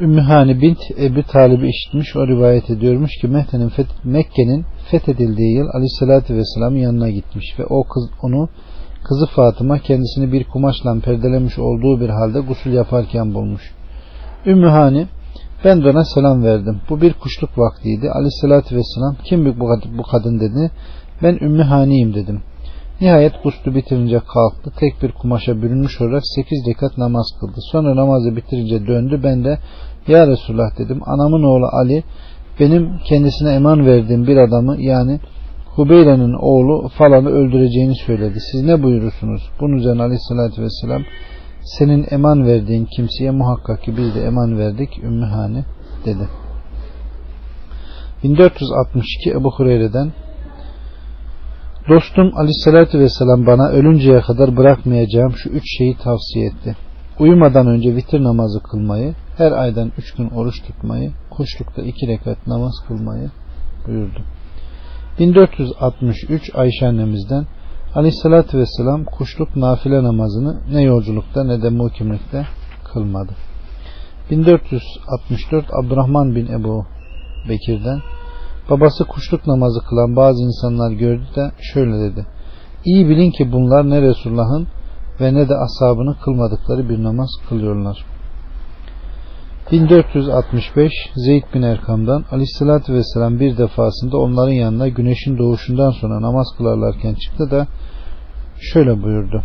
Ümmühani 0.00 0.60
bint 0.62 0.78
Ebu 0.98 1.22
Talib'i 1.22 1.68
işitmiş 1.68 2.16
o 2.16 2.26
rivayet 2.26 2.70
ediyormuş 2.70 3.10
ki 3.20 3.30
feth 3.76 4.04
Mekke'nin 4.04 4.64
fethedildiği 4.90 5.56
yıl 5.56 5.68
Aleyhisselatü 5.74 6.34
Vesselam'ın 6.34 6.78
yanına 6.78 7.10
gitmiş 7.10 7.58
ve 7.58 7.64
o 7.64 7.84
kız 7.84 8.10
onu 8.22 8.48
kızı 9.04 9.26
Fatıma 9.26 9.78
kendisini 9.78 10.32
bir 10.32 10.44
kumaşla 10.44 11.00
perdelemiş 11.00 11.58
olduğu 11.58 12.00
bir 12.00 12.08
halde 12.08 12.40
gusül 12.40 12.72
yaparken 12.72 13.34
bulmuş. 13.34 13.62
Ümmühani 14.46 15.06
ben 15.64 15.84
de 15.84 15.90
ona 15.90 16.04
selam 16.04 16.44
verdim. 16.44 16.80
Bu 16.90 17.00
bir 17.00 17.12
kuşluk 17.12 17.58
vaktiydi. 17.58 18.10
Aleyhisselatü 18.10 18.76
Vesselam 18.76 19.16
kim 19.24 19.58
bu 19.98 20.02
kadın 20.02 20.40
dedi. 20.40 20.70
Ben 21.22 21.38
Ümmühani'yim 21.40 22.14
dedim. 22.14 22.40
Nihayet 23.00 23.42
guslu 23.42 23.74
bitirince 23.74 24.18
kalktı. 24.18 24.72
Tek 24.78 25.02
bir 25.02 25.12
kumaşa 25.12 25.62
bürünmüş 25.62 26.00
olarak 26.00 26.22
sekiz 26.24 26.66
rekat 26.68 26.98
namaz 26.98 27.26
kıldı. 27.40 27.60
Sonra 27.72 27.96
namazı 27.96 28.36
bitirince 28.36 28.86
döndü. 28.86 29.20
Ben 29.24 29.44
de 29.44 29.58
ya 30.08 30.26
Resulullah 30.26 30.78
dedim. 30.78 31.00
Anamın 31.06 31.42
oğlu 31.42 31.66
Ali 31.72 32.04
benim 32.60 32.98
kendisine 33.08 33.54
eman 33.54 33.86
verdiğim 33.86 34.26
bir 34.26 34.36
adamı 34.36 34.76
yani 34.80 35.20
Hubeyre'nin 35.76 36.32
oğlu 36.32 36.88
falanı 36.88 37.28
öldüreceğini 37.28 37.94
söyledi. 37.94 38.38
Siz 38.52 38.62
ne 38.64 38.82
buyurursunuz? 38.82 39.42
Bunun 39.60 39.76
üzerine 39.76 40.02
aleyhissalatü 40.02 40.62
vesselam 40.62 41.02
senin 41.64 42.06
eman 42.10 42.46
verdiğin 42.46 42.88
kimseye 42.96 43.30
muhakkak 43.30 43.82
ki 43.82 43.96
biz 43.96 44.14
de 44.14 44.24
eman 44.24 44.58
verdik 44.58 44.98
Ümmühane 45.04 45.64
dedi. 46.04 46.28
1462 48.24 49.30
Ebu 49.30 49.50
Hureyre'den 49.50 50.12
Dostum 51.88 52.32
aleyhissalatü 52.36 52.98
vesselam 52.98 53.46
bana 53.46 53.68
ölünceye 53.68 54.20
kadar 54.20 54.56
bırakmayacağım 54.56 55.32
şu 55.36 55.48
üç 55.48 55.78
şeyi 55.78 55.96
tavsiye 55.96 56.46
etti. 56.46 56.76
Uyumadan 57.18 57.66
önce 57.66 57.96
vitir 57.96 58.24
namazı 58.24 58.62
kılmayı, 58.62 59.14
her 59.36 59.52
aydan 59.52 59.92
üç 59.98 60.14
gün 60.14 60.30
oruç 60.30 60.62
tutmayı, 60.62 61.12
kuşlukta 61.30 61.82
iki 61.82 62.06
rekat 62.06 62.46
namaz 62.46 62.72
kılmayı 62.88 63.30
buyurdu. 63.86 64.20
1463 65.18 66.50
Ayşe 66.54 66.86
annemizden 66.86 67.46
Aleyhissalatü 67.94 68.58
Vesselam 68.58 69.04
kuşluk 69.04 69.56
nafile 69.56 70.02
namazını 70.02 70.60
ne 70.72 70.82
yolculukta 70.82 71.44
ne 71.44 71.62
de 71.62 71.70
muhkimlikte 71.70 72.46
kılmadı. 72.84 73.32
1464 74.30 75.64
Abdurrahman 75.74 76.34
bin 76.34 76.46
Ebu 76.46 76.86
Bekir'den 77.48 78.00
babası 78.70 79.04
kuşluk 79.04 79.46
namazı 79.46 79.80
kılan 79.88 80.16
bazı 80.16 80.42
insanlar 80.42 80.92
gördü 80.92 81.24
de 81.36 81.50
şöyle 81.72 82.00
dedi. 82.00 82.26
İyi 82.84 83.08
bilin 83.08 83.30
ki 83.30 83.52
bunlar 83.52 83.90
ne 83.90 84.02
Resulullah'ın 84.02 84.68
ve 85.20 85.34
ne 85.34 85.48
de 85.48 85.54
ashabını 85.54 86.16
kılmadıkları 86.24 86.88
bir 86.88 87.02
namaz 87.02 87.30
kılıyorlar. 87.48 88.04
1465 89.72 90.92
Zeyd 91.14 91.42
bin 91.54 91.62
Erkam'dan 91.62 92.24
Aleyhisselatü 92.30 92.94
Vesselam 92.94 93.40
bir 93.40 93.58
defasında 93.58 94.16
onların 94.18 94.52
yanına 94.52 94.88
güneşin 94.88 95.38
doğuşundan 95.38 95.90
sonra 95.90 96.22
namaz 96.22 96.46
kılarlarken 96.58 97.14
çıktı 97.14 97.50
da 97.50 97.66
şöyle 98.60 99.02
buyurdu. 99.02 99.42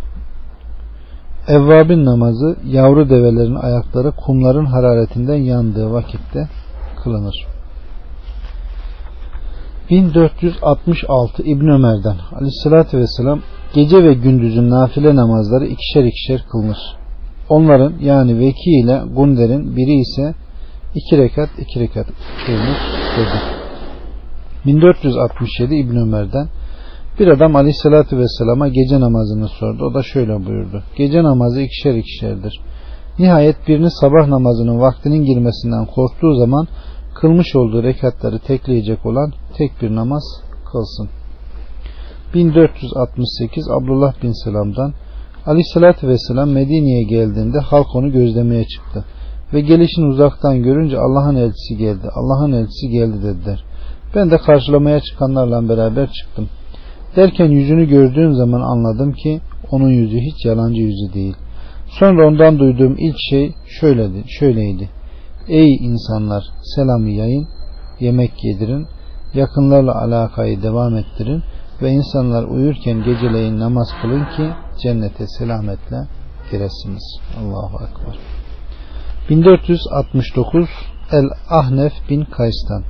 Evvabin 1.48 2.04
namazı 2.04 2.56
yavru 2.66 3.10
develerin 3.10 3.54
ayakları 3.54 4.12
kumların 4.12 4.66
hararetinden 4.66 5.36
yandığı 5.36 5.92
vakitte 5.92 6.48
kılınır. 7.04 7.46
1466 9.90 11.42
İbn 11.42 11.68
Ömer'den 11.68 12.16
Aleyhisselatü 12.36 12.98
Vesselam 12.98 13.40
gece 13.74 14.04
ve 14.04 14.14
gündüzün 14.14 14.70
nafile 14.70 15.16
namazları 15.16 15.66
ikişer 15.66 16.04
ikişer 16.04 16.44
kılmış. 16.52 16.78
Onların 17.48 17.94
yani 18.00 18.38
Veki 18.38 18.70
ile 18.70 19.02
Gunder'in 19.16 19.76
biri 19.76 19.94
ise 19.94 20.34
iki 20.94 21.18
rekat 21.18 21.48
iki 21.58 21.80
rekat 21.80 22.06
kılmış 22.46 22.78
dedi. 23.16 23.58
1467 24.66 25.74
İbn 25.74 25.96
Ömer'den 25.96 26.48
bir 27.20 27.26
adam 27.26 27.56
Aleyhisselatü 27.56 28.18
Vesselam'a 28.18 28.68
gece 28.68 29.00
namazını 29.00 29.48
sordu. 29.48 29.84
O 29.84 29.94
da 29.94 30.02
şöyle 30.02 30.46
buyurdu. 30.46 30.82
Gece 30.96 31.22
namazı 31.22 31.60
ikişer 31.60 31.94
ikişerdir. 31.94 32.60
Nihayet 33.18 33.68
birini 33.68 33.90
sabah 33.90 34.28
namazının 34.28 34.80
vaktinin 34.80 35.24
girmesinden 35.24 35.86
korktuğu 35.86 36.34
zaman 36.34 36.66
kılmış 37.14 37.56
olduğu 37.56 37.82
rekatları 37.82 38.38
tekleyecek 38.38 39.06
olan 39.06 39.32
tek 39.56 39.82
bir 39.82 39.94
namaz 39.94 40.22
kılsın. 40.72 41.08
1468 42.34 43.70
Abdullah 43.70 44.22
bin 44.22 44.44
Selam'dan 44.44 44.92
Aleyhisselatü 45.48 46.08
Vesselam 46.08 46.50
Medine'ye 46.50 47.02
geldiğinde 47.02 47.58
halk 47.58 47.96
onu 47.96 48.12
gözlemeye 48.12 48.64
çıktı. 48.64 49.04
Ve 49.54 49.60
gelişini 49.60 50.06
uzaktan 50.06 50.62
görünce 50.62 50.98
Allah'ın 50.98 51.36
elçisi 51.36 51.76
geldi. 51.76 52.08
Allah'ın 52.14 52.52
elçisi 52.52 52.88
geldi 52.88 53.22
dediler. 53.22 53.64
Ben 54.14 54.30
de 54.30 54.38
karşılamaya 54.38 55.00
çıkanlarla 55.00 55.68
beraber 55.68 56.10
çıktım. 56.12 56.48
Derken 57.16 57.50
yüzünü 57.50 57.88
gördüğüm 57.88 58.34
zaman 58.34 58.60
anladım 58.60 59.12
ki 59.12 59.40
onun 59.70 59.88
yüzü 59.88 60.18
hiç 60.18 60.44
yalancı 60.44 60.80
yüzü 60.80 61.14
değil. 61.14 61.34
Sonra 61.98 62.28
ondan 62.28 62.58
duyduğum 62.58 62.96
ilk 62.98 63.16
şey 63.30 63.52
şöyledi, 63.80 64.24
şöyleydi. 64.26 64.88
Ey 65.48 65.74
insanlar 65.74 66.44
selamı 66.62 67.10
yayın, 67.10 67.48
yemek 68.00 68.44
yedirin, 68.44 68.86
yakınlarla 69.34 70.02
alakayı 70.02 70.62
devam 70.62 70.96
ettirin 70.96 71.42
ve 71.82 71.90
insanlar 71.90 72.44
uyurken 72.44 73.04
geceleyin 73.04 73.58
namaz 73.58 73.88
kılın 74.02 74.24
ki 74.24 74.50
cennete 74.82 75.26
selametle 75.38 75.96
giresiniz. 76.50 77.20
Allahu 77.40 77.84
Ekber. 77.84 78.18
1469 79.30 80.68
El 81.12 81.24
Ahnef 81.50 81.92
bin 82.10 82.24
Kays'tan 82.24 82.82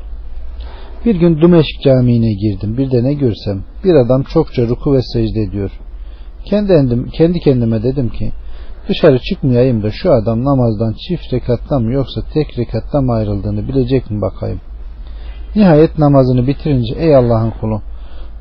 Bir 1.04 1.16
gün 1.16 1.40
Dumeşk 1.40 1.82
Camii'ne 1.84 2.32
girdim. 2.32 2.76
Bir 2.78 2.90
de 2.90 3.04
ne 3.04 3.14
görsem 3.14 3.64
bir 3.84 3.94
adam 3.94 4.22
çokça 4.22 4.68
ruku 4.68 4.94
ve 4.94 5.02
secde 5.02 5.40
ediyor. 5.40 5.70
Kendi, 6.44 7.10
kendi 7.10 7.40
kendime 7.40 7.82
dedim 7.82 8.08
ki 8.08 8.32
Dışarı 8.88 9.18
çıkmayayım 9.18 9.82
da 9.82 9.90
şu 9.90 10.12
adam 10.12 10.44
namazdan 10.44 10.94
çift 11.08 11.32
rekatta 11.32 11.78
mı 11.78 11.92
yoksa 11.92 12.20
tek 12.34 12.58
rekatta 12.58 13.00
mı 13.00 13.12
ayrıldığını 13.12 13.68
bilecek 13.68 14.10
mi 14.10 14.20
bakayım. 14.20 14.60
Nihayet 15.56 15.98
namazını 15.98 16.46
bitirince 16.46 16.94
ey 16.94 17.16
Allah'ın 17.16 17.50
kulu 17.50 17.82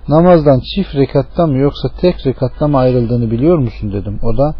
namazdan 0.09 0.59
çift 0.59 0.95
rekatta 0.95 1.47
mı 1.47 1.57
yoksa 1.57 1.89
tek 2.01 2.27
rekatta 2.27 2.67
mı 2.67 2.77
ayrıldığını 2.77 3.31
biliyor 3.31 3.57
musun 3.57 3.93
dedim. 3.93 4.19
O 4.23 4.37
da 4.37 4.55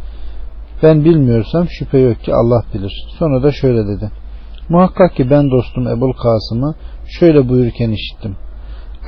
ben 0.84 1.06
bilmiyorsam 1.06 1.68
şüphe 1.70 1.98
yok 1.98 2.24
ki 2.24 2.34
Allah 2.34 2.64
bilir. 2.74 3.06
Sonra 3.20 3.44
da 3.44 3.52
şöyle 3.52 3.88
dedi. 3.88 4.12
Muhakkak 4.70 5.16
ki 5.16 5.30
ben 5.30 5.52
dostum 5.52 5.88
Ebul 5.88 6.14
Kasım'ı 6.14 6.76
şöyle 7.20 7.50
buyurken 7.50 7.92
işittim. 7.92 8.36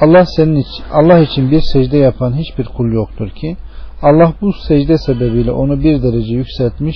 Allah 0.02 0.26
senin 0.26 0.56
için, 0.56 0.84
Allah 0.94 1.20
için 1.20 1.52
bir 1.52 1.62
secde 1.74 1.98
yapan 1.98 2.34
hiçbir 2.34 2.66
kul 2.66 2.92
yoktur 2.92 3.30
ki 3.30 3.58
Allah 4.02 4.34
bu 4.42 4.54
secde 4.68 4.98
sebebiyle 4.98 5.52
onu 5.52 5.80
bir 5.80 6.04
derece 6.04 6.36
yükseltmiş 6.36 6.96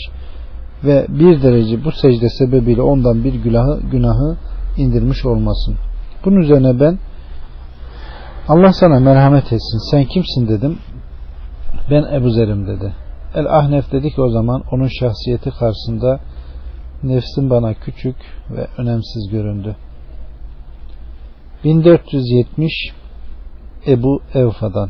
ve 0.83 1.05
bir 1.09 1.43
derece 1.43 1.83
bu 1.83 1.91
secde 1.91 2.29
sebebiyle 2.29 2.81
ondan 2.81 3.23
bir 3.23 3.33
günahı, 3.33 3.79
günahı 3.91 4.37
indirmiş 4.77 5.25
olmasın. 5.25 5.75
Bunun 6.25 6.35
üzerine 6.35 6.79
ben 6.79 6.97
Allah 8.47 8.73
sana 8.73 8.99
merhamet 8.99 9.43
etsin 9.43 9.91
sen 9.91 10.05
kimsin 10.05 10.47
dedim. 10.47 10.79
Ben 11.89 12.03
Ebu 12.13 12.29
Zer'im 12.29 12.67
dedi. 12.67 12.93
El 13.35 13.45
Ahnef 13.45 13.91
dedi 13.91 14.11
ki 14.11 14.21
o 14.21 14.29
zaman 14.29 14.63
onun 14.71 14.87
şahsiyeti 14.87 15.49
karşısında 15.51 16.19
nefsim 17.03 17.49
bana 17.49 17.73
küçük 17.73 18.15
ve 18.49 18.67
önemsiz 18.77 19.29
göründü. 19.31 19.75
1470 21.63 22.71
Ebu 23.87 24.21
Evfa'dan 24.33 24.89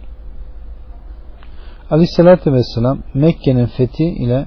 Aleyhisselatü 1.92 2.54
Vesselam 2.54 3.00
Mekke'nin 3.14 3.66
fethi 3.66 4.04
ile 4.04 4.46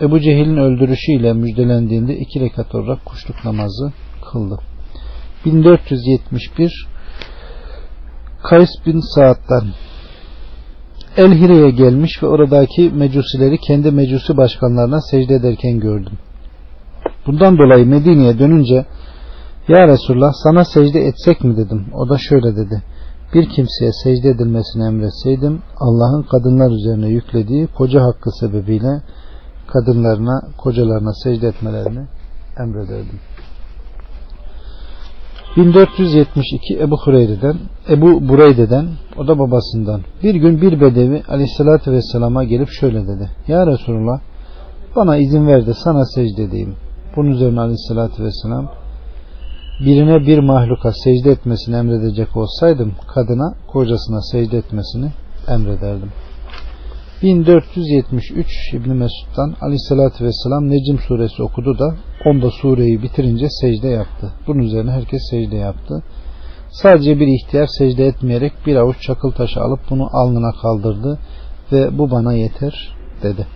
Ebu 0.00 0.20
Cehil'in 0.20 0.56
öldürüşü 0.56 1.12
ile 1.12 1.32
müjdelendiğinde 1.32 2.16
iki 2.16 2.40
rekat 2.40 2.74
olarak 2.74 3.04
kuşluk 3.04 3.44
namazı 3.44 3.92
kıldı. 4.32 4.58
1471 5.44 6.86
Kays 8.42 8.70
bin 8.86 9.00
Saad'dan 9.14 9.64
El 11.16 11.34
Hire'ye 11.34 11.70
gelmiş 11.70 12.22
ve 12.22 12.26
oradaki 12.26 12.90
mecusileri 12.90 13.58
kendi 13.58 13.90
mecusi 13.90 14.36
başkanlarına 14.36 15.00
secde 15.00 15.34
ederken 15.34 15.80
gördüm. 15.80 16.18
Bundan 17.26 17.58
dolayı 17.58 17.86
Medine'ye 17.86 18.38
dönünce 18.38 18.86
Ya 19.68 19.88
Resulullah 19.88 20.32
sana 20.44 20.64
secde 20.64 21.00
etsek 21.00 21.44
mi 21.44 21.56
dedim. 21.56 21.86
O 21.94 22.08
da 22.08 22.18
şöyle 22.18 22.56
dedi 22.56 22.82
bir 23.34 23.48
kimseye 23.48 23.92
secde 24.04 24.28
edilmesini 24.28 24.84
emretseydim 24.86 25.62
Allah'ın 25.76 26.22
kadınlar 26.22 26.70
üzerine 26.70 27.08
yüklediği 27.08 27.66
koca 27.66 28.02
hakkı 28.02 28.30
sebebiyle 28.40 29.02
kadınlarına, 29.66 30.42
kocalarına 30.58 31.12
secde 31.24 31.48
etmelerini 31.48 32.06
emrederdim. 32.58 33.20
1472 35.56 36.78
Ebu 36.78 36.96
Hureyre'den, 36.96 37.56
Ebu 37.88 38.28
Bureyde'den, 38.28 38.86
o 39.18 39.28
da 39.28 39.38
babasından. 39.38 40.00
Bir 40.22 40.34
gün 40.34 40.60
bir 40.60 40.80
bedevi 40.80 41.22
aleyhissalatü 41.28 41.92
vesselama 41.92 42.44
gelip 42.44 42.68
şöyle 42.80 43.06
dedi. 43.06 43.30
Ya 43.48 43.66
Resulullah 43.66 44.20
bana 44.96 45.16
izin 45.16 45.46
ver 45.46 45.66
de 45.66 45.74
sana 45.74 46.04
secde 46.04 46.42
edeyim. 46.42 46.74
Bunun 47.16 47.30
üzerine 47.30 47.60
aleyhissalatü 47.60 48.24
vesselam 48.24 48.68
birine 49.80 50.26
bir 50.26 50.38
mahluka 50.38 50.92
secde 50.92 51.30
etmesini 51.30 51.76
emredecek 51.76 52.36
olsaydım 52.36 52.92
kadına 53.14 53.54
kocasına 53.66 54.20
secde 54.32 54.58
etmesini 54.58 55.12
emrederdim. 55.48 56.12
1473 57.22 58.74
İbn 58.74 58.90
Mesud'dan 58.90 59.54
Aleyhisselatü 59.60 60.24
Vesselam 60.24 60.70
Necim 60.70 60.98
suresi 60.98 61.42
okudu 61.42 61.78
da 61.78 61.94
onda 62.24 62.50
sureyi 62.50 63.02
bitirince 63.02 63.46
secde 63.60 63.88
yaptı. 63.88 64.32
Bunun 64.46 64.58
üzerine 64.58 64.90
herkes 64.90 65.22
secde 65.30 65.56
yaptı. 65.56 66.02
Sadece 66.70 67.20
bir 67.20 67.26
ihtiyar 67.26 67.66
secde 67.66 68.06
etmeyerek 68.06 68.52
bir 68.66 68.76
avuç 68.76 69.02
çakıl 69.02 69.30
taşı 69.30 69.60
alıp 69.60 69.80
bunu 69.90 70.08
alnına 70.12 70.52
kaldırdı 70.62 71.18
ve 71.72 71.98
bu 71.98 72.10
bana 72.10 72.32
yeter 72.32 72.94
dedi. 73.22 73.46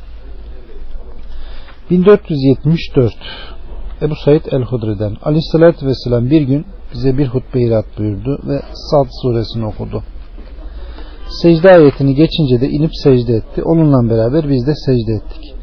1474 1.91 3.15
Ebu 4.03 4.15
Said 4.25 4.45
el-Hudri'den 4.51 5.17
Aleyhisselatü 5.23 5.87
Vesselam 5.87 6.31
bir 6.31 6.43
gün 6.43 6.67
bize 6.95 7.19
bir 7.19 7.27
hutbe 7.27 7.61
irat 7.61 7.99
buyurdu 7.99 8.39
ve 8.49 8.61
Sad 8.91 9.07
suresini 9.23 9.67
okudu. 9.67 10.03
Secde 11.29 11.71
ayetini 11.71 12.15
geçince 12.15 12.61
de 12.61 12.69
inip 12.69 12.91
secde 13.03 13.35
etti. 13.35 13.63
Onunla 13.63 14.11
beraber 14.11 14.49
biz 14.49 14.67
de 14.67 14.75
secde 14.87 15.13
ettik. 15.13 15.55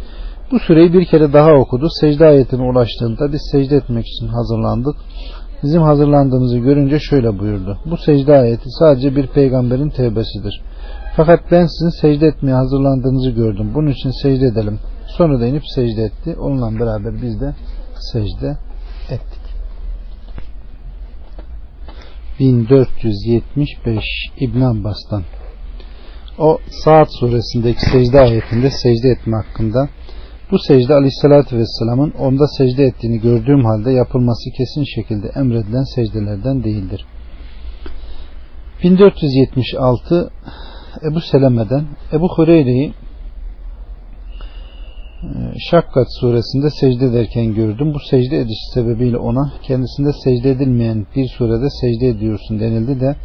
Bu 0.51 0.59
sureyi 0.59 0.93
bir 0.93 1.05
kere 1.05 1.33
daha 1.33 1.53
okudu. 1.53 1.87
Secde 2.01 2.25
ayetine 2.25 2.61
ulaştığında 2.61 3.33
biz 3.33 3.49
secde 3.51 3.75
etmek 3.75 4.05
için 4.07 4.27
hazırlandık. 4.27 4.95
Bizim 5.63 5.81
hazırlandığımızı 5.81 6.57
görünce 6.57 6.99
şöyle 6.99 7.39
buyurdu. 7.39 7.77
Bu 7.85 7.97
secde 7.97 8.37
ayeti 8.37 8.69
sadece 8.79 9.15
bir 9.15 9.27
peygamberin 9.27 9.89
tevbesidir. 9.89 10.61
Fakat 11.15 11.39
ben 11.51 11.65
sizin 11.65 12.01
secde 12.01 12.27
etmeye 12.27 12.53
hazırlandığınızı 12.53 13.29
gördüm. 13.29 13.71
Bunun 13.75 13.89
için 13.91 14.11
secde 14.23 14.45
edelim. 14.45 14.79
Sonra 15.17 15.39
da 15.39 15.45
inip 15.45 15.63
secde 15.75 16.03
etti. 16.03 16.35
Onunla 16.39 16.79
beraber 16.79 17.21
biz 17.21 17.41
de 17.41 17.55
secde 18.13 18.57
ettik. 19.09 19.41
1475 22.39 24.03
İbn 24.39 24.61
Abbas'tan 24.61 25.23
o 26.41 26.57
Saat 26.83 27.07
suresindeki 27.19 27.81
secde 27.81 28.19
ayetinde 28.19 28.69
secde 28.69 29.09
etme 29.09 29.37
hakkında 29.37 29.89
bu 30.51 30.59
secde 30.59 30.93
aleyhissalatü 30.93 31.57
vesselamın 31.57 32.11
onda 32.11 32.47
secde 32.47 32.83
ettiğini 32.83 33.21
gördüğüm 33.21 33.65
halde 33.65 33.91
yapılması 33.91 34.49
kesin 34.57 34.83
şekilde 34.95 35.27
emredilen 35.35 35.83
secdelerden 35.95 36.63
değildir. 36.63 37.05
1476 38.83 40.29
Ebu 41.03 41.21
Seleme'den 41.21 41.85
Ebu 42.13 42.27
Hureyre'yi 42.35 42.93
Şakkat 45.69 46.07
suresinde 46.19 46.69
secde 46.69 47.05
ederken 47.05 47.53
gördüm. 47.53 47.93
Bu 47.93 47.99
secde 48.09 48.39
ediş 48.39 48.57
sebebiyle 48.73 49.17
ona 49.17 49.53
kendisinde 49.63 50.11
secde 50.23 50.51
edilmeyen 50.51 51.05
bir 51.15 51.27
surede 51.27 51.69
secde 51.81 52.09
ediyorsun 52.09 52.59
denildi 52.59 52.99
de 52.99 53.15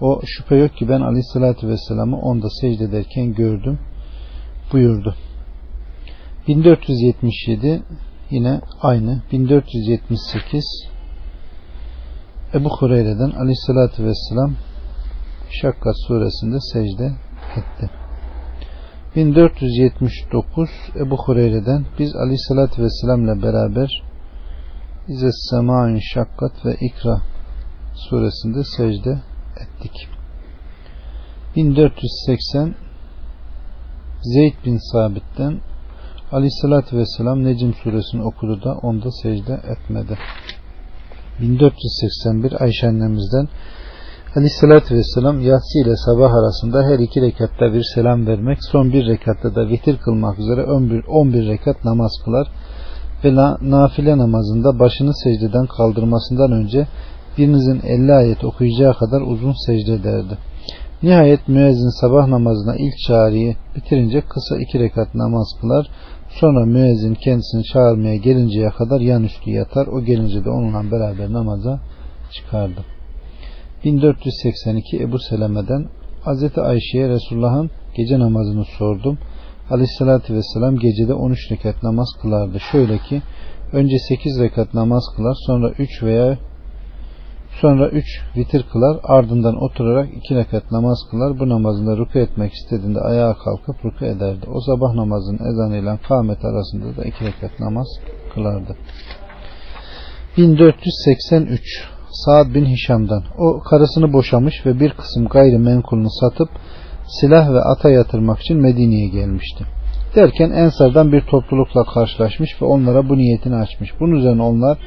o 0.00 0.20
şüphe 0.24 0.56
yok 0.56 0.76
ki 0.76 0.88
ben 0.88 1.00
aleyhissalatü 1.00 1.68
vesselam'ı 1.68 2.18
onda 2.20 2.50
secde 2.60 2.84
ederken 2.84 3.34
gördüm 3.34 3.78
buyurdu. 4.72 5.14
1477 6.48 7.82
yine 8.30 8.60
aynı 8.80 9.22
1478 9.32 10.64
Ebu 12.54 12.68
Hureyre'den 12.78 13.30
aleyhissalatü 13.30 14.04
vesselam 14.04 14.54
Şakkat 15.50 15.94
suresinde 16.06 16.56
secde 16.72 17.12
etti. 17.56 17.90
1479 19.16 20.70
Ebu 20.96 21.16
Hureyre'den 21.16 21.86
biz 21.98 22.16
aleyhissalatü 22.16 22.82
vesselam 22.82 23.24
ile 23.24 23.42
beraber 23.42 24.02
İzes 25.08 25.34
Sema'in 25.50 25.98
Şakkat 25.98 26.66
ve 26.66 26.76
İkra 26.80 27.22
suresinde 27.94 28.64
secde 28.76 29.31
ettik. 29.56 30.08
1480 31.56 32.74
Zeyd 34.22 34.54
bin 34.66 34.78
Sabit'ten 34.92 35.60
Aleyhissalatü 36.32 36.96
Vesselam 36.96 37.44
Necim 37.44 37.74
suresini 37.74 38.22
okudu 38.22 38.62
da 38.64 38.72
onda 38.74 39.10
secde 39.22 39.52
etmedi. 39.52 40.18
1481 41.40 42.62
Ayşe 42.62 42.88
annemizden 42.88 43.48
Aleyhissalatü 44.36 44.94
Vesselam 44.94 45.40
yatsı 45.40 45.78
ile 45.78 45.96
sabah 45.96 46.30
arasında 46.34 46.82
her 46.82 46.98
iki 46.98 47.22
rekatta 47.22 47.72
bir 47.74 47.84
selam 47.94 48.26
vermek, 48.26 48.58
son 48.64 48.92
bir 48.92 49.06
rekatta 49.06 49.54
da 49.54 49.68
vitir 49.68 49.98
kılmak 49.98 50.38
üzere 50.38 50.64
11, 50.64 51.04
11 51.04 51.46
rekat 51.46 51.84
namaz 51.84 52.12
kılar 52.24 52.48
ve 53.24 53.34
nafile 53.70 54.18
namazında 54.18 54.78
başını 54.78 55.14
secdeden 55.14 55.66
kaldırmasından 55.66 56.52
önce 56.52 56.86
birinizin 57.38 57.80
50 57.86 58.12
ayet 58.12 58.44
okuyacağı 58.44 58.94
kadar 58.94 59.20
uzun 59.20 59.54
secde 59.66 59.92
ederdi. 59.92 60.38
Nihayet 61.02 61.48
müezzin 61.48 62.00
sabah 62.00 62.26
namazına 62.26 62.76
ilk 62.76 62.98
çağrıyı 63.06 63.56
bitirince 63.76 64.20
kısa 64.20 64.58
iki 64.58 64.78
rekat 64.78 65.14
namaz 65.14 65.48
kılar. 65.60 65.86
Sonra 66.28 66.66
müezzin 66.66 67.14
kendisini 67.14 67.64
çağırmaya 67.64 68.16
gelinceye 68.16 68.70
kadar 68.70 69.00
yan 69.00 69.24
üstü 69.24 69.50
yatar. 69.50 69.86
O 69.86 70.04
gelince 70.04 70.44
de 70.44 70.50
onunla 70.50 70.90
beraber 70.90 71.32
namaza 71.32 71.80
çıkardı. 72.32 72.84
1482 73.84 75.02
Ebu 75.02 75.18
Seleme'den 75.18 75.86
Hz. 76.24 76.58
Ayşe'ye 76.58 77.08
Resulullah'ın 77.08 77.70
gece 77.96 78.18
namazını 78.18 78.64
sordum. 78.64 79.18
Aleyhissalatü 79.70 80.34
vesselam 80.34 80.78
gecede 80.78 81.14
13 81.14 81.52
rekat 81.52 81.82
namaz 81.82 82.08
kılardı. 82.22 82.60
Şöyle 82.72 82.98
ki 82.98 83.22
önce 83.72 83.98
8 84.08 84.40
rekat 84.40 84.74
namaz 84.74 85.02
kılar 85.16 85.36
sonra 85.46 85.70
3 85.70 86.02
veya 86.02 86.38
Sonra 87.60 87.88
üç 87.88 88.06
vitir 88.36 88.64
kılar 88.72 89.00
ardından 89.04 89.62
oturarak 89.62 90.08
iki 90.16 90.34
rekat 90.34 90.70
namaz 90.70 90.98
kılar. 91.10 91.38
Bu 91.38 91.48
namazında 91.48 91.96
ruku 91.96 92.18
etmek 92.18 92.52
istediğinde 92.52 93.00
ayağa 93.00 93.34
kalkıp 93.34 93.84
ruku 93.84 94.04
ederdi. 94.04 94.46
O 94.54 94.60
sabah 94.60 94.94
namazının 94.94 95.50
ezanıyla 95.52 95.98
kâmet 96.08 96.44
arasında 96.44 96.96
da 96.96 97.04
iki 97.04 97.24
rekat 97.24 97.60
namaz 97.60 97.86
kılardı. 98.34 98.76
1483 100.36 101.88
Saad 102.12 102.54
bin 102.54 102.64
Hişam'dan 102.64 103.22
o 103.38 103.60
karısını 103.60 104.12
boşamış 104.12 104.66
ve 104.66 104.80
bir 104.80 104.90
kısım 104.90 105.28
gayrimenkulunu 105.28 106.10
satıp 106.10 106.48
silah 107.20 107.52
ve 107.52 107.60
ata 107.60 107.90
yatırmak 107.90 108.40
için 108.40 108.56
Medine'ye 108.56 109.08
gelmişti. 109.08 109.64
Derken 110.16 110.50
Ensar'dan 110.50 111.12
bir 111.12 111.20
toplulukla 111.20 111.84
karşılaşmış 111.84 112.62
ve 112.62 112.66
onlara 112.66 113.08
bu 113.08 113.16
niyetini 113.16 113.56
açmış. 113.56 113.90
Bunun 114.00 114.16
üzerine 114.16 114.42
onlar 114.42 114.78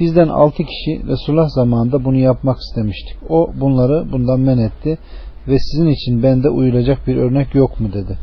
Bizden 0.00 0.28
altı 0.28 0.62
kişi 0.62 1.06
Resulullah 1.06 1.48
zamanında 1.48 2.04
bunu 2.04 2.16
yapmak 2.16 2.56
istemiştik. 2.58 3.16
O 3.28 3.50
bunları 3.60 4.12
bundan 4.12 4.40
men 4.40 4.58
etti 4.58 4.98
ve 5.48 5.58
sizin 5.58 5.88
için 5.88 6.22
bende 6.22 6.48
uyulacak 6.48 7.06
bir 7.06 7.16
örnek 7.16 7.54
yok 7.54 7.80
mu 7.80 7.92
dedi. 7.92 8.18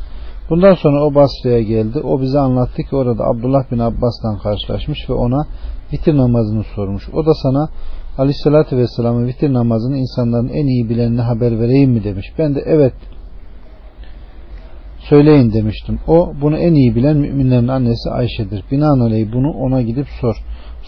Bundan 0.50 0.74
sonra 0.74 1.06
o 1.06 1.16
Basra'ya 1.16 1.62
geldi. 1.62 2.00
O 2.00 2.22
bize 2.22 2.40
anlattı 2.40 2.84
ki 2.84 2.96
orada 2.96 3.24
Abdullah 3.24 3.72
bin 3.72 3.80
Abbas'tan 3.80 4.38
karşılaşmış 4.38 5.10
ve 5.10 5.14
ona 5.14 5.48
vitir 5.94 6.18
namazını 6.18 6.64
sormuş. 6.76 7.10
O 7.14 7.26
da 7.26 7.34
sana 7.34 7.70
Aleyhisselatü 8.18 8.78
Vesselam'ın 8.78 9.28
vitir 9.28 9.54
namazını 9.54 9.98
insanların 9.98 10.48
en 10.48 10.68
iyi 10.68 10.90
bilenine 10.90 11.22
haber 11.22 11.60
vereyim 11.60 11.92
mi 11.92 12.04
demiş. 12.04 12.28
Ben 12.38 12.56
de 12.56 12.64
evet 12.66 12.94
söyleyin 15.00 15.54
demiştim. 15.54 16.00
O 16.08 16.34
bunu 16.42 16.58
en 16.58 16.74
iyi 16.74 16.96
bilen 16.96 17.18
müminlerin 17.18 17.68
annesi 17.68 18.10
Ayşe'dir. 18.10 18.64
Binaenaleyh 18.72 19.34
bunu 19.34 19.52
ona 19.52 19.82
gidip 19.82 20.08
sor. 20.22 20.36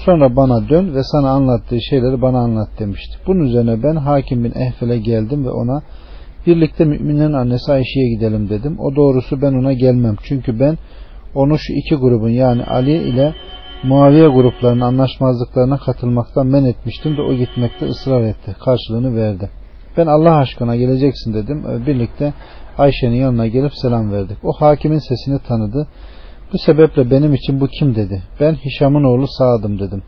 Sonra 0.06 0.36
bana 0.36 0.70
dön 0.70 0.96
ve 0.96 1.04
sana 1.04 1.30
anlattığı 1.30 1.82
şeyleri 1.82 2.22
bana 2.22 2.40
anlat 2.40 2.70
demişti. 2.80 3.18
Bunun 3.28 3.40
üzerine 3.40 3.84
ben 3.84 3.96
Hakim 3.96 4.44
bin 4.44 4.52
Ehfel'e 4.52 4.98
geldim 4.98 5.46
ve 5.46 5.50
ona 5.50 5.82
birlikte 6.48 6.86
müminlerin 6.86 7.34
annesi 7.34 7.72
Ayşe'ye 7.72 8.10
gidelim 8.16 8.50
dedim. 8.50 8.80
O 8.80 8.96
doğrusu 8.96 9.42
ben 9.42 9.54
ona 9.54 9.74
gelmem. 9.74 10.16
Çünkü 10.24 10.60
ben 10.60 10.78
onu 11.36 11.58
şu 11.58 11.74
iki 11.74 11.96
grubun 11.96 12.30
yani 12.30 12.64
Ali 12.64 12.98
ile 12.98 13.34
Muaviye 13.84 14.28
gruplarının 14.28 14.82
anlaşmazlıklarına 14.82 15.78
katılmaktan 15.78 16.48
men 16.48 16.66
etmiştim 16.66 17.18
de 17.18 17.22
o 17.22 17.34
gitmekte 17.34 17.86
ısrar 17.86 18.22
etti. 18.22 18.56
Karşılığını 18.66 19.16
verdi. 19.16 19.50
Ben 19.98 20.08
Allah 20.08 20.36
aşkına 20.38 20.76
geleceksin 20.76 21.34
dedim. 21.34 21.64
Birlikte 21.88 22.34
Ayşe'nin 22.78 23.16
yanına 23.16 23.48
gelip 23.48 23.72
selam 23.74 24.12
verdik. 24.12 24.38
O 24.44 24.52
hakimin 24.54 25.00
sesini 25.00 25.40
tanıdı. 25.40 25.88
Bu 26.54 26.58
sebeple 26.58 27.12
benim 27.12 27.34
için 27.34 27.62
bu 27.62 27.68
kim 27.68 27.96
dedi. 27.96 28.24
Ben 28.40 28.54
Hişam'ın 28.54 29.04
oğlu 29.04 29.28
Sa'dım 29.28 29.80
dedim. 29.80 30.04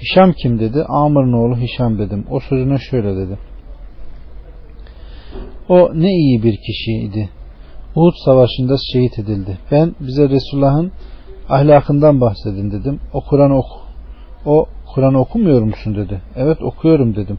Hişam 0.00 0.32
kim 0.32 0.60
dedi. 0.60 0.84
Amr'ın 0.88 1.32
oğlu 1.32 1.56
Hişam 1.56 1.98
dedim. 1.98 2.26
O 2.30 2.40
sözüne 2.40 2.78
şöyle 2.78 3.16
dedi. 3.16 3.38
O 5.68 5.90
ne 5.94 6.10
iyi 6.10 6.42
bir 6.42 6.56
kişiydi. 6.56 7.28
Uhud 7.96 8.14
savaşında 8.24 8.76
şehit 8.92 9.18
edildi. 9.18 9.58
Ben 9.70 9.94
bize 10.00 10.28
Resulullah'ın 10.28 10.92
ahlakından 11.48 12.20
bahsedin 12.20 12.70
dedim. 12.70 13.00
O 13.12 13.20
Kur'an 13.20 13.50
ok. 13.50 13.66
O 14.46 14.66
Kur'an 14.94 15.14
okumuyor 15.14 15.62
musun 15.62 15.96
dedi. 15.96 16.22
Evet 16.36 16.62
okuyorum 16.62 17.16
dedim. 17.16 17.38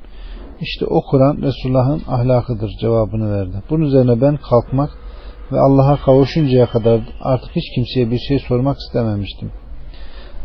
İşte 0.61 0.85
o 0.85 1.01
Kur'an 1.11 1.41
Resulullah'ın 1.41 2.01
ahlakıdır 2.07 2.69
cevabını 2.81 3.33
verdi. 3.33 3.63
Bunun 3.69 3.85
üzerine 3.85 4.21
ben 4.21 4.37
kalkmak 4.37 4.89
ve 5.51 5.59
Allah'a 5.59 5.97
kavuşuncaya 5.97 6.65
kadar 6.65 7.01
artık 7.21 7.55
hiç 7.55 7.75
kimseye 7.75 8.11
bir 8.11 8.19
şey 8.19 8.39
sormak 8.39 8.77
istememiştim. 8.77 9.51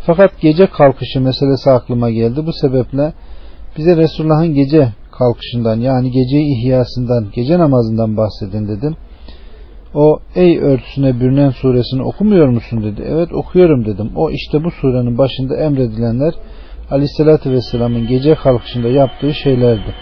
Fakat 0.06 0.40
gece 0.40 0.66
kalkışı 0.66 1.20
meselesi 1.20 1.70
aklıma 1.70 2.10
geldi. 2.10 2.46
Bu 2.46 2.52
sebeple 2.52 3.12
bize 3.78 3.96
Resulullah'ın 3.96 4.54
gece 4.54 4.88
kalkışından 5.18 5.80
yani 5.80 6.10
gece 6.10 6.40
ihyasından, 6.40 7.26
gece 7.34 7.58
namazından 7.58 8.16
bahsedin 8.16 8.68
dedim. 8.68 8.96
O 9.94 10.18
ey 10.34 10.58
örtüsüne 10.58 11.20
bürünen 11.20 11.50
suresini 11.50 12.02
okumuyor 12.02 12.48
musun 12.48 12.84
dedi. 12.84 13.02
Evet 13.08 13.32
okuyorum 13.32 13.84
dedim. 13.84 14.10
O 14.16 14.30
işte 14.30 14.64
bu 14.64 14.70
surenin 14.70 15.18
başında 15.18 15.56
emredilenler 15.56 16.34
Aleyhisselatü 16.90 17.50
Vesselam'ın 17.50 18.06
gece 18.06 18.34
kalkışında 18.34 18.88
yaptığı 18.88 19.34
şeylerdi. 19.34 19.94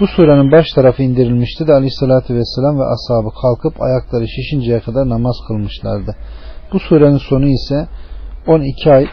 Bu 0.00 0.06
surenin 0.06 0.52
baş 0.52 0.66
tarafı 0.74 1.02
indirilmişti 1.02 1.66
de 1.66 1.72
aleyhissalatü 1.72 2.34
vesselam 2.34 2.78
ve 2.78 2.84
ashabı 2.84 3.30
kalkıp 3.42 3.82
ayakları 3.82 4.28
şişinceye 4.28 4.80
kadar 4.80 5.08
namaz 5.08 5.36
kılmışlardı. 5.48 6.16
Bu 6.72 6.78
surenin 6.78 7.18
sonu 7.18 7.46
ise 7.46 7.88
12 8.46 8.92
ay 8.92 9.06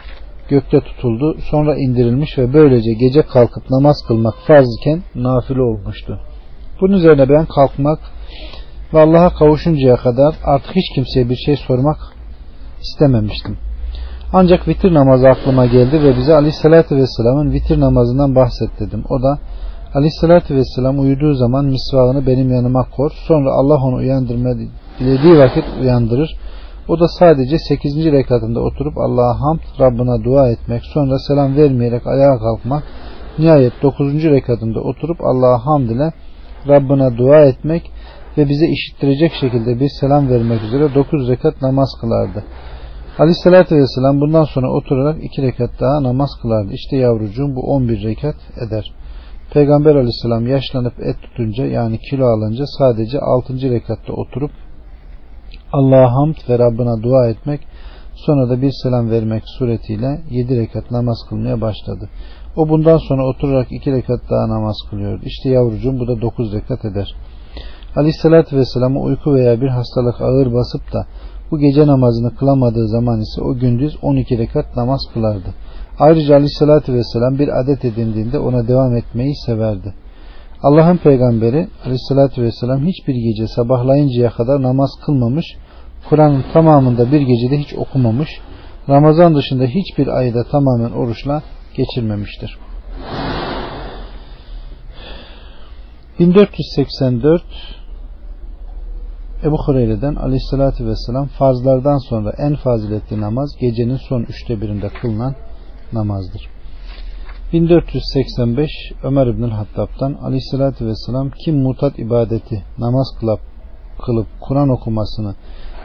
gökte 0.48 0.80
tutuldu. 0.80 1.36
Sonra 1.50 1.76
indirilmiş 1.76 2.38
ve 2.38 2.52
böylece 2.52 2.92
gece 2.92 3.22
kalkıp 3.22 3.70
namaz 3.70 3.96
kılmak 4.08 4.34
farz 4.46 4.66
iken 4.80 5.02
nafile 5.14 5.62
olmuştu. 5.62 6.20
Bunun 6.80 6.96
üzerine 6.96 7.28
ben 7.28 7.46
kalkmak 7.46 7.98
ve 8.94 9.00
Allah'a 9.00 9.34
kavuşuncaya 9.34 9.96
kadar 9.96 10.34
artık 10.44 10.76
hiç 10.76 10.94
kimseye 10.94 11.28
bir 11.28 11.36
şey 11.36 11.56
sormak 11.56 11.98
istememiştim. 12.80 13.56
Ancak 14.32 14.68
vitir 14.68 14.94
namazı 14.94 15.28
aklıma 15.28 15.66
geldi 15.66 16.02
ve 16.02 16.16
bize 16.16 16.34
Aleyhisselatü 16.34 16.96
Vesselam'ın 16.96 17.52
vitir 17.52 17.80
namazından 17.80 18.34
bahset 18.34 18.80
dedim. 18.80 19.04
O 19.08 19.22
da 19.22 19.38
Aleyhissalatü 19.94 20.54
vesselam 20.54 21.00
uyuduğu 21.00 21.34
zaman 21.34 21.64
misvağını 21.64 22.26
benim 22.26 22.50
yanıma 22.50 22.84
kor. 22.96 23.10
Sonra 23.28 23.50
Allah 23.50 23.84
onu 23.84 23.96
uyandırma 23.96 24.50
dilediği 25.00 25.38
vakit 25.38 25.64
uyandırır. 25.82 26.36
O 26.88 27.00
da 27.00 27.08
sadece 27.08 27.58
8. 27.58 28.12
rekatında 28.12 28.60
oturup 28.60 28.98
Allah'a 28.98 29.40
hamd, 29.40 29.60
Rabbına 29.80 30.24
dua 30.24 30.48
etmek, 30.48 30.82
sonra 30.84 31.18
selam 31.18 31.56
vermeyerek 31.56 32.06
ayağa 32.06 32.38
kalkmak, 32.38 32.82
nihayet 33.38 33.72
9. 33.82 34.24
rekatında 34.24 34.80
oturup 34.80 35.20
Allah'a 35.20 35.66
hamd 35.66 35.90
ile 35.90 36.12
Rabbına 36.68 37.18
dua 37.18 37.44
etmek 37.44 37.90
ve 38.38 38.48
bize 38.48 38.66
işittirecek 38.66 39.32
şekilde 39.40 39.80
bir 39.80 39.88
selam 40.00 40.28
vermek 40.28 40.62
üzere 40.62 40.94
9 40.94 41.28
rekat 41.28 41.62
namaz 41.62 41.88
kılardı. 42.00 42.44
Aleyhissalatü 43.18 43.76
vesselam 43.76 44.20
bundan 44.20 44.44
sonra 44.44 44.72
oturarak 44.72 45.24
2 45.24 45.42
rekat 45.42 45.70
daha 45.80 46.02
namaz 46.02 46.30
kılardı. 46.42 46.72
İşte 46.72 46.96
yavrucuğum 46.96 47.56
bu 47.56 47.60
11 47.60 48.02
rekat 48.02 48.36
eder. 48.66 48.92
Peygamber 49.52 49.94
aleyhisselam 49.94 50.46
yaşlanıp 50.46 51.00
et 51.00 51.16
tutunca 51.22 51.66
yani 51.66 51.98
kilo 51.98 52.26
alınca 52.26 52.64
sadece 52.78 53.18
6. 53.20 53.70
rekatta 53.70 54.12
oturup 54.12 54.50
Allah'a 55.72 56.12
hamd 56.12 56.36
ve 56.48 56.58
Rabbına 56.58 57.02
dua 57.02 57.28
etmek 57.28 57.60
sonra 58.14 58.50
da 58.50 58.62
bir 58.62 58.72
selam 58.82 59.10
vermek 59.10 59.42
suretiyle 59.58 60.20
7 60.30 60.60
rekat 60.60 60.90
namaz 60.90 61.18
kılmaya 61.28 61.60
başladı. 61.60 62.08
O 62.56 62.68
bundan 62.68 62.98
sonra 62.98 63.26
oturarak 63.26 63.72
2 63.72 63.92
rekat 63.92 64.20
daha 64.30 64.48
namaz 64.48 64.76
kılıyordu. 64.90 65.22
İşte 65.24 65.50
yavrucuğum 65.50 65.98
bu 66.00 66.08
da 66.08 66.20
9 66.20 66.52
rekat 66.52 66.84
eder. 66.84 67.14
Aleyhissalatü 67.96 68.56
Vesselam'a 68.56 69.00
uyku 69.00 69.34
veya 69.34 69.60
bir 69.60 69.68
hastalık 69.68 70.20
ağır 70.20 70.54
basıp 70.54 70.92
da 70.92 71.06
bu 71.50 71.58
gece 71.58 71.86
namazını 71.86 72.36
kılamadığı 72.36 72.88
zaman 72.88 73.20
ise 73.20 73.42
o 73.42 73.54
gündüz 73.54 73.96
12 74.02 74.38
rekat 74.38 74.76
namaz 74.76 75.00
kılardı. 75.14 75.54
Ayrıca 75.98 76.34
aleyhissalatü 76.34 76.94
vesselam 76.94 77.38
bir 77.38 77.60
adet 77.60 77.84
edindiğinde 77.84 78.38
ona 78.38 78.68
devam 78.68 78.96
etmeyi 78.96 79.36
severdi. 79.46 79.94
Allah'ın 80.62 80.96
peygamberi 80.96 81.68
aleyhissalatü 81.84 82.42
vesselam 82.42 82.86
hiçbir 82.86 83.14
gece 83.14 83.46
sabahlayıncaya 83.46 84.30
kadar 84.30 84.62
namaz 84.62 84.90
kılmamış, 85.06 85.46
Kur'an'ın 86.08 86.44
tamamında 86.52 87.12
bir 87.12 87.20
gecede 87.20 87.58
hiç 87.58 87.74
okumamış, 87.74 88.28
Ramazan 88.88 89.34
dışında 89.34 89.64
hiçbir 89.64 90.06
ayda 90.06 90.44
tamamen 90.44 90.90
oruçla 90.90 91.42
geçirmemiştir. 91.76 92.58
1484 96.18 97.42
Ebu 99.44 99.56
Hureyre'den 99.66 100.14
aleyhissalatü 100.14 100.86
vesselam 100.86 101.26
farzlardan 101.26 101.98
sonra 102.08 102.32
en 102.38 102.54
faziletli 102.56 103.20
namaz 103.20 103.56
gecenin 103.60 103.96
son 103.96 104.22
üçte 104.22 104.60
birinde 104.60 104.88
kılınan 104.88 105.34
namazdır. 105.92 106.48
1485 107.52 108.70
Ömer 109.02 109.26
İbnül 109.26 109.50
Hattab'dan 109.50 110.14
aleyhissalatü 110.14 110.86
vesselam 110.86 111.30
kim 111.44 111.56
mutat 111.62 111.98
ibadeti 111.98 112.64
namaz 112.78 113.06
kılıp, 113.20 113.40
kılıp 114.06 114.26
Kur'an 114.40 114.68
okumasını 114.68 115.34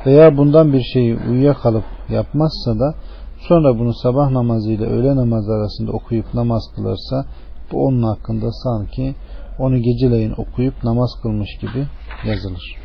veya 0.06 0.38
bundan 0.38 0.74
bir 0.74 0.82
şeyi 0.94 1.18
uyuyakalıp 1.30 1.84
yapmazsa 2.10 2.80
da 2.80 2.96
sonra 3.48 3.80
bunu 3.80 3.94
sabah 3.94 4.30
namazı 4.30 4.72
ile 4.72 4.86
öğle 4.86 5.16
namazı 5.16 5.54
arasında 5.54 5.92
okuyup 5.92 6.34
namaz 6.34 6.64
kılarsa 6.76 7.26
bu 7.72 7.86
onun 7.86 8.04
hakkında 8.04 8.52
sanki 8.52 9.16
onu 9.60 9.78
geceleyin 9.78 10.34
okuyup 10.38 10.84
namaz 10.84 11.10
kılmış 11.22 11.50
gibi 11.62 11.88
yazılır. 12.28 12.76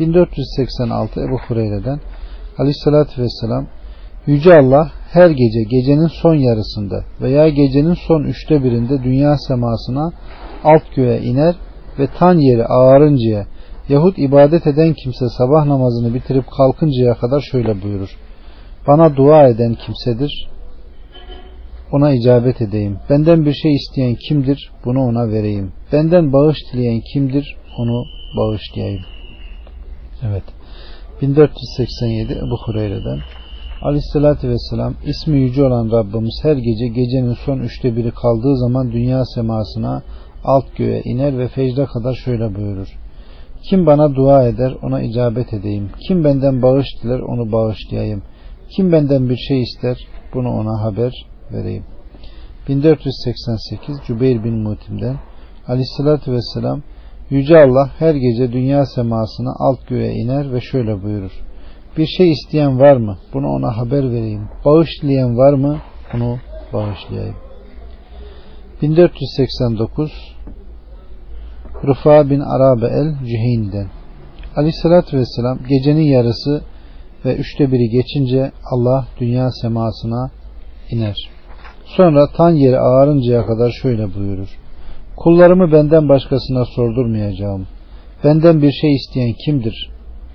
1486 0.00 1.20
Ebu 1.20 1.38
Hureyre'den 1.38 2.00
Aleyhisselatü 2.58 3.22
Vesselam 3.22 3.66
Yüce 4.26 4.54
Allah 4.54 4.90
her 5.12 5.30
gece 5.30 5.62
gecenin 5.70 6.06
son 6.22 6.34
yarısında 6.34 7.04
veya 7.20 7.48
gecenin 7.48 7.96
son 8.08 8.22
üçte 8.22 8.64
birinde 8.64 9.02
dünya 9.02 9.36
semasına 9.38 10.12
alt 10.64 10.82
göğe 10.96 11.22
iner 11.22 11.54
ve 11.98 12.06
tan 12.18 12.38
yeri 12.38 12.64
ağarıncaya 12.66 13.46
yahut 13.88 14.18
ibadet 14.18 14.66
eden 14.66 14.94
kimse 14.94 15.28
sabah 15.38 15.64
namazını 15.66 16.14
bitirip 16.14 16.44
kalkıncaya 16.56 17.14
kadar 17.14 17.40
şöyle 17.40 17.82
buyurur. 17.82 18.10
Bana 18.86 19.16
dua 19.16 19.48
eden 19.48 19.74
kimsedir. 19.74 20.48
Ona 21.92 22.12
icabet 22.12 22.62
edeyim. 22.62 22.98
Benden 23.10 23.44
bir 23.44 23.52
şey 23.52 23.74
isteyen 23.74 24.16
kimdir? 24.28 24.70
Bunu 24.84 25.00
ona 25.00 25.28
vereyim. 25.28 25.72
Benden 25.92 26.32
bağış 26.32 26.58
dileyen 26.72 27.00
kimdir? 27.12 27.56
Onu 27.78 28.04
bağışlayayım. 28.36 29.02
Evet. 30.22 30.44
1487 31.22 32.32
Ebu 32.32 32.56
Hureyre'den 32.66 33.20
Aleyhisselatü 33.82 34.48
Vesselam 34.48 34.94
ismi 35.06 35.40
yüce 35.40 35.64
olan 35.64 35.90
Rabbimiz 35.90 36.38
her 36.42 36.56
gece 36.56 36.86
gecenin 36.86 37.36
son 37.46 37.58
üçte 37.58 37.96
biri 37.96 38.10
kaldığı 38.10 38.56
zaman 38.56 38.92
dünya 38.92 39.24
semasına 39.24 40.02
alt 40.44 40.76
göğe 40.76 41.02
iner 41.04 41.38
ve 41.38 41.48
fecre 41.48 41.84
kadar 41.86 42.14
şöyle 42.14 42.54
buyurur. 42.54 42.88
Kim 43.70 43.86
bana 43.86 44.14
dua 44.14 44.48
eder 44.48 44.76
ona 44.82 45.02
icabet 45.02 45.52
edeyim. 45.52 45.90
Kim 46.08 46.24
benden 46.24 46.62
bağış 46.62 46.86
diler 47.02 47.18
onu 47.18 47.52
bağışlayayım. 47.52 48.22
Kim 48.76 48.92
benden 48.92 49.28
bir 49.28 49.36
şey 49.36 49.62
ister 49.62 49.96
bunu 50.34 50.50
ona 50.50 50.82
haber 50.82 51.26
vereyim. 51.52 51.84
1488 52.68 53.96
Cübeyr 54.06 54.44
bin 54.44 54.54
Mutim'den 54.54 55.16
Aleyhisselatü 55.68 56.32
Vesselam 56.32 56.82
Yüce 57.30 57.58
Allah 57.58 57.90
her 57.98 58.14
gece 58.14 58.52
dünya 58.52 58.86
semasına 58.86 59.52
alt 59.58 59.88
göğe 59.88 60.12
iner 60.12 60.52
ve 60.52 60.60
şöyle 60.60 61.02
buyurur. 61.02 61.32
Bir 61.96 62.06
şey 62.06 62.32
isteyen 62.32 62.80
var 62.80 62.96
mı? 62.96 63.18
Bunu 63.34 63.48
ona 63.48 63.76
haber 63.76 64.10
vereyim. 64.10 64.48
Bağışlayan 64.64 65.36
var 65.36 65.52
mı? 65.52 65.78
Onu 66.14 66.38
bağışlayayım. 66.72 67.36
1489 68.82 70.12
Rıfa 71.86 72.30
bin 72.30 72.40
Arabe 72.40 72.86
el 72.86 73.26
Cüheyn'den 73.26 73.86
Aleyhissalatü 74.56 75.18
Vesselam 75.18 75.58
gecenin 75.68 76.02
yarısı 76.02 76.62
ve 77.24 77.36
üçte 77.36 77.72
biri 77.72 77.88
geçince 77.88 78.52
Allah 78.72 79.06
dünya 79.20 79.50
semasına 79.50 80.30
iner. 80.90 81.16
Sonra 81.84 82.26
tan 82.36 82.50
yeri 82.50 82.78
ağarıncaya 82.78 83.46
kadar 83.46 83.70
şöyle 83.70 84.14
buyurur. 84.14 84.48
Kullarımı 85.16 85.72
benden 85.72 86.08
başkasına 86.08 86.64
sordurmayacağım. 86.64 87.66
Benden 88.24 88.62
bir 88.62 88.72
şey 88.72 88.94
isteyen 88.94 89.34
kimdir? 89.44 89.90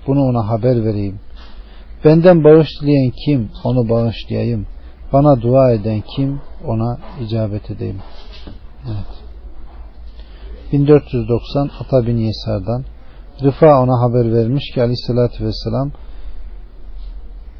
Bunu 0.06 0.20
ona 0.20 0.48
haber 0.48 0.84
vereyim. 0.84 1.18
Benden 2.04 2.44
bağışlayan 2.44 3.12
kim? 3.24 3.50
Onu 3.64 3.88
bağışlayayım. 3.88 4.66
Bana 5.12 5.42
dua 5.42 5.72
eden 5.72 6.02
kim? 6.16 6.40
Ona 6.66 6.98
icabet 7.20 7.70
edeyim. 7.70 7.98
Evet. 8.86 9.22
1490 10.72 11.70
Ata 11.80 12.06
bin 12.06 12.16
Yesar'dan 12.16 12.84
Rıfa 13.42 13.82
ona 13.82 14.00
haber 14.00 14.32
vermiş 14.32 14.64
ki 14.74 14.82
aleyhissalatü 14.82 15.44
vesselam 15.44 15.90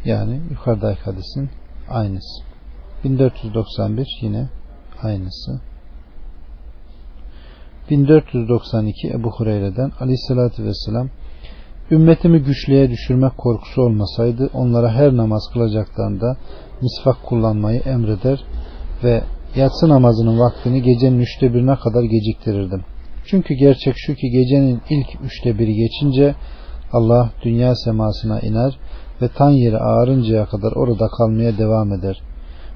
yani 0.04 0.40
yukarıdaki 0.50 1.00
hadisin 1.00 1.50
aynısı. 1.90 2.42
1491 3.04 4.18
yine 4.22 4.48
aynısı. 5.02 5.60
1492 7.90 9.08
Ebu 9.08 9.30
Hureyre'den 9.30 9.92
aleyhissalatü 10.00 10.64
vesselam 10.64 11.10
ümmetimi 11.92 12.38
güçlüğe 12.38 12.90
düşürmek 12.90 13.38
korkusu 13.38 13.82
olmasaydı 13.82 14.50
onlara 14.54 14.92
her 14.92 15.16
namaz 15.16 15.42
kılacaklarında 15.52 16.36
misvak 16.82 17.22
kullanmayı 17.22 17.80
emreder 17.80 18.44
ve 19.04 19.22
yatsı 19.56 19.88
namazının 19.88 20.38
vaktini 20.38 20.82
gecenin 20.82 21.20
üçte 21.20 21.54
birine 21.54 21.76
kadar 21.76 22.02
geciktirirdim. 22.02 22.84
Çünkü 23.26 23.54
gerçek 23.54 23.94
şu 23.96 24.14
ki 24.14 24.30
gecenin 24.30 24.80
ilk 24.90 25.06
üçte 25.24 25.58
biri 25.58 25.74
geçince 25.74 26.34
Allah 26.92 27.30
dünya 27.44 27.74
semasına 27.74 28.40
iner 28.40 28.78
ve 29.22 29.28
tan 29.28 29.50
yeri 29.50 29.78
ağarıncaya 29.78 30.46
kadar 30.46 30.72
orada 30.72 31.08
kalmaya 31.08 31.58
devam 31.58 31.92
eder. 31.92 32.22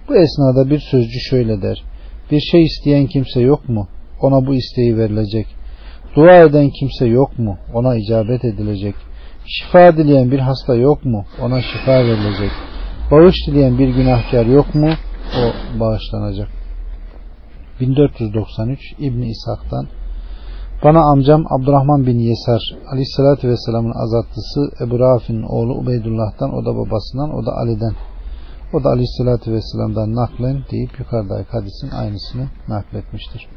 Bu 0.09 0.17
esnada 0.17 0.71
bir 0.71 0.79
sözcü 0.79 1.21
şöyle 1.31 1.63
der. 1.63 1.85
Bir 2.31 2.41
şey 2.41 2.63
isteyen 2.63 3.07
kimse 3.07 3.41
yok 3.41 3.69
mu? 3.69 3.89
Ona 4.21 4.47
bu 4.47 4.55
isteği 4.55 4.97
verilecek. 4.97 5.47
Dua 6.17 6.37
eden 6.37 6.71
kimse 6.71 7.07
yok 7.07 7.39
mu? 7.39 7.59
Ona 7.75 7.97
icabet 7.97 8.45
edilecek. 8.45 8.95
Şifa 9.47 9.97
dileyen 9.97 10.31
bir 10.31 10.39
hasta 10.39 10.75
yok 10.75 11.05
mu? 11.05 11.25
Ona 11.43 11.63
şifa 11.63 11.93
verilecek. 11.93 12.51
Bağış 13.11 13.35
dileyen 13.47 13.79
bir 13.79 13.89
günahkar 13.89 14.47
yok 14.47 14.75
mu? 14.75 14.91
O 15.41 15.45
bağışlanacak. 15.81 16.49
1493 17.81 18.81
İbni 18.99 19.31
İshak'tan 19.31 19.87
bana 20.85 21.01
amcam 21.13 21.45
Abdurrahman 21.51 22.07
bin 22.07 22.19
Yesar 22.19 22.61
Aleyhisselatü 22.93 23.49
Vesselam'ın 23.49 23.93
azatlısı 24.05 24.61
Ebu 24.85 24.99
Rafi'nin 24.99 25.43
oğlu 25.43 25.75
Ubeydullah'tan 25.75 26.55
o 26.55 26.65
da 26.65 26.77
babasından 26.77 27.31
o 27.35 27.47
da 27.47 27.53
Ali'den 27.53 27.95
o 28.73 28.85
da 28.85 28.89
Aleyhisselatü 28.89 29.53
Vesselam'dan 29.53 30.15
naklen 30.15 30.63
deyip 30.71 30.99
yukarıdaki 30.99 31.51
hadisin 31.51 31.91
aynısını 31.91 32.47
nakletmiştir. 32.69 33.49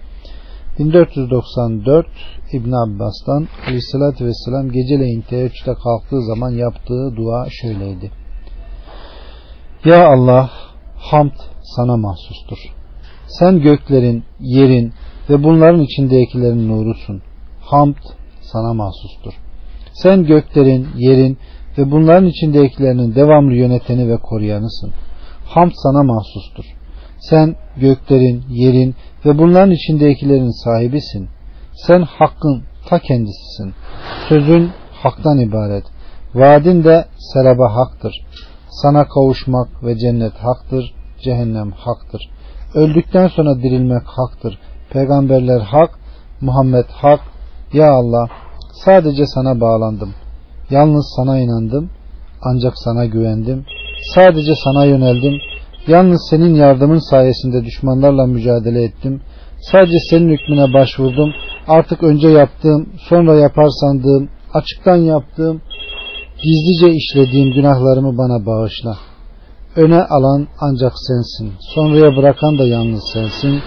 1494 0.79 2.07
İbn 2.53 2.71
Abbas'tan 2.71 3.47
Aleyhisselatü 3.67 4.25
Vesselam 4.25 4.71
geceleyin 4.71 5.21
teheccüde 5.21 5.73
kalktığı 5.73 6.21
zaman 6.21 6.49
yaptığı 6.49 7.15
dua 7.15 7.47
şöyleydi. 7.49 8.11
Ya 9.85 10.07
Allah 10.07 10.49
hamd 10.97 11.35
sana 11.61 11.97
mahsustur. 11.97 12.57
Sen 13.27 13.61
göklerin, 13.61 14.23
yerin 14.39 14.93
ve 15.29 15.43
bunların 15.43 15.81
içindekilerin 15.81 16.67
nurusun. 16.67 17.21
Hamd 17.61 17.95
sana 18.41 18.73
mahsustur. 18.73 19.33
Sen 19.93 20.25
göklerin, 20.25 20.87
yerin 20.97 21.37
ve 21.77 21.91
bunların 21.91 22.25
içindekilerinin 22.25 23.15
devamlı 23.15 23.53
yöneteni 23.53 24.09
ve 24.09 24.17
koruyanısın. 24.17 24.93
Hamd 25.45 25.71
sana 25.75 26.03
mahsustur. 26.03 26.65
Sen 27.19 27.55
göklerin, 27.77 28.43
yerin 28.49 28.95
ve 29.25 29.37
bunların 29.37 29.71
içindekilerin 29.71 30.63
sahibisin. 30.63 31.29
Sen 31.73 32.01
hakkın 32.01 32.63
ta 32.89 32.99
kendisisin. 32.99 33.73
Sözün 34.29 34.71
haktan 35.03 35.39
ibaret. 35.39 35.83
Vaadin 36.33 36.83
de 36.83 37.05
seraba 37.33 37.75
haktır. 37.75 38.25
Sana 38.69 39.07
kavuşmak 39.07 39.83
ve 39.83 39.97
cennet 39.97 40.33
haktır. 40.33 40.93
Cehennem 41.23 41.71
haktır. 41.71 42.29
Öldükten 42.73 43.27
sonra 43.27 43.55
dirilmek 43.55 44.03
haktır. 44.05 44.59
Peygamberler 44.89 45.59
hak, 45.59 45.99
Muhammed 46.41 46.85
hak. 46.89 47.19
Ya 47.73 47.91
Allah 47.91 48.27
sadece 48.85 49.25
sana 49.25 49.61
bağlandım. 49.61 50.13
Yalnız 50.69 51.13
sana 51.15 51.39
inandım. 51.39 51.89
Ancak 52.41 52.73
sana 52.75 53.05
güvendim. 53.05 53.65
Sadece 54.15 54.53
sana 54.63 54.85
yöneldim. 54.85 55.33
Yalnız 55.89 56.27
senin 56.29 56.55
yardımın 56.55 57.09
sayesinde 57.09 57.65
düşmanlarla 57.65 58.25
mücadele 58.25 58.83
ettim. 58.83 59.21
Sadece 59.71 59.97
senin 60.09 60.29
hükmüne 60.29 60.73
başvurdum. 60.73 61.33
Artık 61.67 62.03
önce 62.03 62.27
yaptığım, 62.27 62.89
sonra 63.09 63.35
yapar 63.35 63.67
sandığım, 63.81 64.29
açıktan 64.53 64.95
yaptığım, 64.95 65.61
gizlice 66.43 66.95
işlediğim 66.95 67.53
günahlarımı 67.53 68.17
bana 68.17 68.45
bağışla. 68.45 68.97
Öne 69.75 70.03
alan 70.03 70.47
ancak 70.59 70.93
sensin. 71.07 71.53
Sonraya 71.75 72.17
bırakan 72.17 72.59
da 72.59 72.65
yalnız 72.65 73.03
sensin. 73.13 73.59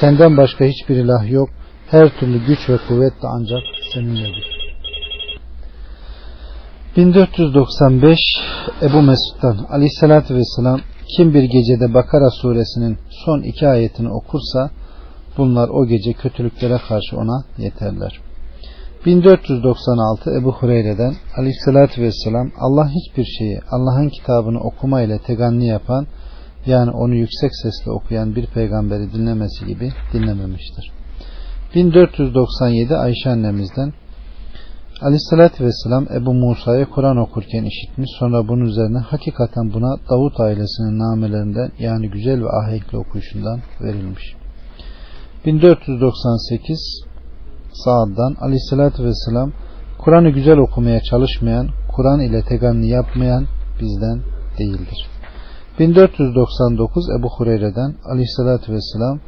Senden 0.00 0.36
başka 0.36 0.64
hiçbir 0.64 0.96
ilah 0.96 1.30
yok. 1.30 1.48
Her 1.90 2.08
türlü 2.20 2.46
güç 2.46 2.68
ve 2.68 2.76
kuvvet 2.88 3.22
de 3.22 3.26
ancak 3.26 3.62
seninledir. 3.94 4.58
1495 6.96 8.18
Ebu 8.82 9.02
Mesud'dan 9.02 9.66
Aleyhisselatü 9.70 10.34
Vesselam 10.34 10.80
kim 11.16 11.34
bir 11.34 11.42
gecede 11.42 11.94
Bakara 11.94 12.30
suresinin 12.30 12.98
son 13.10 13.42
iki 13.42 13.68
ayetini 13.68 14.12
okursa 14.12 14.70
bunlar 15.38 15.68
o 15.68 15.86
gece 15.86 16.12
kötülüklere 16.12 16.78
karşı 16.88 17.16
ona 17.16 17.44
yeterler. 17.58 18.20
1496 19.06 20.30
Ebu 20.30 20.52
Hureyre'den 20.52 21.14
Aleyhisselatü 21.36 22.02
Vesselam 22.02 22.50
Allah 22.60 22.88
hiçbir 22.88 23.24
şeyi 23.24 23.60
Allah'ın 23.70 24.08
kitabını 24.08 24.60
okuma 24.60 25.02
ile 25.02 25.18
teganni 25.18 25.66
yapan 25.66 26.06
yani 26.66 26.90
onu 26.90 27.14
yüksek 27.14 27.50
sesle 27.62 27.90
okuyan 27.90 28.36
bir 28.36 28.46
peygamberi 28.46 29.12
dinlemesi 29.12 29.66
gibi 29.66 29.92
dinlememiştir. 30.12 30.92
1497 31.74 32.96
Ayşe 32.96 33.30
annemizden 33.30 33.92
Aleyhissalatü 35.02 35.64
Vesselam 35.64 36.06
Ebu 36.16 36.34
Musa'ya 36.34 36.90
Kur'an 36.90 37.16
okurken 37.16 37.64
işitmiş 37.64 38.10
sonra 38.18 38.48
bunun 38.48 38.64
üzerine 38.64 38.98
hakikaten 38.98 39.72
buna 39.72 39.96
Davut 40.10 40.40
ailesinin 40.40 40.98
namelerinden 40.98 41.70
yani 41.78 42.10
güzel 42.10 42.42
ve 42.42 42.48
ahenkli 42.48 42.98
okuyuşundan 42.98 43.60
verilmiş. 43.80 44.36
1498 45.46 47.04
Sa'd'dan 47.72 48.36
Aleyhissalatü 48.40 49.04
Vesselam 49.04 49.52
Kur'an'ı 49.98 50.30
güzel 50.30 50.58
okumaya 50.58 51.00
çalışmayan, 51.02 51.68
Kur'an 51.96 52.20
ile 52.20 52.42
teganni 52.42 52.88
yapmayan 52.88 53.46
bizden 53.80 54.20
değildir. 54.58 55.06
1499 55.78 57.10
Ebu 57.18 57.28
Hureyre'den 57.28 57.94
Aleyhissalatü 58.04 58.72
Vesselam 58.72 59.20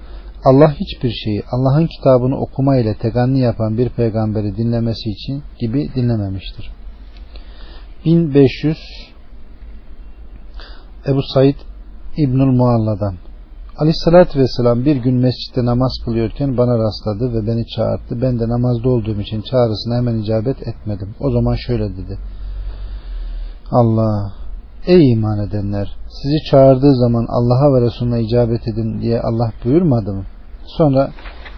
Allah 0.45 0.75
hiçbir 0.75 1.11
şeyi 1.11 1.43
Allah'ın 1.51 1.87
kitabını 1.87 2.37
okuma 2.41 2.77
ile 2.77 2.95
teganni 2.95 3.39
yapan 3.39 3.79
bir 3.79 3.89
peygamberi 3.89 4.57
dinlemesi 4.57 5.11
için 5.11 5.43
gibi 5.61 5.91
dinlememiştir. 5.95 6.71
1500 8.05 8.79
Ebu 11.07 11.23
Said 11.35 11.57
İbnül 12.17 12.57
Mualla'dan 12.57 13.15
Aleyhissalatü 13.79 14.39
Vesselam 14.39 14.85
bir 14.85 14.97
gün 14.97 15.15
mescitte 15.15 15.65
namaz 15.65 15.93
kılıyorken 16.05 16.57
bana 16.57 16.79
rastladı 16.79 17.33
ve 17.35 17.47
beni 17.47 17.67
çağırdı. 17.67 18.23
Ben 18.23 18.39
de 18.39 18.49
namazda 18.49 18.89
olduğum 18.89 19.21
için 19.21 19.43
çağrısına 19.43 19.97
hemen 19.97 20.19
icabet 20.19 20.69
etmedim. 20.69 21.15
O 21.21 21.31
zaman 21.31 21.55
şöyle 21.55 21.97
dedi. 21.97 22.19
Allah 23.71 24.40
Ey 24.87 25.13
iman 25.13 25.39
edenler 25.39 25.97
sizi 26.09 26.51
çağırdığı 26.51 26.95
zaman 26.95 27.27
Allah'a 27.29 27.75
ve 27.75 27.87
Resulüne 27.87 28.23
icabet 28.23 28.69
edin 28.69 29.01
diye 29.01 29.21
Allah 29.21 29.53
buyurmadı 29.65 30.13
mı? 30.13 30.25
Sonra 30.67 31.11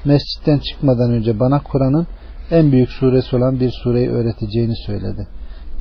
mescitten 0.04 0.58
çıkmadan 0.58 1.10
önce 1.10 1.40
bana 1.40 1.62
Kur'an'ın 1.62 2.06
en 2.50 2.72
büyük 2.72 2.90
suresi 2.90 3.36
olan 3.36 3.60
bir 3.60 3.70
sureyi 3.70 4.10
öğreteceğini 4.10 4.76
söyledi. 4.86 5.28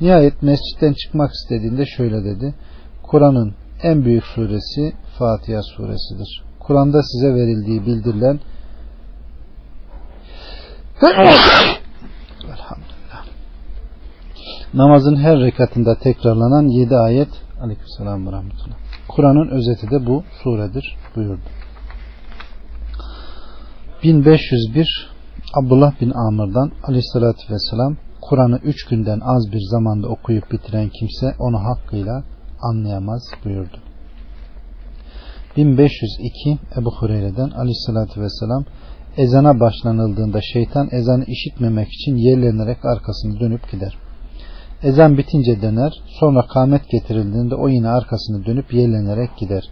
Nihayet 0.00 0.42
mescitten 0.42 0.92
çıkmak 0.92 1.30
istediğinde 1.32 1.86
şöyle 1.86 2.24
dedi. 2.24 2.54
Kur'an'ın 3.02 3.54
en 3.82 4.04
büyük 4.04 4.24
suresi 4.24 4.92
Fatiha 5.18 5.62
suresidir. 5.62 6.42
Kur'an'da 6.60 7.02
size 7.02 7.34
verildiği 7.34 7.86
bildirilen 7.86 8.40
Elhamdülillah. 12.44 12.91
Namazın 14.74 15.16
her 15.16 15.40
rekatında 15.40 15.94
tekrarlanan 15.94 16.68
7 16.68 16.96
ayet 16.96 17.28
Aleykümselam 17.60 18.26
ve 18.26 18.32
Rahmetullah. 18.32 18.76
Kur'an'ın 19.08 19.48
özeti 19.48 19.90
de 19.90 20.06
bu 20.06 20.24
suredir 20.42 20.96
buyurdu. 21.16 21.42
1501 24.02 25.10
Abdullah 25.54 26.00
bin 26.00 26.10
Amr'dan 26.10 26.72
aleyhissalatü 26.82 27.52
vesselam 27.52 27.96
Kur'an'ı 28.20 28.58
üç 28.64 28.84
günden 28.84 29.20
az 29.20 29.52
bir 29.52 29.60
zamanda 29.70 30.08
okuyup 30.08 30.52
bitiren 30.52 30.88
kimse 30.88 31.34
onu 31.38 31.58
hakkıyla 31.58 32.24
anlayamaz 32.60 33.22
buyurdu. 33.44 33.76
1502 35.56 36.58
Ebu 36.76 36.94
Hureyre'den 36.94 37.50
aleyhissalatü 37.50 38.20
vesselam 38.20 38.64
ezana 39.16 39.60
başlanıldığında 39.60 40.40
şeytan 40.52 40.88
ezanı 40.92 41.24
işitmemek 41.24 41.88
için 41.88 42.16
yerlenerek 42.16 42.84
arkasını 42.84 43.40
dönüp 43.40 43.72
gider. 43.72 43.96
Ezan 44.82 45.18
bitince 45.18 45.62
döner, 45.62 45.92
sonra 46.06 46.46
kâmet 46.46 46.90
getirildiğinde 46.90 47.54
o 47.54 47.68
yine 47.68 47.88
arkasını 47.88 48.46
dönüp 48.46 48.74
yerlenerek 48.74 49.36
gider. 49.36 49.64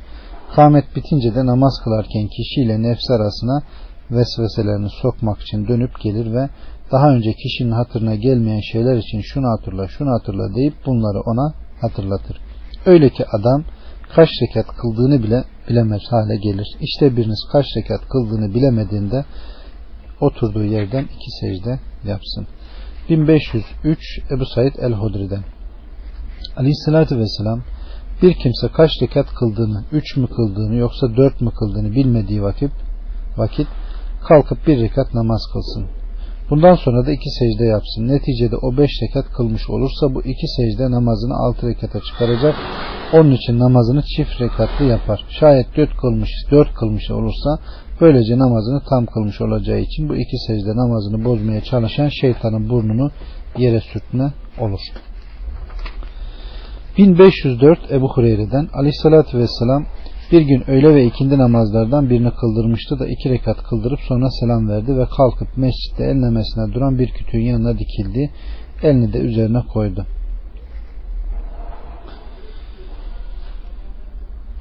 Kâmet 0.55 0.97
bitince 0.97 1.35
de 1.35 1.47
namaz 1.47 1.81
kılarken 1.85 2.29
kişiyle 2.29 2.83
nefs 2.83 3.11
arasına 3.11 3.63
vesveselerini 4.11 4.89
sokmak 5.03 5.41
için 5.41 5.69
dönüp 5.69 6.01
gelir 6.01 6.35
ve 6.35 6.49
daha 6.93 7.11
önce 7.11 7.33
kişinin 7.33 7.71
hatırına 7.71 8.15
gelmeyen 8.15 8.61
şeyler 8.73 8.97
için 8.97 9.21
şunu 9.21 9.49
hatırla 9.49 9.89
şunu 9.89 10.11
hatırla 10.11 10.55
deyip 10.55 10.75
bunları 10.87 11.21
ona 11.21 11.55
hatırlatır. 11.81 12.41
Öyle 12.87 13.11
ki 13.11 13.25
adam 13.33 13.65
kaç 14.15 14.29
rekat 14.43 14.67
kıldığını 14.67 15.23
bile 15.23 15.45
bilemez 15.69 16.03
hale 16.11 16.37
gelir. 16.37 16.77
İşte 16.81 17.17
biriniz 17.17 17.49
kaç 17.53 17.67
rekat 17.77 18.09
kıldığını 18.09 18.55
bilemediğinde 18.55 19.25
oturduğu 20.21 20.65
yerden 20.65 21.05
iki 21.05 21.31
secde 21.41 21.81
yapsın. 22.05 22.47
1503 23.09 23.99
Ebu 24.31 24.47
Said 24.47 24.75
el-Hudri'den 24.79 25.45
Aleyhissalatü 26.57 27.19
Vesselam 27.19 27.63
bir 28.23 28.35
kimse 28.35 28.69
kaç 28.69 28.91
rekat 29.03 29.35
kıldığını, 29.35 29.85
üç 29.93 30.17
mü 30.17 30.27
kıldığını 30.27 30.75
yoksa 30.75 31.17
dört 31.17 31.41
mü 31.41 31.51
kıldığını 31.51 31.95
bilmediği 31.95 32.43
vakit, 32.43 32.71
vakit 33.37 33.67
kalkıp 34.29 34.67
bir 34.67 34.81
rekat 34.81 35.15
namaz 35.15 35.43
kılsın. 35.53 35.87
Bundan 36.51 36.75
sonra 36.75 37.07
da 37.07 37.13
iki 37.13 37.31
secde 37.31 37.65
yapsın. 37.65 38.09
Neticede 38.09 38.57
o 38.57 38.77
beş 38.77 38.91
rekat 39.03 39.33
kılmış 39.33 39.71
olursa 39.71 40.15
bu 40.15 40.23
iki 40.23 40.47
secde 40.57 40.91
namazını 40.91 41.35
altı 41.35 41.69
rekata 41.69 42.01
çıkaracak. 42.01 42.55
Onun 43.13 43.31
için 43.31 43.59
namazını 43.59 44.03
çift 44.03 44.41
rekatlı 44.41 44.85
yapar. 44.85 45.25
Şayet 45.41 45.77
dört 45.77 45.97
kılmış, 45.97 46.31
dört 46.51 46.75
kılmış 46.75 47.11
olursa 47.11 47.59
böylece 48.01 48.39
namazını 48.39 48.81
tam 48.89 49.07
kılmış 49.07 49.41
olacağı 49.41 49.81
için 49.81 50.09
bu 50.09 50.17
iki 50.17 50.39
secde 50.47 50.77
namazını 50.77 51.25
bozmaya 51.25 51.61
çalışan 51.61 52.09
şeytanın 52.09 52.69
burnunu 52.69 53.11
yere 53.59 53.81
sürtme 53.81 54.33
olur. 54.59 54.81
1504 56.99 57.93
Ebu 57.93 58.09
Hureyre'den 58.09 58.69
Aleyhisselatü 58.73 59.39
Vesselam 59.39 59.87
bir 60.33 60.41
gün 60.41 60.71
öğle 60.71 60.95
ve 60.95 61.05
ikindi 61.05 61.39
namazlardan 61.39 62.11
birini 62.11 62.31
kıldırmıştı 62.31 62.99
da 62.99 63.07
iki 63.07 63.31
rekat 63.31 63.63
kıldırıp 63.63 64.01
sonra 64.01 64.31
selam 64.31 64.69
verdi 64.69 64.97
ve 64.97 65.07
kalkıp 65.17 65.57
mescitte 65.57 66.05
ellemesine 66.05 66.73
duran 66.75 66.99
bir 66.99 67.09
kütüğün 67.09 67.41
yanına 67.41 67.79
dikildi. 67.79 68.31
Elini 68.83 69.13
de 69.13 69.19
üzerine 69.19 69.63
koydu. 69.73 70.07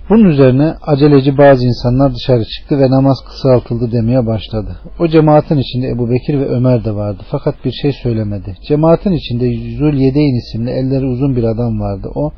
Bunun 0.10 0.26
üzerine 0.26 0.76
aceleci 0.82 1.38
bazı 1.38 1.66
insanlar 1.66 2.16
dışarı 2.16 2.45
çıktı 2.45 2.80
ve 2.80 2.91
namaz 2.91 3.18
kısaltıldı 3.28 3.91
demeye 3.91 4.26
başladı. 4.26 4.78
O 4.99 5.07
cemaatin 5.07 5.57
içinde 5.57 5.88
Ebu 5.88 6.10
Bekir 6.10 6.39
ve 6.39 6.45
Ömer 6.45 6.86
de 6.86 6.95
vardı 6.95 7.24
fakat 7.32 7.66
bir 7.66 7.72
şey 7.72 7.91
söylemedi. 8.03 8.55
Cemaatin 8.68 9.12
içinde 9.12 9.45
Zülyedeyn 9.78 10.36
isimli 10.36 10.70
elleri 10.70 11.05
uzun 11.05 11.36
bir 11.36 11.43
adam 11.43 11.80
vardı. 11.80 12.07
O, 12.16 12.32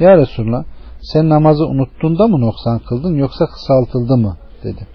Ya 0.00 0.16
Resulallah 0.16 0.64
sen 1.00 1.28
namazı 1.28 1.66
unuttuğunda 1.66 2.28
mı 2.28 2.40
noksan 2.40 2.78
kıldın 2.78 3.14
yoksa 3.14 3.46
kısaltıldı 3.46 4.16
mı 4.16 4.36
dedi. 4.64 4.86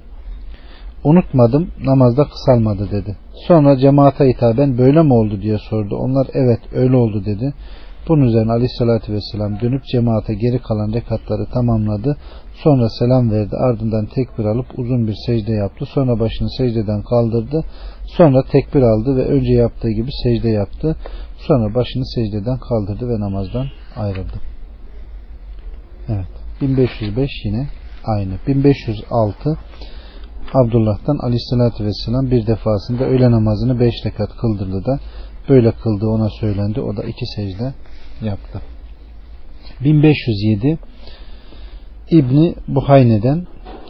Unutmadım 1.04 1.68
namazda 1.86 2.24
kısalmadı 2.24 2.92
dedi. 2.92 3.16
Sonra 3.48 3.78
cemaate 3.78 4.28
hitaben 4.28 4.78
böyle 4.78 5.02
mi 5.02 5.14
oldu 5.14 5.42
diye 5.42 5.58
sordu. 5.58 5.96
Onlar 5.96 6.28
evet 6.34 6.60
öyle 6.74 6.96
oldu 6.96 7.26
dedi. 7.26 7.54
Bunun 8.10 8.28
üzerine 8.28 8.52
aleyhissalatü 8.52 9.14
vesselam 9.14 9.60
dönüp 9.60 9.84
cemaate 9.84 10.34
geri 10.34 10.60
kalan 10.60 10.94
rekatları 10.94 11.46
tamamladı. 11.54 12.18
Sonra 12.54 12.90
selam 12.90 13.32
verdi. 13.32 13.56
Ardından 13.56 14.06
tekbir 14.06 14.46
alıp 14.46 14.80
uzun 14.80 15.08
bir 15.08 15.16
secde 15.26 15.52
yaptı. 15.52 15.86
Sonra 15.86 16.20
başını 16.20 16.50
secdeden 16.58 17.02
kaldırdı. 17.04 17.66
Sonra 18.06 18.44
tekbir 18.52 18.82
aldı 18.82 19.16
ve 19.16 19.26
önce 19.26 19.54
yaptığı 19.54 19.90
gibi 19.90 20.10
secde 20.24 20.50
yaptı. 20.50 20.96
Sonra 21.38 21.76
başını 21.76 22.06
secdeden 22.06 22.58
kaldırdı 22.58 23.10
ve 23.10 23.20
namazdan 23.20 23.68
ayrıldı. 23.96 24.42
Evet. 26.08 26.28
1505 26.62 27.32
yine 27.46 27.68
aynı. 28.06 28.34
1506 28.48 29.58
Abdullah'tan 30.54 31.18
aleyhissalatü 31.18 31.86
vesselam 31.86 32.32
bir 32.32 32.48
defasında 32.48 33.04
öğle 33.04 33.32
namazını 33.32 33.80
5 33.80 33.94
rekat 34.06 34.30
kıldırdı 34.42 34.86
da 34.86 35.00
böyle 35.50 35.72
kıldığı 35.72 36.08
ona 36.08 36.30
söylendi. 36.30 36.82
O 36.82 36.98
da 36.98 37.04
iki 37.04 37.26
secde 37.36 37.74
yaptı. 38.22 38.62
1507 39.84 40.78
İbni 42.12 42.56
Buhayne'den 42.68 43.48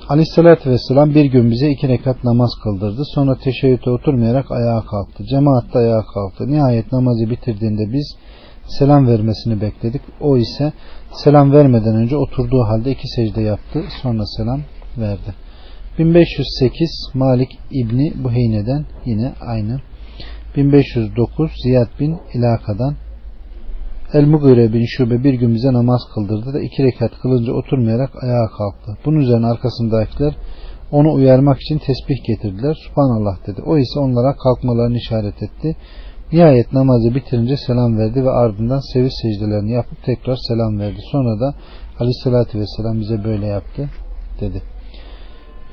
Aleyhissalatü 0.10 0.70
Vesselam 0.70 1.16
bir 1.16 1.26
gün 1.26 1.52
bize 1.52 1.70
iki 1.70 1.88
rekat 1.88 2.24
namaz 2.24 2.52
kıldırdı. 2.64 3.02
Sonra 3.06 3.38
teşebbüte 3.38 3.90
oturmayarak 3.90 4.52
ayağa 4.52 4.82
kalktı. 4.82 5.24
Cemaat 5.24 5.74
de 5.74 5.78
ayağa 5.78 6.04
kalktı. 6.14 6.52
Nihayet 6.52 6.92
namazı 6.92 7.30
bitirdiğinde 7.30 7.94
biz 7.94 8.16
selam 8.68 9.08
vermesini 9.08 9.62
bekledik. 9.62 10.02
O 10.22 10.38
ise 10.38 10.74
selam 11.12 11.52
vermeden 11.52 11.96
önce 11.96 12.16
oturduğu 12.18 12.64
halde 12.64 12.92
iki 12.92 13.08
secde 13.08 13.42
yaptı. 13.42 13.84
Sonra 14.02 14.26
selam 14.26 14.62
verdi. 14.98 15.34
1508 16.00 16.90
Malik 17.14 17.60
İbni 17.72 18.14
Buheyne'den 18.24 18.86
yine 19.06 19.34
aynı. 19.42 19.82
1509 20.58 21.52
Ziyad 21.64 21.90
bin 22.00 22.18
İlaka'dan 22.34 22.96
El-Mugire 24.14 24.74
bin 24.74 24.86
Şube 24.86 25.24
bir 25.24 25.34
gün 25.34 25.56
bize 25.56 25.74
namaz 25.74 26.02
kıldırdı 26.14 26.54
da 26.54 26.60
iki 26.62 26.84
rekat 26.84 27.12
kılınca 27.22 27.54
oturmayarak 27.54 28.24
ayağa 28.24 28.48
kalktı. 28.58 28.98
Bunun 29.06 29.20
üzerine 29.20 29.46
arkasındakiler 29.46 30.34
onu 30.92 31.14
uyarmak 31.14 31.62
için 31.62 31.78
tesbih 31.78 32.24
getirdiler. 32.28 32.78
Subhanallah 32.88 33.48
dedi. 33.48 33.62
O 33.66 33.78
ise 33.78 34.00
onlara 34.00 34.36
kalkmalarını 34.36 34.98
işaret 34.98 35.44
etti. 35.44 35.76
Nihayet 36.32 36.74
namazı 36.74 37.16
bitirince 37.16 37.58
selam 37.58 37.98
verdi 37.98 38.24
ve 38.26 38.30
ardından 38.30 38.94
seviş 38.94 39.14
secdelerini 39.22 39.72
yapıp 39.72 40.04
tekrar 40.04 40.36
selam 40.48 40.80
verdi. 40.80 41.00
Sonra 41.12 41.40
da 41.40 41.56
aleyhissalatü 42.00 42.60
vesselam 42.60 43.00
bize 43.00 43.24
böyle 43.24 43.46
yaptı 43.46 43.90
dedi. 44.42 44.62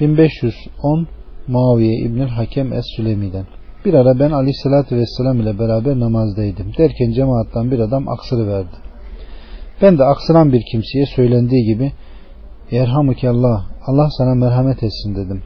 1510 0.01 1.09
Muaviye 1.49 2.01
İbnül 2.01 2.28
Hakem 2.28 2.72
Es-Sülemi'den 2.72 3.47
bir 3.87 3.95
ara 3.95 4.18
ben 4.18 4.30
aleyhissalatü 4.30 4.97
vesselam 4.97 5.41
ile 5.41 5.59
beraber 5.59 6.01
namazdaydım. 6.01 6.66
Derken 6.78 7.12
cemaattan 7.12 7.70
bir 7.70 7.78
adam 7.78 8.09
aksırıverdi. 8.09 8.76
Ben 9.82 9.99
de 9.99 10.05
aksıran 10.05 10.53
bir 10.53 10.62
kimseye 10.72 11.07
söylendiği 11.07 11.64
gibi 11.64 11.93
Yerhamukallah 12.70 13.64
Allah 13.87 14.09
sana 14.18 14.34
merhamet 14.34 14.82
etsin 14.82 15.16
dedim. 15.16 15.43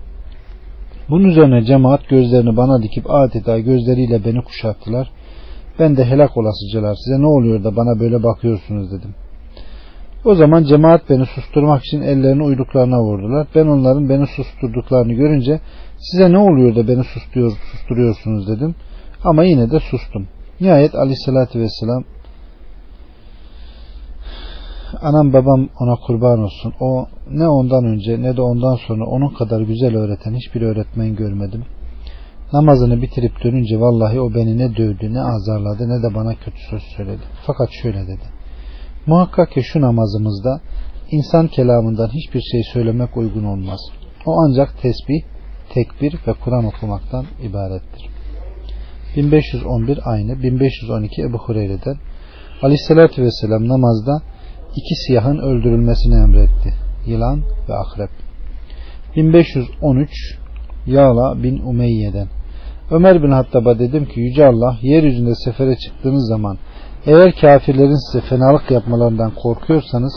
Bunun 1.11 1.25
üzerine 1.25 1.65
cemaat 1.65 2.09
gözlerini 2.09 2.57
bana 2.57 2.83
dikip 2.83 3.11
adeta 3.11 3.59
gözleriyle 3.59 4.25
beni 4.25 4.45
kuşattılar. 4.45 5.11
Ben 5.79 5.97
de 5.97 6.05
helak 6.05 6.37
olasıcılar 6.37 6.95
size 7.05 7.21
ne 7.21 7.27
oluyor 7.27 7.65
da 7.65 7.77
bana 7.77 8.01
böyle 8.01 8.23
bakıyorsunuz 8.23 8.93
dedim. 8.93 9.15
O 10.25 10.35
zaman 10.35 10.65
cemaat 10.65 11.11
beni 11.11 11.27
susturmak 11.27 11.85
için 11.85 12.01
ellerini 12.01 12.43
uyduklarına 12.43 13.03
vurdular. 13.03 13.47
Ben 13.55 13.67
onların 13.67 14.09
beni 14.09 14.27
susturduklarını 14.27 15.13
görünce 15.13 15.61
size 15.99 16.33
ne 16.33 16.39
oluyor 16.39 16.77
da 16.77 16.89
beni 16.89 17.05
susturuyor, 17.05 17.53
susturuyorsunuz 17.73 18.49
dedim. 18.49 18.75
Ama 19.25 19.45
yine 19.45 19.71
de 19.71 19.81
sustum. 19.81 20.29
Nihayet 20.61 20.95
aleyhissalatü 20.95 21.61
vesselam 21.61 22.05
anam 25.03 25.33
babam 25.33 25.69
ona 25.81 25.97
kurban 26.07 26.39
olsun. 26.39 26.73
O 26.81 27.07
ne 27.31 27.49
ondan 27.49 27.85
önce 27.85 28.23
ne 28.23 28.37
de 28.37 28.43
ondan 28.43 28.77
sonra 28.87 29.05
onun 29.05 29.35
kadar 29.35 29.61
güzel 29.61 29.97
öğreten 29.97 30.35
hiçbir 30.35 30.63
öğretmen 30.63 31.17
görmedim. 31.17 31.65
Namazını 32.53 33.03
bitirip 33.03 33.45
dönünce 33.45 33.81
vallahi 33.81 34.21
o 34.21 34.35
beni 34.35 34.59
ne 34.59 34.77
dövdü 34.77 35.15
ne 35.15 35.23
azarladı 35.23 35.89
ne 35.89 36.03
de 36.03 36.15
bana 36.15 36.35
kötü 36.35 36.59
söz 36.71 36.83
söyledi. 36.83 37.23
Fakat 37.47 37.69
şöyle 37.83 38.07
dedi. 38.07 38.40
Muhakkak 39.07 39.53
ki 39.53 39.63
şu 39.63 39.81
namazımızda 39.81 40.61
insan 41.11 41.49
kelamından 41.49 42.09
hiçbir 42.09 42.41
şey 42.41 42.63
söylemek 42.73 43.17
uygun 43.17 43.45
olmaz. 43.45 43.81
O 44.27 44.33
ancak 44.41 44.83
tesbih, 44.83 45.23
tekbir 45.75 46.15
ve 46.27 46.33
Kur'an 46.33 46.65
okumaktan 46.65 47.27
ibarettir. 47.43 48.09
1511 49.17 49.99
aynı 50.05 50.43
1512 50.43 51.23
Ebu 51.23 51.39
Hureyre'den 51.39 51.97
Aleyhisselatü 52.63 53.23
Vesselam 53.23 53.69
namazda 53.69 54.23
iki 54.77 54.95
siyahın 55.07 55.39
öldürülmesini 55.39 56.15
emretti. 56.15 56.75
Yılan 57.07 57.43
ve 57.69 57.75
akrep. 57.75 58.11
1513 59.17 60.39
Yağla 60.87 61.43
bin 61.43 61.59
Umeyye'den 61.59 62.29
Ömer 62.91 63.23
bin 63.23 63.31
Hattab'a 63.31 63.79
dedim 63.79 64.07
ki 64.07 64.21
Yüce 64.21 64.47
Allah 64.47 64.79
yeryüzünde 64.83 65.35
sefere 65.35 65.77
çıktığınız 65.77 66.29
zaman 66.29 66.59
eğer 67.07 67.35
kafirlerin 67.41 68.11
size 68.11 68.27
fenalık 68.27 68.71
yapmalarından 68.71 69.31
korkuyorsanız 69.35 70.13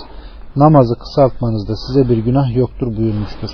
namazı 0.56 0.96
kısaltmanızda 0.96 1.74
size 1.76 2.10
bir 2.10 2.18
günah 2.18 2.56
yoktur 2.56 2.98
buyurmuştur. 2.98 3.50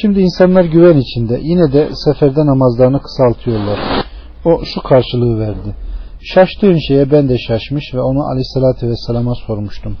Şimdi 0.00 0.20
insanlar 0.20 0.64
güven 0.64 0.96
içinde 0.96 1.40
yine 1.42 1.72
de 1.72 1.88
seferde 2.04 2.46
namazlarını 2.46 3.02
kısaltıyorlar. 3.02 3.78
O 4.44 4.64
şu 4.64 4.82
karşılığı 4.82 5.40
verdi. 5.40 5.76
Şaştığın 6.20 6.78
şeye 6.88 7.10
ben 7.10 7.28
de 7.28 7.38
şaşmış 7.38 7.94
ve 7.94 8.00
onu 8.00 8.22
aleyhissalatü 8.22 8.88
vesselama 8.88 9.34
sormuştum. 9.34 9.96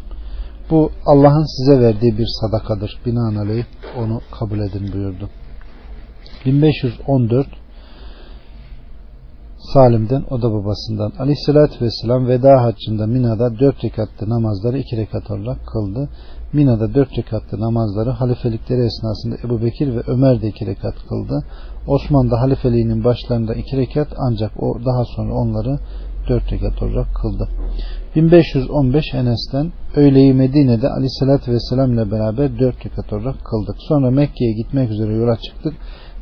Bu 0.70 0.90
Allah'ın 1.06 1.44
size 1.56 1.80
verdiği 1.80 2.18
bir 2.18 2.26
sadakadır. 2.40 2.98
Binaenaleyh 3.06 3.64
onu 3.98 4.20
kabul 4.38 4.58
edin 4.58 4.92
buyurdu. 4.92 5.30
1514 6.46 7.46
Salim'den 9.62 10.24
o 10.30 10.42
da 10.42 10.52
babasından 10.52 11.12
Aleyhisselatü 11.18 11.84
Vesselam 11.84 12.28
veda 12.28 12.62
haccında 12.62 13.06
Mina'da 13.06 13.58
dört 13.58 13.84
rekatlı 13.84 14.30
namazları 14.30 14.78
iki 14.78 14.96
rekat 14.96 15.30
olarak 15.30 15.66
kıldı. 15.66 16.08
Mina'da 16.52 16.94
dört 16.94 17.18
rekatlı 17.18 17.60
namazları 17.60 18.10
halifelikleri 18.10 18.80
esnasında 18.80 19.36
Ebu 19.44 19.62
Bekir 19.62 19.94
ve 19.94 20.00
Ömer 20.06 20.42
de 20.42 20.48
iki 20.48 20.66
rekat 20.66 20.94
kıldı. 21.08 21.44
Osman 21.86 22.30
da 22.30 22.40
halifeliğinin 22.40 23.04
başlarında 23.04 23.54
iki 23.54 23.76
rekat 23.76 24.08
ancak 24.18 24.62
o 24.62 24.78
daha 24.84 25.04
sonra 25.16 25.34
onları 25.34 25.78
dört 26.28 26.52
rekat 26.52 26.82
olarak 26.82 27.14
kıldı. 27.14 27.48
1515 28.16 29.14
Enes'ten 29.14 29.72
öğleyi 29.96 30.34
Medine'de 30.34 30.88
Aleyhisselatü 30.88 31.52
Vesselam 31.52 31.92
ile 31.92 32.10
beraber 32.10 32.58
dört 32.58 32.86
rekat 32.86 33.12
olarak 33.12 33.44
kıldık. 33.44 33.76
Sonra 33.88 34.10
Mekke'ye 34.10 34.52
gitmek 34.52 34.90
üzere 34.90 35.12
yola 35.12 35.36
çıktık 35.36 35.74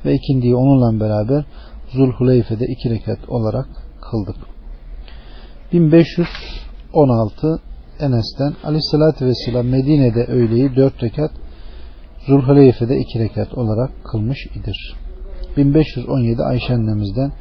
ve 0.04 0.14
ikindiyi 0.14 0.54
onunla 0.54 1.00
beraber 1.00 1.44
Zulhuleyfe'de 1.92 2.66
iki 2.66 2.90
rekat 2.90 3.28
olarak 3.28 3.68
kıldık. 4.10 4.36
1516 5.72 7.60
Enes'ten 8.00 8.54
Aleyhisselatü 8.64 9.26
Vesselam 9.26 9.66
Medine'de 9.66 10.24
öğleyi 10.24 10.76
dört 10.76 11.02
rekat 11.02 11.30
Zulhuleyfe'de 12.26 12.98
iki 12.98 13.18
rekat 13.18 13.54
olarak 13.54 13.90
kılmış 14.04 14.46
idir. 14.46 14.96
1517 15.56 16.42
Ayşe 16.42 16.74
annemizden 16.74 17.32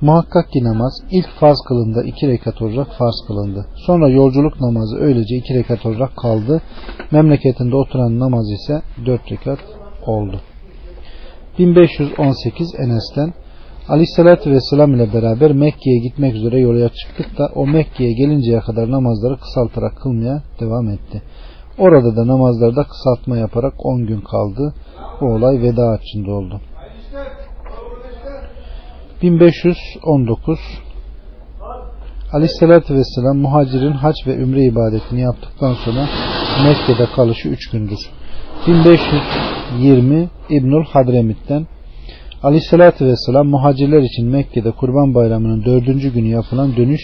Muhakkak 0.00 0.52
ki 0.52 0.64
namaz 0.64 1.02
ilk 1.10 1.28
farz 1.40 1.58
kılında 1.68 2.02
iki 2.02 2.28
rekat 2.28 2.62
olarak 2.62 2.88
farz 2.98 3.24
kılındı. 3.26 3.66
Sonra 3.86 4.08
yolculuk 4.08 4.60
namazı 4.60 4.96
öylece 4.96 5.36
iki 5.36 5.54
rekat 5.54 5.86
olarak 5.86 6.16
kaldı. 6.16 6.62
Memleketinde 7.10 7.76
oturan 7.76 8.18
namaz 8.18 8.50
ise 8.50 8.82
dört 9.06 9.32
rekat 9.32 9.58
oldu. 10.06 10.40
1518 11.58 12.74
Enes'ten 12.78 13.34
Aleyhisselatü 13.88 14.50
Vesselam 14.50 14.94
ile 14.94 15.12
beraber 15.12 15.52
Mekke'ye 15.52 15.98
gitmek 15.98 16.34
üzere 16.34 16.60
yola 16.60 16.88
çıktık 16.88 17.38
da 17.38 17.50
o 17.54 17.66
Mekke'ye 17.66 18.12
gelinceye 18.12 18.60
kadar 18.60 18.90
namazları 18.90 19.36
kısaltarak 19.36 19.96
kılmaya 19.96 20.42
devam 20.60 20.88
etti. 20.88 21.22
Orada 21.78 22.16
da 22.16 22.26
namazlarda 22.26 22.84
kısaltma 22.84 23.36
yaparak 23.36 23.86
10 23.86 24.06
gün 24.06 24.20
kaldı. 24.20 24.74
Bu 25.20 25.26
olay 25.26 25.62
veda 25.62 25.88
açında 25.88 26.30
oldu. 26.30 26.60
1519 29.22 30.58
Aleyhisselatü 32.32 32.94
Vesselam 32.94 33.36
muhacirin 33.36 33.92
hac 33.92 34.14
ve 34.26 34.36
ümre 34.36 34.64
ibadetini 34.64 35.20
yaptıktan 35.20 35.74
sonra 35.74 36.08
Mekke'de 36.66 37.06
kalışı 37.16 37.48
3 37.48 37.70
gündür. 37.70 37.98
1520 38.66 40.28
İbnül 40.50 40.84
Hadremit'ten 40.84 41.66
Aleyhisselatü 42.42 43.06
Vesselam 43.06 43.48
muhacirler 43.48 44.02
için 44.02 44.26
Mekke'de 44.26 44.70
Kurban 44.70 45.14
Bayramı'nın 45.14 45.64
dördüncü 45.64 46.12
günü 46.12 46.28
yapılan 46.28 46.76
dönüş 46.76 47.00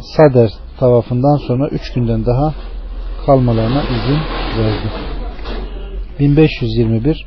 Sader 0.00 0.50
tavafından 0.78 1.36
sonra 1.36 1.68
üç 1.68 1.92
günden 1.92 2.26
daha 2.26 2.54
kalmalarına 3.26 3.82
izin 3.82 4.18
verdi. 4.62 4.88
1521 6.20 7.26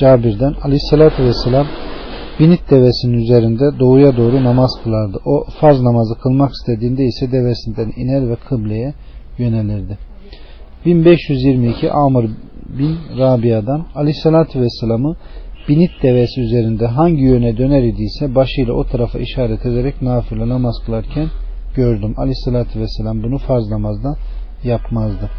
Cabir'den 0.00 0.54
Aleyhisselatü 0.62 1.22
Vesselam 1.22 1.66
binit 2.40 2.70
devesinin 2.70 3.18
üzerinde 3.18 3.78
doğuya 3.78 4.16
doğru 4.16 4.44
namaz 4.44 4.70
kılardı. 4.84 5.18
O 5.24 5.44
farz 5.60 5.80
namazı 5.80 6.14
kılmak 6.14 6.50
istediğinde 6.52 7.04
ise 7.04 7.32
devesinden 7.32 7.92
iner 7.96 8.28
ve 8.28 8.36
kıbleye 8.36 8.94
yönelirdi. 9.38 9.98
1522 10.86 11.90
Amr 11.90 12.24
bin 12.78 12.98
Rabia'dan 13.18 13.86
Aleyhisselatü 13.94 14.60
Vesselam'ı 14.60 15.16
binit 15.68 16.02
devesi 16.02 16.40
üzerinde 16.40 16.86
hangi 16.86 17.22
yöne 17.22 17.56
döner 17.56 17.82
idiyse 17.82 18.34
başıyla 18.34 18.72
o 18.72 18.84
tarafa 18.84 19.18
işaret 19.18 19.66
ederek 19.66 20.02
nafile 20.02 20.48
namaz 20.48 20.74
kılarken 20.86 21.28
gördüm. 21.74 22.14
Aleyhissalatü 22.16 22.80
vesselam 22.80 23.22
bunu 23.22 23.38
farz 23.38 23.70
namazda 23.70 24.16
yapmazdı. 24.64 25.30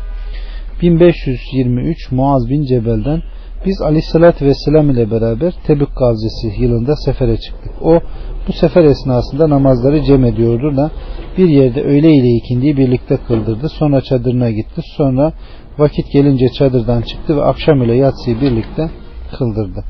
1523 0.81 2.11
Muaz 2.11 2.49
bin 2.49 2.63
Cebel'den 2.63 3.21
biz 3.65 3.81
Aleyhisselatü 3.81 4.45
Vesselam 4.45 4.89
ile 4.89 5.11
beraber 5.11 5.53
Tebük 5.67 5.95
gazisi 5.97 6.61
yılında 6.61 6.95
sefere 6.95 7.37
çıktık. 7.37 7.71
O 7.81 7.99
bu 8.47 8.53
sefer 8.53 8.83
esnasında 8.83 9.49
namazları 9.49 10.03
cem 10.03 10.25
ediyordu 10.25 10.77
da 10.77 10.91
bir 11.37 11.49
yerde 11.49 11.81
öğle 11.81 12.11
ile 12.11 12.27
ikindiyi 12.27 12.77
birlikte 12.77 13.17
kıldırdı. 13.17 13.69
Sonra 13.69 14.01
çadırına 14.01 14.49
gitti. 14.49 14.81
Sonra 14.97 15.33
vakit 15.77 16.11
gelince 16.11 16.49
çadırdan 16.49 17.01
çıktı 17.01 17.37
ve 17.37 17.43
akşam 17.43 17.83
ile 17.83 17.95
yatsıyı 17.95 18.41
birlikte 18.41 18.89
kıldırdı. 19.37 19.83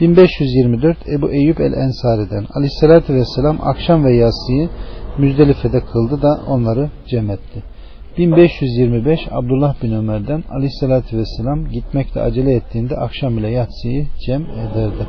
1524 0.00 1.08
Ebu 1.08 1.30
Eyyub 1.30 1.58
el-Ensari'den 1.58 2.46
Aleyhisselatü 2.54 3.14
Vesselam 3.14 3.58
akşam 3.62 4.04
ve 4.04 4.12
yatsıyı 4.16 4.68
Müzdelife'de 5.18 5.80
kıldı 5.80 6.22
da 6.22 6.40
onları 6.48 6.90
cem 7.10 7.30
etti. 7.30 7.62
1525 8.18 9.20
Abdullah 9.30 9.82
bin 9.82 9.92
Ömer'den 9.92 10.44
aleyhissalatü 10.50 11.18
vesselam 11.18 11.68
gitmekte 11.68 12.20
acele 12.22 12.54
ettiğinde 12.54 12.96
akşam 12.96 13.38
ile 13.38 13.50
yatsıyı 13.50 14.06
cem 14.26 14.42
ederdi. 14.42 15.06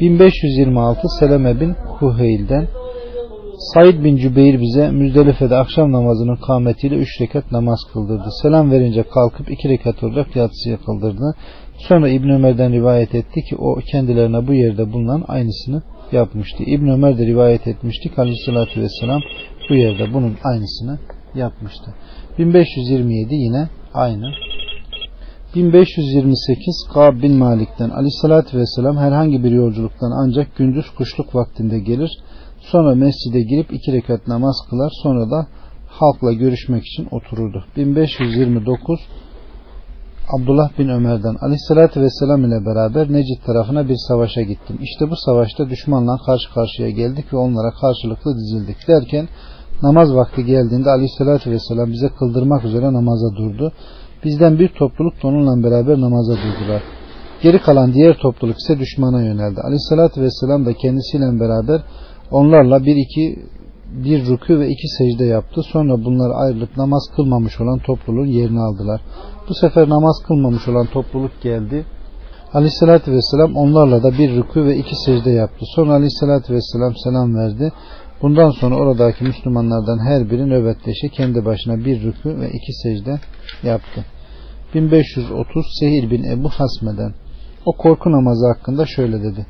1526 0.00 1.00
Seleme 1.20 1.60
bin 1.60 1.74
Kuheyl'den 1.98 2.66
Said 3.58 4.04
bin 4.04 4.16
Cübeyr 4.16 4.60
bize 4.60 4.90
Müzdelife'de 4.90 5.56
akşam 5.56 5.92
namazının 5.92 6.36
kâmetiyle 6.36 6.96
3 6.96 7.20
rekat 7.20 7.52
namaz 7.52 7.78
kıldırdı. 7.92 8.28
Selam 8.42 8.70
verince 8.70 9.02
kalkıp 9.02 9.50
2 9.50 9.68
rekat 9.68 10.02
olarak 10.02 10.36
yatsıya 10.36 10.76
kıldırdı. 10.76 11.34
Sonra 11.78 12.08
İbn 12.08 12.28
Ömer'den 12.28 12.72
rivayet 12.72 13.14
etti 13.14 13.42
ki 13.42 13.56
o 13.56 13.74
kendilerine 13.92 14.46
bu 14.46 14.54
yerde 14.54 14.92
bulunan 14.92 15.24
aynısını 15.28 15.82
yapmıştı. 16.12 16.62
İbn 16.66 16.88
Ömer 16.88 17.18
de 17.18 17.26
rivayet 17.26 17.66
etmişti 17.66 18.14
ki 18.14 18.20
aleyhissalatü 18.20 18.80
vesselam 18.80 19.20
bu 19.70 19.74
yerde 19.74 20.14
bunun 20.14 20.36
aynısını 20.44 20.98
yapmıştı. 21.34 21.94
1527 22.38 23.34
yine 23.34 23.68
aynı. 23.94 24.32
1528 25.54 26.88
Kab 26.94 27.22
bin 27.22 27.34
Malik'ten 27.36 27.90
aleyhissalatü 27.90 28.58
vesselam 28.58 28.96
herhangi 28.96 29.44
bir 29.44 29.50
yolculuktan 29.50 30.10
ancak 30.10 30.56
gündüz 30.56 30.90
kuşluk 30.90 31.34
vaktinde 31.34 31.78
gelir. 31.78 32.18
Sonra 32.60 32.94
mescide 32.94 33.40
girip 33.40 33.72
iki 33.72 33.92
rekat 33.92 34.28
namaz 34.28 34.56
kılar. 34.70 34.92
Sonra 35.02 35.30
da 35.30 35.46
halkla 35.88 36.32
görüşmek 36.32 36.86
için 36.86 37.08
otururdu. 37.10 37.64
1529 37.76 39.00
Abdullah 40.32 40.78
bin 40.78 40.88
Ömer'den 40.88 41.36
aleyhissalatü 41.40 42.00
vesselam 42.00 42.44
ile 42.44 42.66
beraber 42.66 43.12
Necid 43.12 43.42
tarafına 43.46 43.88
bir 43.88 43.96
savaşa 44.08 44.42
gittim. 44.42 44.78
İşte 44.82 45.10
bu 45.10 45.16
savaşta 45.16 45.70
düşmanla 45.70 46.16
karşı 46.26 46.54
karşıya 46.54 46.90
geldik 46.90 47.32
ve 47.32 47.36
onlara 47.36 47.70
karşılıklı 47.80 48.36
dizildik 48.36 48.88
derken 48.88 49.28
namaz 49.82 50.14
vakti 50.14 50.44
geldiğinde 50.44 50.90
aleyhissalatü 50.90 51.50
vesselam 51.50 51.92
bize 51.92 52.08
kıldırmak 52.08 52.64
üzere 52.64 52.92
namaza 52.92 53.36
durdu. 53.36 53.72
Bizden 54.24 54.58
bir 54.58 54.68
topluluk 54.68 55.22
da 55.22 55.28
onunla 55.28 55.64
beraber 55.64 56.00
namaza 56.00 56.32
durdular. 56.32 56.82
Geri 57.42 57.62
kalan 57.62 57.94
diğer 57.94 58.18
topluluk 58.18 58.56
ise 58.58 58.78
düşmana 58.78 59.22
yöneldi. 59.22 59.60
Aleyhissalatü 59.60 60.22
vesselam 60.22 60.66
da 60.66 60.72
kendisiyle 60.72 61.40
beraber 61.40 61.82
onlarla 62.30 62.84
bir 62.84 62.96
iki 62.96 63.36
bir 64.04 64.26
rükü 64.26 64.60
ve 64.60 64.68
iki 64.68 64.88
secde 64.88 65.24
yaptı. 65.24 65.62
Sonra 65.62 66.04
bunları 66.04 66.34
ayrılıp 66.34 66.76
namaz 66.76 67.02
kılmamış 67.16 67.60
olan 67.60 67.78
topluluğun 67.78 68.26
yerini 68.26 68.60
aldılar. 68.60 69.00
Bu 69.48 69.54
sefer 69.54 69.88
namaz 69.88 70.22
kılmamış 70.26 70.68
olan 70.68 70.86
topluluk 70.86 71.42
geldi. 71.42 71.86
Aleyhissalatü 72.52 73.12
vesselam 73.12 73.56
onlarla 73.56 74.02
da 74.02 74.18
bir 74.18 74.36
rükü 74.36 74.64
ve 74.64 74.76
iki 74.76 74.96
secde 75.06 75.30
yaptı. 75.30 75.64
Sonra 75.74 75.92
aleyhissalatü 75.92 76.54
vesselam 76.54 76.94
selam 77.04 77.34
verdi. 77.34 77.72
Bundan 78.22 78.50
sonra 78.50 78.74
oradaki 78.74 79.24
Müslümanlardan 79.24 79.98
her 79.98 80.30
biri 80.30 80.48
nöbetleşe 80.48 81.08
kendi 81.08 81.44
başına 81.44 81.84
bir 81.84 82.02
rükü 82.02 82.40
ve 82.40 82.48
iki 82.48 82.72
secde 82.72 83.20
yaptı. 83.62 84.04
1530 84.74 85.66
Sehil 85.80 86.10
bin 86.10 86.24
Ebu 86.24 86.48
Hasme'den 86.48 87.14
o 87.66 87.72
korku 87.72 88.12
namazı 88.12 88.46
hakkında 88.46 88.86
şöyle 88.86 89.22
dedi. 89.22 89.46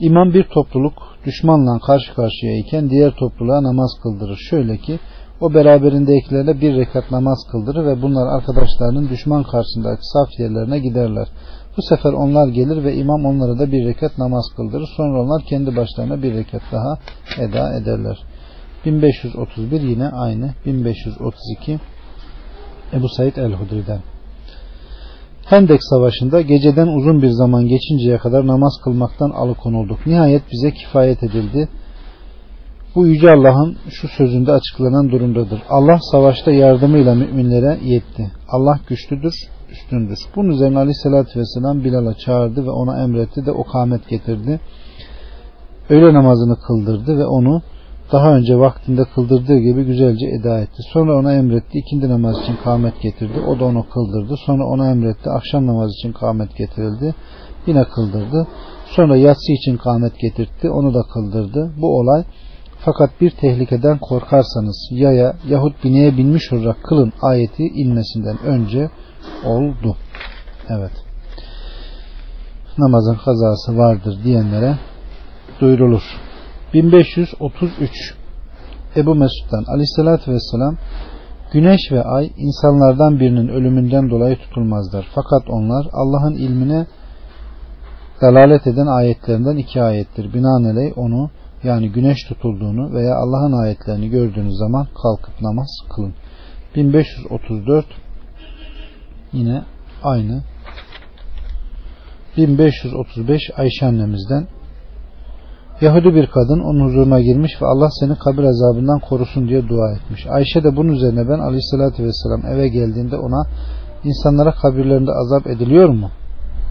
İmam 0.00 0.34
bir 0.34 0.44
topluluk 0.44 0.94
düşmanla 1.26 1.78
karşı 1.78 2.14
karşıya 2.14 2.58
iken 2.58 2.90
diğer 2.90 3.10
topluluğa 3.10 3.62
namaz 3.62 3.90
kıldırır. 4.02 4.36
Şöyle 4.50 4.76
ki 4.76 4.98
o 5.40 5.54
beraberindekilerle 5.54 6.60
bir 6.60 6.76
rekat 6.76 7.10
namaz 7.10 7.38
kıldırır 7.50 7.86
ve 7.86 8.02
bunlar 8.02 8.26
arkadaşlarının 8.26 9.08
düşman 9.08 9.42
karşısındaki 9.42 10.02
saf 10.02 10.40
yerlerine 10.40 10.78
giderler. 10.78 11.28
Bu 11.76 11.82
sefer 11.82 12.12
onlar 12.12 12.48
gelir 12.48 12.84
ve 12.84 12.94
imam 12.94 13.24
onlara 13.24 13.58
da 13.58 13.72
bir 13.72 13.86
rekat 13.86 14.18
namaz 14.18 14.44
kıldırır. 14.56 14.88
Sonra 14.96 15.22
onlar 15.22 15.42
kendi 15.42 15.76
başlarına 15.76 16.22
bir 16.22 16.34
rekat 16.34 16.62
daha 16.72 16.98
eda 17.38 17.74
ederler. 17.74 18.18
1531 18.84 19.80
yine 19.80 20.08
aynı. 20.08 20.50
1532 20.66 21.78
Ebu 22.92 23.08
Said 23.08 23.36
el-Hudri'den. 23.36 24.00
Hendek 25.46 25.80
Savaşı'nda 25.84 26.40
geceden 26.40 26.86
uzun 26.86 27.22
bir 27.22 27.28
zaman 27.28 27.66
geçinceye 27.66 28.18
kadar 28.18 28.46
namaz 28.46 28.80
kılmaktan 28.84 29.30
alıkonulduk. 29.30 30.06
Nihayet 30.06 30.42
bize 30.52 30.70
kifayet 30.70 31.22
edildi. 31.22 31.68
Bu 32.96 33.06
Yüce 33.06 33.30
Allah'ın 33.30 33.76
şu 33.88 34.08
sözünde 34.08 34.52
açıklanan 34.52 35.10
durumdadır. 35.10 35.62
Allah 35.68 35.98
savaşta 36.10 36.50
yardımıyla 36.50 37.14
müminlere 37.14 37.78
yetti. 37.82 38.30
Allah 38.48 38.78
güçlüdür, 38.88 39.34
üstündür. 39.70 40.18
Bunun 40.36 40.48
üzerine 40.48 40.78
Aleyhisselatü 40.78 41.40
Vesselam 41.40 41.84
Bilal'a 41.84 42.14
çağırdı 42.14 42.66
ve 42.66 42.70
ona 42.70 43.02
emretti 43.02 43.46
de 43.46 43.52
o 43.52 43.64
kamet 43.64 44.08
getirdi. 44.08 44.60
Öğle 45.90 46.14
namazını 46.14 46.56
kıldırdı 46.66 47.18
ve 47.18 47.26
onu 47.26 47.62
daha 48.12 48.36
önce 48.36 48.58
vaktinde 48.58 49.04
kıldırdığı 49.14 49.58
gibi 49.58 49.84
güzelce 49.84 50.26
eda 50.26 50.60
etti. 50.60 50.82
Sonra 50.92 51.18
ona 51.18 51.32
emretti 51.32 51.78
ikindi 51.78 52.08
namaz 52.08 52.42
için 52.42 52.56
kâmet 52.64 53.02
getirdi. 53.02 53.40
O 53.48 53.60
da 53.60 53.64
onu 53.64 53.86
kıldırdı. 53.88 54.34
Sonra 54.46 54.66
ona 54.66 54.90
emretti 54.90 55.30
akşam 55.30 55.66
namaz 55.66 55.90
için 55.90 56.12
kâmet 56.12 56.56
getirildi. 56.56 57.14
Yine 57.66 57.84
kıldırdı. 57.84 58.46
Sonra 58.86 59.16
yatsı 59.16 59.52
için 59.52 59.76
kâmet 59.76 60.18
getirtti. 60.18 60.70
Onu 60.70 60.94
da 60.94 61.02
kıldırdı. 61.14 61.72
Bu 61.80 61.98
olay 61.98 62.24
fakat 62.86 63.20
bir 63.20 63.30
tehlikeden 63.30 63.98
korkarsanız 63.98 64.88
yaya 64.90 65.36
yahut 65.48 65.84
bineye 65.84 66.16
binmiş 66.16 66.52
olarak 66.52 66.82
kılın 66.82 67.12
ayeti 67.22 67.62
inmesinden 67.62 68.38
önce 68.38 68.90
oldu. 69.44 69.96
Evet. 70.68 70.92
Namazın 72.78 73.16
kazası 73.24 73.78
vardır 73.78 74.18
diyenlere 74.24 74.78
duyurulur. 75.60 76.02
1533 76.74 78.14
Ebu 78.96 79.14
Mesud'dan 79.14 79.64
aleyhissalatü 79.74 80.32
vesselam 80.32 80.76
Güneş 81.52 81.92
ve 81.92 82.02
ay 82.02 82.30
insanlardan 82.36 83.20
birinin 83.20 83.48
ölümünden 83.48 84.10
dolayı 84.10 84.36
tutulmazlar. 84.36 85.08
Fakat 85.14 85.50
onlar 85.50 85.86
Allah'ın 85.92 86.34
ilmine 86.34 86.86
dalalet 88.22 88.66
eden 88.66 88.86
ayetlerinden 88.86 89.56
iki 89.56 89.82
ayettir. 89.82 90.34
Binaenaleyh 90.34 90.98
onu 90.98 91.30
yani 91.62 91.92
güneş 91.92 92.18
tutulduğunu 92.28 92.92
veya 92.92 93.16
Allah'ın 93.16 93.52
ayetlerini 93.52 94.10
gördüğünüz 94.10 94.54
zaman 94.58 94.86
kalkıp 95.02 95.40
namaz 95.40 95.68
kılın. 95.96 96.14
1534 96.76 97.86
yine 99.32 99.62
aynı 100.02 100.42
1535 102.36 103.50
Ayşe 103.56 103.86
annemizden 103.86 104.46
Yahudi 105.80 106.14
bir 106.14 106.26
kadın 106.26 106.60
onun 106.60 106.88
huzuruna 106.88 107.20
girmiş 107.20 107.52
ve 107.62 107.66
Allah 107.66 107.88
seni 108.00 108.16
kabir 108.18 108.44
azabından 108.44 108.98
korusun 108.98 109.48
diye 109.48 109.68
dua 109.68 109.92
etmiş. 109.92 110.26
Ayşe 110.26 110.64
de 110.64 110.76
bunun 110.76 110.92
üzerine 110.92 111.28
ben 111.28 111.38
aleyhissalatü 111.38 112.04
vesselam 112.04 112.46
eve 112.46 112.68
geldiğinde 112.68 113.16
ona 113.16 113.46
insanlara 114.04 114.52
kabirlerinde 114.52 115.10
azap 115.10 115.46
ediliyor 115.46 115.88
mu? 115.88 116.10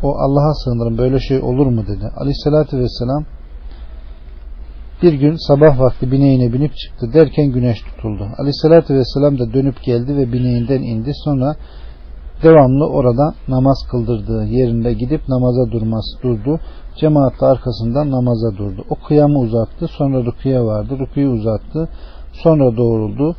O 0.04 0.16
Allah'a 0.18 0.54
sığınırım 0.54 0.98
böyle 0.98 1.20
şey 1.20 1.40
olur 1.42 1.68
mu 1.68 1.84
dedi. 1.88 2.12
Aleyhissalatü 2.18 2.80
vesselam 2.80 3.26
bir 5.02 5.14
gün 5.14 5.36
sabah 5.48 5.80
vakti 5.80 6.12
bineğine 6.12 6.54
binip 6.54 6.76
çıktı 6.76 7.14
derken 7.14 7.52
güneş 7.52 7.82
tutuldu. 7.82 8.28
Aleyhissalatü 8.38 8.94
vesselam 8.94 9.40
da 9.40 9.54
dönüp 9.54 9.84
geldi 9.84 10.18
ve 10.18 10.34
bineğinden 10.34 10.82
indi. 10.82 11.12
Sonra 11.26 11.56
devamlı 12.44 12.88
orada 12.88 13.34
namaz 13.48 13.78
kıldırdığı 13.92 14.46
yerinde 14.46 14.94
gidip 14.94 15.22
namaza 15.30 15.72
durması 15.72 16.22
durdu. 16.24 16.60
Cemaat 16.96 17.44
arkasından 17.44 18.12
namaza 18.12 18.58
durdu. 18.58 18.86
O 18.90 18.96
kıyamı 18.96 19.40
uzattı. 19.40 19.88
Sonra 19.88 20.26
rüküye 20.26 20.62
vardı. 20.62 21.00
Rüküyü 21.00 21.28
uzattı. 21.30 21.90
Sonra 22.34 22.78
doğruldu. 22.78 23.36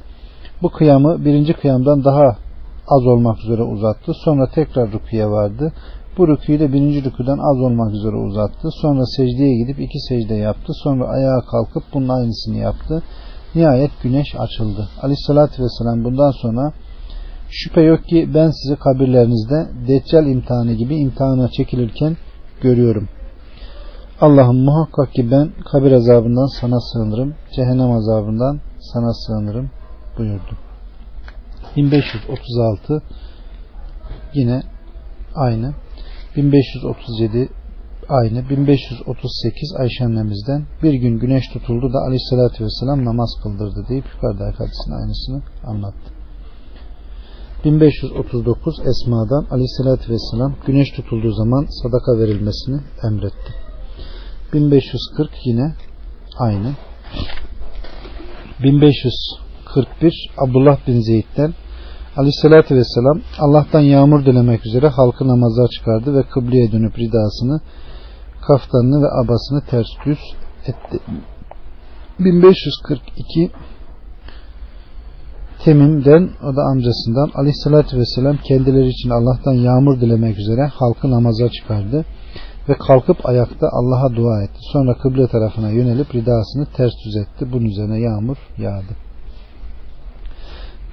Bu 0.62 0.70
kıyamı 0.70 1.24
birinci 1.24 1.52
kıyamdan 1.52 2.04
daha 2.04 2.36
az 2.88 3.07
olmak 3.07 3.38
üzere 3.38 3.62
uzattı. 3.62 4.12
Sonra 4.14 4.46
tekrar 4.54 4.92
rüküye 4.92 5.26
vardı. 5.26 5.72
Bu 6.19 6.29
rüküyü 6.29 6.61
de 6.61 6.73
birinci 6.73 7.05
rüküden 7.05 7.39
az 7.39 7.61
olmak 7.61 7.93
üzere 7.93 8.17
uzattı. 8.17 8.69
Sonra 8.71 9.07
secdeye 9.17 9.57
gidip 9.59 9.81
iki 9.81 10.01
secde 10.09 10.35
yaptı. 10.35 10.73
Sonra 10.75 11.05
ayağa 11.05 11.41
kalkıp 11.51 11.83
bunun 11.95 12.09
aynısını 12.09 12.57
yaptı. 12.57 13.03
Nihayet 13.55 13.91
güneş 14.03 14.35
açıldı. 14.39 14.89
Aleyhissalatü 15.03 15.62
vesselam 15.62 16.05
bundan 16.05 16.31
sonra 16.31 16.73
şüphe 17.51 17.81
yok 17.81 18.05
ki 18.05 18.31
ben 18.35 18.51
sizi 18.51 18.77
kabirlerinizde 18.77 19.69
deccal 19.89 20.27
imtihanı 20.27 20.73
gibi 20.73 20.97
imtihana 20.97 21.49
çekilirken 21.49 22.17
görüyorum. 22.61 23.09
Allah'ım 24.21 24.64
muhakkak 24.64 25.12
ki 25.12 25.31
ben 25.31 25.51
kabir 25.73 25.93
azabından 25.93 26.61
sana 26.61 26.81
sığınırım, 26.81 27.35
cehennem 27.57 27.91
azabından 27.91 28.61
sana 28.93 29.12
sığınırım 29.14 29.71
buyurdu. 30.19 30.57
1536 31.77 33.03
yine 34.35 34.62
aynı. 35.35 35.75
1537 36.37 37.49
aynı. 38.09 38.51
1538 38.51 39.74
Ayşe 39.78 40.05
annemizden 40.05 40.66
bir 40.82 40.95
gün 40.95 41.18
güneş 41.18 41.49
tutuldu 41.49 41.93
da 41.93 41.99
aleyhissalatü 41.99 42.64
vesselam 42.64 43.05
namaz 43.05 43.30
kıldırdı 43.43 43.89
deyip 43.89 44.05
yukarıdaki 44.14 44.57
hadisin 44.57 44.93
aynısını 44.93 45.43
anlattı. 45.64 46.12
1539 47.64 48.80
Esma'dan 48.80 49.47
aleyhissalatü 49.51 50.12
vesselam 50.12 50.55
güneş 50.66 50.91
tutulduğu 50.91 51.32
zaman 51.32 51.66
sadaka 51.82 52.18
verilmesini 52.18 52.80
emretti. 53.09 53.55
1540 54.53 55.30
yine 55.45 55.74
aynı. 56.39 56.72
1541 58.62 60.30
Abdullah 60.39 60.87
bin 60.87 61.01
Zeyd'den 61.01 61.55
Aleyhisselatü 62.17 62.77
Vesselam 62.77 63.21
Allah'tan 63.39 63.81
yağmur 63.81 64.25
dilemek 64.27 64.67
üzere 64.67 64.89
halkı 64.89 65.29
namaza 65.29 65.69
çıkardı 65.69 66.14
ve 66.14 66.23
kıbleye 66.23 66.73
dönüp 66.73 66.99
ridasını, 66.99 67.61
kaftanını 68.47 69.03
ve 69.03 69.09
abasını 69.25 69.61
ters 69.71 69.87
düz 70.07 70.19
etti. 70.67 71.01
1542 72.19 73.51
Temim'den 75.64 76.31
o 76.43 76.57
da 76.57 76.62
amcasından 76.62 77.31
Aleyhisselatü 77.35 77.99
Vesselam 77.99 78.37
kendileri 78.37 78.89
için 78.89 79.11
Allah'tan 79.11 79.55
yağmur 79.55 80.01
dilemek 80.01 80.39
üzere 80.39 80.67
halkı 80.67 81.11
namaza 81.11 81.49
çıkardı 81.49 82.05
ve 82.69 82.75
kalkıp 82.75 83.27
ayakta 83.29 83.67
Allah'a 83.73 84.17
dua 84.17 84.43
etti. 84.43 84.59
Sonra 84.73 84.95
kıble 84.99 85.27
tarafına 85.27 85.71
yönelip 85.71 86.14
ridasını 86.14 86.67
ters 86.77 86.93
düz 87.07 87.17
etti. 87.17 87.53
Bunun 87.53 87.64
üzerine 87.64 88.01
yağmur 88.01 88.37
yağdı. 88.59 89.05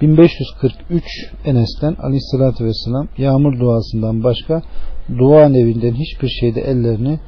1543 0.00 1.04
Enes'ten 1.44 1.94
Aleyhisselatü 1.94 2.64
Vesselam 2.64 3.08
yağmur 3.18 3.60
duasından 3.60 4.24
başka 4.24 4.62
dua 5.18 5.48
nevinden 5.48 5.94
hiçbir 5.94 6.28
şeyde 6.28 6.60
ellerini 6.60 7.20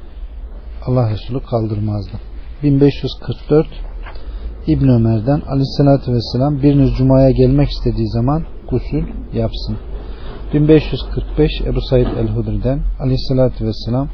Allah 0.85 1.09
Resulü 1.09 1.39
kaldırmazdı. 1.39 2.11
1544 2.63 3.67
İbn 4.67 4.87
Ömer'den 4.87 5.41
Aleyhisselatü 5.47 6.13
Vesselam 6.13 6.61
biriniz 6.61 6.91
Cuma'ya 6.97 7.31
gelmek 7.31 7.69
istediği 7.69 8.07
zaman 8.07 8.45
gusül 8.69 9.03
yapsın. 9.33 9.77
1545 10.53 11.51
Ebu 11.65 11.81
Said 11.81 12.07
el-Hudri'den 12.07 12.79
Aleyhisselatü 12.99 13.65
Vesselam 13.65 14.09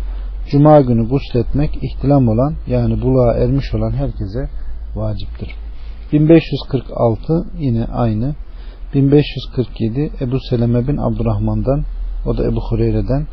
Cuma 0.52 0.82
günü 0.82 1.10
gusletmek 1.10 1.84
ihtilam 1.84 2.28
olan 2.28 2.56
yani 2.68 3.02
buluğa 3.02 3.34
ermiş 3.34 3.74
olan 3.74 3.92
herkese 3.92 4.50
vaciptir. 4.96 5.56
1546 6.14 7.46
yine 7.60 7.86
aynı. 7.86 8.36
1547 8.94 10.12
Ebu 10.22 10.40
Seleme 10.50 10.88
bin 10.88 10.98
Abdurrahman'dan 10.98 11.84
o 12.26 12.38
da 12.38 12.44
Ebu 12.44 12.62
Hureyre'den 12.70 13.28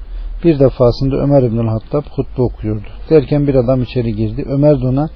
bir 0.45 0.59
defasında 0.59 1.17
Ömer 1.17 1.53
bin 1.53 1.67
Hattab 1.67 2.03
hutbe 2.11 2.43
okuyordu. 2.43 2.87
Derken 3.11 3.47
bir 3.47 3.55
adam 3.55 3.83
içeri 3.83 4.15
girdi. 4.15 4.45
Ömer 4.49 4.81
de 4.81 4.87
ona 4.87 5.09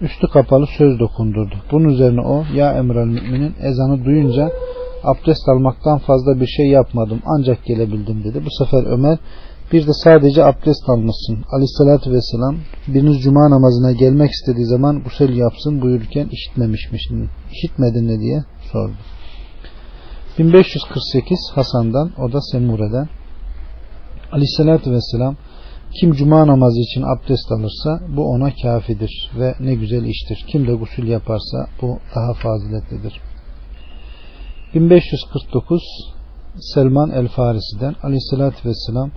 üstü 0.00 0.26
kapalı 0.32 0.66
söz 0.78 0.98
dokundurdu. 0.98 1.54
Bunun 1.72 1.88
üzerine 1.88 2.20
o 2.20 2.44
ya 2.54 2.72
emrel 2.72 3.06
müminin 3.06 3.54
ezanı 3.62 4.04
duyunca 4.04 4.50
abdest 5.04 5.48
almaktan 5.48 5.98
fazla 5.98 6.40
bir 6.40 6.46
şey 6.46 6.66
yapmadım 6.66 7.22
ancak 7.26 7.64
gelebildim 7.64 8.24
dedi. 8.24 8.42
Bu 8.44 8.64
sefer 8.64 8.86
Ömer 8.86 9.18
bir 9.72 9.86
de 9.86 9.92
sadece 10.04 10.44
abdest 10.44 10.88
almışsın. 10.88 11.44
Aleyhissalatü 11.52 12.12
vesselam 12.12 12.56
biriniz 12.88 13.22
cuma 13.22 13.50
namazına 13.50 13.92
gelmek 13.92 14.30
istediği 14.30 14.66
zaman 14.66 15.02
gusül 15.02 15.36
yapsın 15.36 15.82
buyururken 15.82 16.28
işitmemişmişsin. 16.32 17.28
İşitmedin 17.52 18.08
ne 18.08 18.20
diye 18.20 18.44
sordu. 18.72 18.94
1548 20.38 21.38
Hasan'dan 21.54 22.12
o 22.18 22.32
da 22.32 22.40
Semure'den 22.40 23.08
Aleyhissalatü 24.32 24.92
vesselam 24.92 25.36
kim 26.00 26.12
cuma 26.12 26.46
namazı 26.46 26.80
için 26.80 27.02
abdest 27.02 27.52
alırsa 27.52 28.00
bu 28.16 28.24
ona 28.24 28.50
kafidir 28.62 29.30
ve 29.38 29.54
ne 29.60 29.74
güzel 29.74 30.04
iştir. 30.04 30.44
Kim 30.48 30.66
de 30.66 30.74
gusül 30.74 31.08
yaparsa 31.08 31.66
bu 31.82 31.98
daha 32.14 32.34
faziletlidir. 32.34 33.20
1549 34.74 35.82
Selman 36.74 37.10
el 37.10 37.28
Farisi'den 37.28 37.94
Aleyhissalatü 38.02 38.68
vesselam 38.68 39.10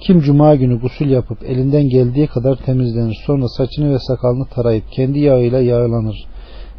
kim 0.00 0.20
cuma 0.20 0.54
günü 0.54 0.80
gusül 0.80 1.10
yapıp 1.10 1.42
elinden 1.42 1.88
geldiği 1.88 2.26
kadar 2.26 2.56
temizlenir 2.56 3.22
sonra 3.26 3.48
saçını 3.48 3.94
ve 3.94 3.98
sakalını 3.98 4.46
tarayıp 4.46 4.84
kendi 4.92 5.18
yağıyla 5.18 5.60
yağlanır 5.60 6.26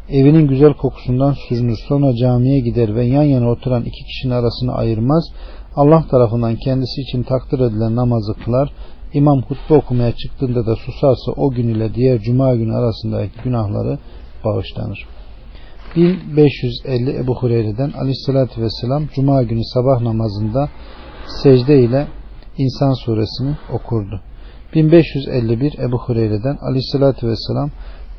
evinin 0.08 0.46
güzel 0.48 0.72
kokusundan 0.72 1.34
sürünür 1.48 1.78
sonra 1.88 2.16
camiye 2.16 2.60
gider 2.60 2.94
ve 2.94 3.04
yan 3.04 3.22
yana 3.22 3.50
oturan 3.50 3.82
iki 3.82 4.04
kişinin 4.04 4.32
arasını 4.32 4.74
ayırmaz 4.74 5.32
Allah 5.76 6.04
tarafından 6.10 6.56
kendisi 6.56 7.00
için 7.00 7.22
takdir 7.22 7.60
edilen 7.60 7.96
namazı 7.96 8.34
kılar 8.44 8.72
İmam 9.14 9.42
hutbe 9.42 9.74
okumaya 9.74 10.12
çıktığında 10.12 10.66
da 10.66 10.76
susarsa 10.76 11.32
o 11.36 11.50
gün 11.50 11.68
ile 11.68 11.94
diğer 11.94 12.20
cuma 12.20 12.54
günü 12.54 12.74
arasındaki 12.74 13.32
günahları 13.44 13.98
bağışlanır. 14.44 15.06
1550 15.96 17.16
Ebu 17.16 17.34
Hureyre'den 17.34 17.92
aleyhissalatü 17.92 18.62
vesselam 18.62 19.06
cuma 19.14 19.42
günü 19.42 19.64
sabah 19.64 20.00
namazında 20.00 20.68
secde 21.42 21.82
ile 21.82 22.06
İnsan 22.58 22.92
suresini 22.92 23.56
okurdu. 23.72 24.20
1551 24.74 25.78
Ebu 25.78 25.98
Hureyre'den 25.98 26.56
aleyhissalatü 26.60 27.28
vesselam 27.28 27.70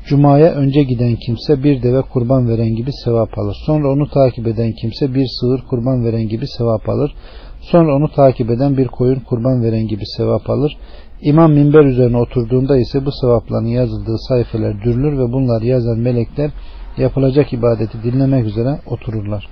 Cuma'ya 0.08 0.52
önce 0.52 0.82
giden 0.82 1.16
kimse 1.26 1.62
bir 1.62 1.82
deve 1.82 2.02
kurban 2.02 2.48
veren 2.48 2.74
gibi 2.76 2.90
sevap 3.04 3.38
alır. 3.38 3.56
Sonra 3.66 3.88
onu 3.92 4.08
takip 4.08 4.46
eden 4.46 4.72
kimse 4.72 5.14
bir 5.14 5.26
sığır 5.40 5.60
kurban 5.60 6.04
veren 6.04 6.28
gibi 6.28 6.46
sevap 6.46 6.88
alır. 6.88 7.14
Sonra 7.60 7.96
onu 7.96 8.08
takip 8.12 8.50
eden 8.50 8.76
bir 8.76 8.86
koyun 8.86 9.20
kurban 9.20 9.62
veren 9.62 9.86
gibi 9.88 10.06
sevap 10.16 10.50
alır. 10.50 10.76
İmam 11.20 11.52
minber 11.52 11.84
üzerine 11.84 12.16
oturduğunda 12.16 12.76
ise 12.76 13.06
bu 13.06 13.10
sevapların 13.20 13.66
yazıldığı 13.66 14.18
sayfeler 14.28 14.82
dürülür 14.84 15.18
ve 15.18 15.32
bunlar 15.32 15.62
yazan 15.62 15.98
melekler 15.98 16.50
yapılacak 16.96 17.52
ibadeti 17.52 18.02
dinlemek 18.02 18.44
üzere 18.44 18.78
otururlar. 18.86 19.48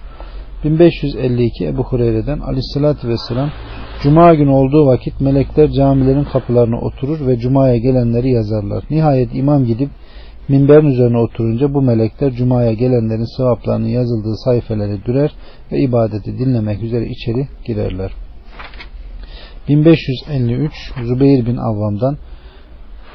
1552 0.64 1.66
Ebu 1.66 1.82
Hureyre'den 1.82 2.38
aleyhissalatü 2.38 3.08
vesselam 3.08 3.50
Cuma 4.02 4.34
günü 4.34 4.50
olduğu 4.50 4.86
vakit 4.86 5.20
melekler 5.20 5.70
camilerin 5.70 6.24
kapılarına 6.24 6.80
oturur 6.80 7.26
ve 7.26 7.38
Cuma'ya 7.38 7.76
gelenleri 7.76 8.30
yazarlar. 8.30 8.84
Nihayet 8.90 9.34
imam 9.34 9.64
gidip 9.64 9.90
minberin 10.48 10.86
üzerine 10.86 11.18
oturunca 11.18 11.74
bu 11.74 11.82
melekler 11.82 12.32
Cuma'ya 12.32 12.72
gelenlerin 12.72 13.36
sevaplarının 13.36 13.88
yazıldığı 13.88 14.36
sayfeleri 14.36 15.04
dürer 15.04 15.32
ve 15.72 15.78
ibadeti 15.78 16.38
dinlemek 16.38 16.82
üzere 16.82 17.06
içeri 17.06 17.48
girerler. 17.64 18.12
1553 19.68 20.72
Zübeyir 21.04 21.46
bin 21.46 21.56
Avvam'dan 21.56 22.16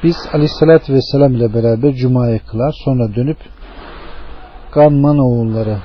biz 0.02 0.16
aleyhissalatü 0.32 0.94
vesselam 0.94 1.34
ile 1.34 1.54
beraber 1.54 1.92
Cuma'ya 1.94 2.38
kılar 2.38 2.74
sonra 2.84 3.14
dönüp 3.14 3.38
Ganman 4.72 5.18
oğulları 5.18 5.78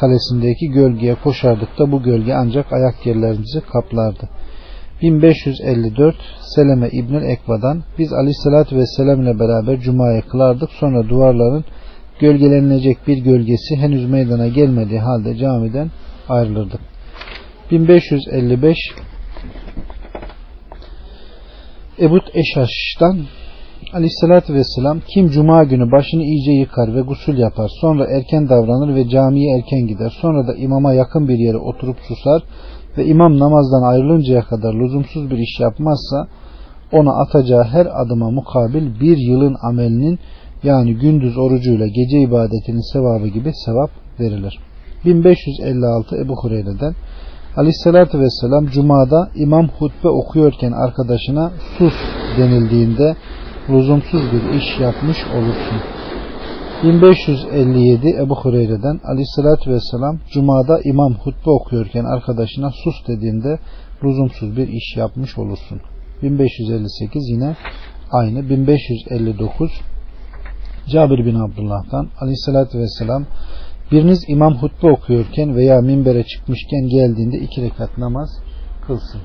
kalesindeki 0.00 0.70
gölgeye 0.70 1.14
koşardık 1.14 1.78
da 1.78 1.92
bu 1.92 2.02
gölge 2.02 2.34
ancak 2.34 2.72
ayak 2.72 3.06
yerlerimizi 3.06 3.60
kaplardı. 3.60 4.28
1554 5.02 6.16
Seleme 6.40 6.88
İbnül 6.88 7.22
Ekva'dan 7.22 7.82
biz 7.98 8.12
aleyhissalatü 8.12 8.76
vesselam 8.76 9.22
ile 9.22 9.38
beraber 9.38 9.80
Cuma'ya 9.80 10.20
kılardık 10.20 10.70
sonra 10.70 11.08
duvarların 11.08 11.64
gölgelenilecek 12.20 12.98
bir 13.06 13.18
gölgesi 13.18 13.76
henüz 13.76 14.10
meydana 14.10 14.48
gelmediği 14.48 15.00
halde 15.00 15.36
camiden 15.36 15.90
ayrılırdık. 16.28 16.80
1555 17.70 18.76
Ebut 22.00 22.24
Eşaş'tan 22.34 23.18
Aleyhissalatü 23.92 24.54
Vesselam 24.54 25.00
kim 25.14 25.30
cuma 25.30 25.64
günü 25.64 25.92
başını 25.92 26.22
iyice 26.22 26.52
yıkar 26.52 26.94
ve 26.94 27.00
gusül 27.00 27.38
yapar 27.38 27.68
sonra 27.80 28.06
erken 28.16 28.48
davranır 28.48 28.94
ve 28.94 29.08
camiye 29.08 29.56
erken 29.56 29.86
gider 29.86 30.12
sonra 30.20 30.46
da 30.46 30.54
imama 30.54 30.92
yakın 30.92 31.28
bir 31.28 31.38
yere 31.38 31.56
oturup 31.56 31.96
susar 32.08 32.42
ve 32.98 33.06
imam 33.06 33.38
namazdan 33.38 33.82
ayrılıncaya 33.82 34.42
kadar 34.42 34.74
lüzumsuz 34.74 35.30
bir 35.30 35.38
iş 35.38 35.60
yapmazsa 35.60 36.26
ona 36.92 37.12
atacağı 37.12 37.64
her 37.64 37.86
adıma 38.02 38.30
mukabil 38.30 39.00
bir 39.00 39.16
yılın 39.16 39.56
amelinin 39.62 40.18
yani 40.62 40.94
gündüz 40.94 41.38
orucuyla 41.38 41.86
gece 41.86 42.20
ibadetinin 42.20 42.92
sevabı 42.92 43.28
gibi 43.28 43.52
sevap 43.64 43.90
verilir. 44.20 44.58
1556 45.04 46.16
Ebu 46.16 46.34
Hureyre'den 46.42 46.94
Aleyhissalatü 47.56 48.20
Vesselam 48.20 48.66
Cuma'da 48.66 49.30
imam 49.34 49.68
hutbe 49.68 50.08
okuyorken 50.08 50.72
arkadaşına 50.72 51.50
sus 51.78 51.94
denildiğinde 52.38 53.16
lüzumsuz 53.70 54.22
bir 54.32 54.58
iş 54.58 54.80
yapmış 54.80 55.18
olursun. 55.36 55.97
1557 56.82 58.08
Ebu 58.08 58.36
Hureyre'den 58.36 59.00
aleyhissalatü 59.04 59.70
vesselam 59.70 60.18
Cuma'da 60.32 60.80
imam 60.84 61.14
hutbe 61.14 61.50
okuyorken 61.50 62.04
arkadaşına 62.04 62.70
sus 62.70 63.06
dediğinde 63.08 63.58
lüzumsuz 64.04 64.56
bir 64.56 64.68
iş 64.68 64.96
yapmış 64.96 65.38
olursun. 65.38 65.80
1558 66.22 67.28
yine 67.28 67.56
aynı. 68.12 68.50
1559 68.50 69.70
Cabir 70.88 71.26
bin 71.26 71.34
Abdullah'tan 71.34 72.08
aleyhissalatü 72.20 72.78
vesselam 72.78 73.26
biriniz 73.92 74.24
imam 74.28 74.54
hutbe 74.54 74.90
okuyorken 74.90 75.56
veya 75.56 75.80
minbere 75.80 76.24
çıkmışken 76.24 76.88
geldiğinde 76.88 77.38
iki 77.38 77.62
rekat 77.62 77.98
namaz 77.98 78.30
kılsın. 78.86 79.20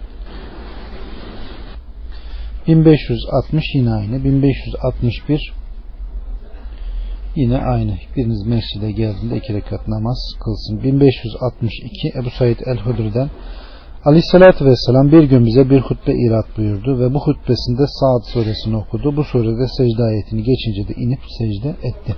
1560 2.68 3.64
yine 3.76 3.92
aynı. 3.92 4.24
1561 4.24 5.63
yine 7.36 7.58
aynı. 7.58 7.94
Biriniz 8.16 8.48
mescide 8.48 8.92
geldiğinde 8.92 9.38
iki 9.38 9.54
rekat 9.54 9.88
namaz 9.88 10.18
kılsın. 10.44 10.84
1562 10.84 12.12
Ebu 12.20 12.30
Said 12.30 12.60
el-Hudri'den 12.66 13.30
Aleyhissalatü 14.06 14.66
Vesselam 14.66 15.12
bir 15.12 15.24
gün 15.24 15.46
bize 15.46 15.70
bir 15.70 15.82
hutbe 15.82 16.14
irat 16.14 16.58
buyurdu 16.58 17.00
ve 17.00 17.14
bu 17.14 17.20
hutbesinde 17.20 17.86
Saad 17.88 18.24
suresini 18.24 18.78
okudu. 18.78 19.16
Bu 19.16 19.24
surede 19.24 19.68
secde 19.78 20.04
ayetini 20.04 20.44
geçince 20.44 20.88
de 20.88 20.94
inip 20.94 21.20
secde 21.38 21.70
etti. 21.70 22.16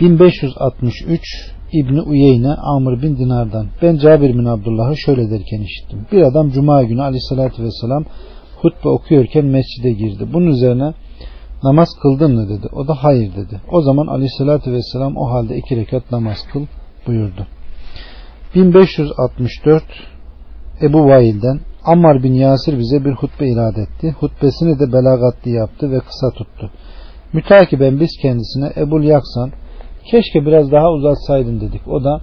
1563 0.00 1.54
İbni 1.72 2.00
Uyeyne 2.00 2.54
Amr 2.54 3.02
bin 3.02 3.16
Dinar'dan 3.16 3.66
ben 3.82 3.96
Cabir 3.96 4.34
bin 4.34 4.44
Abdullah'ı 4.44 4.96
şöyle 4.96 5.30
derken 5.30 5.60
işittim. 5.60 6.06
Bir 6.12 6.22
adam 6.22 6.50
Cuma 6.50 6.82
günü 6.82 7.02
aleyhissalatü 7.02 7.62
vesselam 7.62 8.04
hutbe 8.56 8.88
okuyorken 8.88 9.44
mescide 9.44 9.92
girdi. 9.92 10.28
Bunun 10.32 10.46
üzerine 10.46 10.94
namaz 11.64 11.88
kıldın 12.02 12.34
mı 12.34 12.48
dedi. 12.48 12.68
O 12.72 12.88
da 12.88 12.94
hayır 12.94 13.36
dedi. 13.36 13.60
O 13.72 13.82
zaman 13.82 14.06
aleyhissalatü 14.06 14.72
vesselam 14.72 15.16
o 15.16 15.30
halde 15.30 15.56
iki 15.56 15.76
rekat 15.76 16.12
namaz 16.12 16.38
kıl 16.52 16.66
buyurdu. 17.06 17.46
1564 18.54 19.82
Ebu 20.82 21.06
Vail'den 21.06 21.60
Ammar 21.84 22.22
bin 22.22 22.34
Yasir 22.34 22.78
bize 22.78 23.04
bir 23.04 23.12
hutbe 23.12 23.48
irade 23.48 23.82
etti. 23.82 24.14
Hutbesini 24.20 24.78
de 24.78 24.92
belagatli 24.92 25.50
yaptı 25.50 25.90
ve 25.90 26.00
kısa 26.00 26.30
tuttu. 26.30 26.70
Mütakiben 27.32 28.00
biz 28.00 28.10
kendisine 28.22 28.72
Ebul 28.76 29.02
Yaksan 29.02 29.50
keşke 30.10 30.46
biraz 30.46 30.72
daha 30.72 30.92
uzatsaydın 30.92 31.60
dedik. 31.60 31.88
O 31.88 32.04
da 32.04 32.20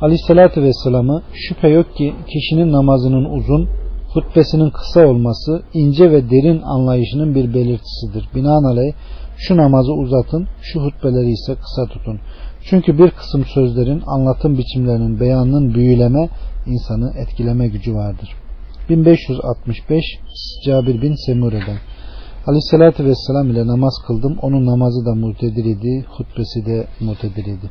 Aleyhisselatü 0.00 0.62
Vesselam'ı 0.62 1.22
şüphe 1.34 1.68
yok 1.68 1.96
ki 1.96 2.14
kişinin 2.32 2.72
namazının 2.72 3.24
uzun, 3.24 3.68
hutbesinin 4.12 4.70
kısa 4.70 5.06
olması 5.06 5.62
ince 5.74 6.10
ve 6.10 6.30
derin 6.30 6.62
anlayışının 6.62 7.34
bir 7.34 7.54
belirtisidir. 7.54 8.28
Binaenaleyh 8.34 8.92
şu 9.36 9.56
namazı 9.56 9.92
uzatın, 9.92 10.48
şu 10.62 10.80
hutbeleri 10.80 11.30
ise 11.30 11.54
kısa 11.54 11.86
tutun. 11.86 12.20
Çünkü 12.62 12.98
bir 12.98 13.10
kısım 13.10 13.44
sözlerin 13.44 14.02
anlatım 14.06 14.58
biçimlerinin 14.58 15.20
beyanının 15.20 15.74
büyüleme, 15.74 16.28
insanı 16.66 17.12
etkileme 17.16 17.68
gücü 17.68 17.94
vardır. 17.94 18.34
1565 18.88 20.04
Cabir 20.64 21.02
bin 21.02 21.14
Semure'den 21.26 21.78
Aleyhissalatü 22.46 23.04
Vesselam 23.04 23.50
ile 23.50 23.66
namaz 23.66 23.94
kıldım. 24.06 24.38
Onun 24.42 24.66
namazı 24.66 25.06
da 25.06 25.14
mutedir 25.14 25.64
idi. 25.64 26.04
Hutbesi 26.08 26.66
de 26.66 26.86
mutedir 27.00 27.44
idi. 27.44 27.70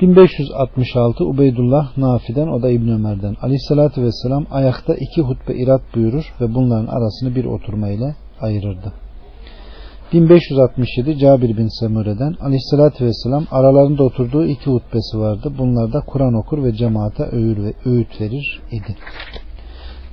1566 0.00 1.24
Ubeydullah 1.24 1.98
Nafi'den 1.98 2.48
o 2.48 2.62
da 2.62 2.70
İbn 2.70 2.88
Ömer'den. 2.88 3.36
Aleyhissalatü 3.42 4.02
Vesselam 4.02 4.46
ayakta 4.50 4.94
iki 4.94 5.22
hutbe 5.22 5.54
irat 5.54 5.82
buyurur 5.94 6.34
ve 6.40 6.54
bunların 6.54 6.86
arasını 6.86 7.34
bir 7.34 7.44
oturma 7.44 7.88
ile 7.88 8.16
ayırırdı. 8.40 8.92
1567 10.12 11.18
Cabir 11.18 11.56
bin 11.56 11.80
Semure'den 11.80 12.34
Aleyhissalatü 12.40 13.04
Vesselam 13.04 13.46
aralarında 13.50 14.02
oturduğu 14.02 14.46
iki 14.46 14.70
hutbesi 14.70 15.18
vardı. 15.18 15.52
Bunlarda 15.58 16.00
Kur'an 16.00 16.34
okur 16.34 16.64
ve 16.64 16.72
cemaate 16.74 17.22
öğür 17.32 17.64
ve 17.64 17.72
öğüt 17.84 18.20
verir 18.20 18.60
idi. 18.70 18.96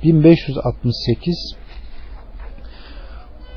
1568 0.04 1.56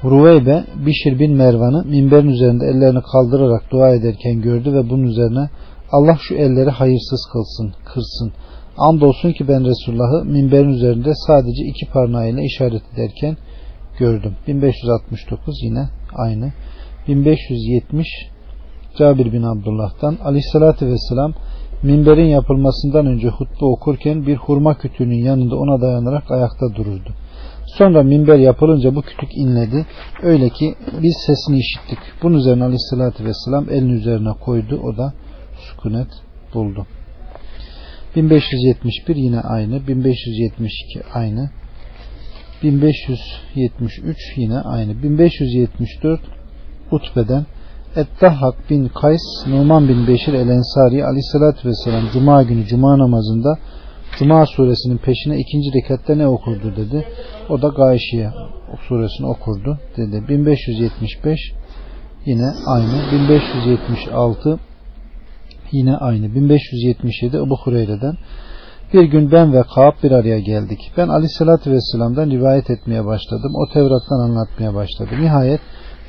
Ruveybe 0.05 0.65
Bişir 0.87 1.19
bin 1.19 1.37
Mervan'ı 1.37 1.85
minberin 1.85 2.29
üzerinde 2.29 2.67
ellerini 2.67 3.01
kaldırarak 3.13 3.71
dua 3.71 3.95
ederken 3.95 4.43
gördü 4.43 4.73
ve 4.73 4.91
bunun 4.91 5.03
üzerine 5.03 5.49
Allah 5.93 6.17
şu 6.21 6.35
elleri 6.35 6.71
hayırsız 6.71 7.29
kılsın, 7.33 7.75
kırsın. 7.85 8.33
Andolsun 8.79 9.33
ki 9.33 9.49
ben 9.49 9.65
Resulullah'ı 9.65 10.25
minberin 10.25 10.69
üzerinde 10.69 11.13
sadece 11.27 11.65
iki 11.65 11.93
parmağıyla 11.93 12.43
işaret 12.43 12.83
ederken 12.95 13.37
gördüm. 13.99 14.37
1569 14.47 15.55
yine 15.63 15.89
aynı. 16.15 16.53
1570 17.09 18.07
Cabir 18.99 19.33
bin 19.33 19.43
Abdullah'tan 19.43 20.17
Aleyhisselatü 20.25 20.87
Vesselam 20.87 21.35
minberin 21.83 22.27
yapılmasından 22.27 23.07
önce 23.07 23.29
hutbe 23.29 23.65
okurken 23.65 24.27
bir 24.27 24.37
hurma 24.37 24.79
kütüğünün 24.79 25.25
yanında 25.25 25.57
ona 25.57 25.81
dayanarak 25.81 26.31
ayakta 26.31 26.75
dururdu. 26.75 27.15
Sonra 27.67 28.03
minber 28.03 28.39
yapılınca 28.39 28.95
bu 28.95 29.03
kütük 29.03 29.37
inledi. 29.37 29.87
Öyle 30.23 30.49
ki 30.49 30.75
biz 31.03 31.17
sesini 31.27 31.59
işittik. 31.59 31.99
Bunun 32.23 32.37
üzerine 32.37 32.65
aleyhissalatü 32.65 33.25
vesselam 33.25 33.71
elini 33.71 33.93
üzerine 33.93 34.33
koydu. 34.45 34.81
O 34.85 34.97
da 34.97 35.13
sükunet 35.79 36.09
buldu. 36.55 36.87
1571 38.17 39.17
yine 39.17 39.41
aynı. 39.41 39.87
1572 39.87 41.03
aynı. 41.15 41.51
1573 42.63 44.17
yine 44.37 44.59
aynı. 44.59 45.03
1574 45.03 46.21
Utbe'den 46.91 47.47
Ettahhak 47.97 48.71
bin 48.71 48.89
Kays 48.89 49.47
Numan 49.47 49.89
bin 49.89 50.07
Beşir 50.07 50.33
el 50.33 50.49
Ensari 50.49 51.05
aleyhissalatü 51.05 51.69
vesselam 51.69 52.05
Cuma 52.13 52.43
günü 52.43 52.67
Cuma 52.67 52.99
namazında 52.99 53.59
Cuma 54.19 54.47
suresinin 54.47 54.99
peşine 54.99 55.39
ikinci 55.39 55.69
rekatta 55.79 56.15
ne 56.15 56.27
okurdu 56.27 56.77
dedi. 56.77 57.07
O 57.49 57.63
da 57.63 57.69
Gayşiye 57.69 58.31
suresini 58.89 59.27
okurdu 59.27 59.79
dedi. 59.97 60.23
1575 60.29 61.41
yine 62.27 62.51
aynı. 62.67 63.13
1576 63.13 64.59
yine 65.73 65.97
aynı. 65.97 66.35
1577 66.35 67.37
Ebu 67.37 67.57
Hureyre'den 67.57 68.15
bir 68.93 69.03
gün 69.03 69.33
ben 69.33 69.53
ve 69.53 69.63
Kaab 69.75 70.03
bir 70.03 70.11
araya 70.11 70.39
geldik. 70.39 70.93
Ben 70.97 71.09
Aleyhisselatü 71.09 71.71
Vesselam'dan 71.71 72.31
rivayet 72.31 72.71
etmeye 72.71 73.05
başladım. 73.05 73.53
O 73.55 73.73
Tevrat'tan 73.73 74.21
anlatmaya 74.21 74.75
başladı. 74.75 75.11
Nihayet 75.21 75.61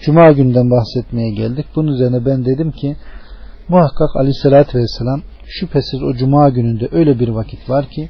Cuma 0.01 0.31
günden 0.31 0.71
bahsetmeye 0.71 1.29
geldik. 1.29 1.65
Bunun 1.75 1.91
üzerine 1.91 2.25
ben 2.25 2.45
dedim 2.45 2.71
ki 2.71 2.95
muhakkak 3.69 4.15
Aleyhisselatü 4.15 4.77
Vesselam 4.77 5.21
şüphesiz 5.45 6.03
o 6.03 6.13
Cuma 6.13 6.49
gününde 6.49 6.89
öyle 6.91 7.19
bir 7.19 7.29
vakit 7.29 7.69
var 7.69 7.85
ki 7.85 8.09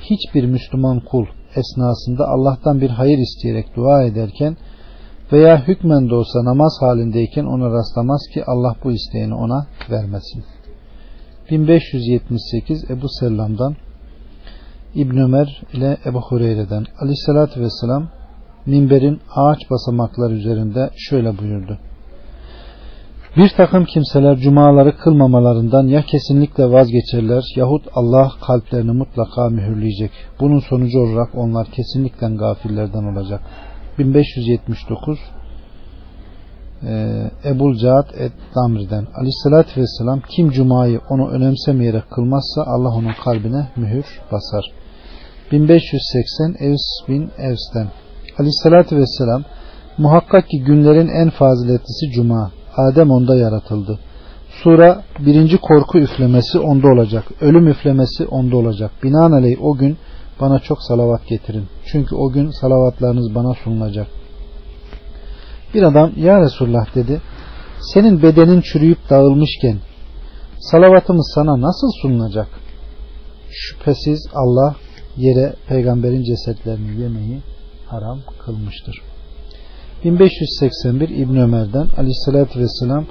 hiçbir 0.00 0.44
Müslüman 0.44 1.00
kul 1.00 1.26
esnasında 1.56 2.28
Allah'tan 2.28 2.80
bir 2.80 2.90
hayır 2.90 3.18
isteyerek 3.18 3.76
dua 3.76 4.02
ederken 4.02 4.56
veya 5.32 5.68
hükmen 5.68 6.10
de 6.10 6.14
olsa 6.14 6.44
namaz 6.44 6.76
halindeyken 6.80 7.44
ona 7.44 7.70
rastlamaz 7.70 8.20
ki 8.34 8.44
Allah 8.46 8.76
bu 8.84 8.92
isteğini 8.92 9.34
ona 9.34 9.66
vermesin. 9.90 10.44
1578 11.50 12.90
Ebu 12.90 13.08
Sellam'dan 13.08 13.76
İbn 14.94 15.16
Ömer 15.16 15.62
ile 15.72 15.96
Ebu 16.06 16.20
Hureyre'den 16.20 16.84
Aleyhisselatü 17.00 17.60
Vesselam 17.60 18.08
minberin 18.66 19.20
ağaç 19.36 19.70
basamaklar 19.70 20.30
üzerinde 20.30 20.90
şöyle 20.96 21.38
buyurdu. 21.38 21.78
Bir 23.36 23.48
takım 23.48 23.84
kimseler 23.84 24.36
cumaları 24.36 24.96
kılmamalarından 24.96 25.86
ya 25.86 26.02
kesinlikle 26.02 26.70
vazgeçerler 26.70 27.44
yahut 27.56 27.82
Allah 27.94 28.30
kalplerini 28.46 28.92
mutlaka 28.92 29.48
mühürleyecek. 29.48 30.10
Bunun 30.40 30.58
sonucu 30.58 30.98
olarak 30.98 31.34
onlar 31.34 31.66
kesinlikle 31.66 32.26
gafillerden 32.36 33.04
olacak. 33.04 33.40
1579 33.98 35.18
e, 36.86 37.30
Ebul 37.44 37.78
Caad 37.78 38.08
et 38.14 38.32
Damri'den 38.54 39.06
Aleyhisselatü 39.14 39.80
Vesselam 39.80 40.20
kim 40.28 40.50
cumayı 40.50 41.00
onu 41.10 41.28
önemsemeyerek 41.30 42.10
kılmazsa 42.10 42.62
Allah 42.66 42.88
onun 42.88 43.12
kalbine 43.24 43.68
mühür 43.76 44.20
basar. 44.32 44.64
1580 45.52 46.54
Evs 46.60 47.08
bin 47.08 47.30
Evs'ten 47.38 47.88
Aleyhisselatü 48.38 48.96
Vesselam 48.96 49.44
muhakkak 49.98 50.48
ki 50.48 50.64
günlerin 50.64 51.08
en 51.08 51.30
faziletlisi 51.30 52.10
cuma 52.14 52.50
Adem 52.76 53.10
onda 53.10 53.36
yaratıldı. 53.36 53.98
Sura 54.62 55.02
birinci 55.18 55.58
korku 55.58 55.98
üflemesi 55.98 56.58
onda 56.58 56.88
olacak. 56.88 57.24
Ölüm 57.40 57.68
üflemesi 57.68 58.26
onda 58.26 58.56
olacak. 58.56 58.90
Binaenaleyh 59.02 59.64
o 59.64 59.76
gün 59.76 59.96
bana 60.40 60.58
çok 60.58 60.82
salavat 60.82 61.26
getirin. 61.26 61.64
Çünkü 61.84 62.14
o 62.14 62.32
gün 62.32 62.50
salavatlarınız 62.50 63.34
bana 63.34 63.54
sunulacak. 63.54 64.06
Bir 65.74 65.82
adam 65.82 66.12
ya 66.16 66.40
Resulullah 66.40 66.94
dedi. 66.94 67.20
Senin 67.80 68.22
bedenin 68.22 68.60
çürüyüp 68.60 69.10
dağılmışken 69.10 69.78
salavatımız 70.60 71.32
sana 71.34 71.60
nasıl 71.60 71.88
sunulacak? 72.02 72.48
Şüphesiz 73.50 74.26
Allah 74.34 74.76
yere 75.16 75.54
peygamberin 75.68 76.24
cesetlerini 76.24 77.00
yemeyi 77.00 77.40
haram 77.86 78.18
kılmıştır. 78.44 79.02
1581 80.04 81.08
İbn 81.08 81.36
Ömer'den 81.36 81.86
Aleyhisselatü 81.98 82.60
Vesselam 82.60 83.06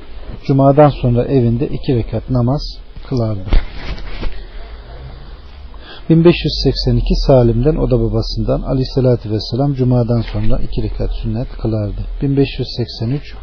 Cuma'dan 0.46 0.90
sonra 0.90 1.26
evinde 1.26 1.68
iki 1.68 1.96
rekat 1.96 2.30
namaz 2.30 2.62
kılardı. 3.10 3.50
1582 6.12 7.16
Salim'den 7.28 7.76
o 7.76 7.92
da 7.92 8.00
babasından 8.00 8.62
Aleyhisselatü 8.62 9.32
Vesselam 9.32 9.74
Cuma'dan 9.74 10.22
sonra 10.22 10.60
iki 10.64 10.84
rekat 10.84 11.12
sünnet 11.24 11.48
kılardı. 11.62 12.02
1583 12.22 13.36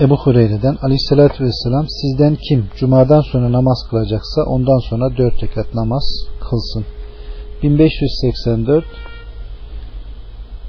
Ebu 0.00 0.16
Hureyre'den 0.16 0.76
Aleyhisselatü 0.82 1.44
Vesselam 1.44 1.86
sizden 1.88 2.36
kim 2.48 2.66
Cuma'dan 2.76 3.20
sonra 3.20 3.52
namaz 3.52 3.86
kılacaksa 3.90 4.42
ondan 4.42 4.78
sonra 4.88 5.16
dört 5.16 5.42
rekat 5.42 5.74
namaz 5.74 6.04
kılsın. 6.50 6.84
1584 7.62 8.84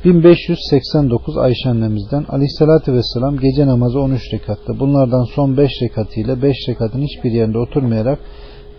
1589 0.05 1.37
Ayşe 1.37 1.69
annemizden 1.69 2.25
aleyhissalatü 2.29 2.93
vesselam 2.93 3.37
gece 3.37 3.67
namazı 3.67 3.99
13 3.99 4.33
rekatta. 4.33 4.79
Bunlardan 4.79 5.23
son 5.23 5.57
5 5.57 5.71
rekatıyla 5.81 6.41
5 6.41 6.55
rekatın 6.69 7.01
hiçbir 7.01 7.31
yerinde 7.31 7.57
oturmayarak 7.57 8.19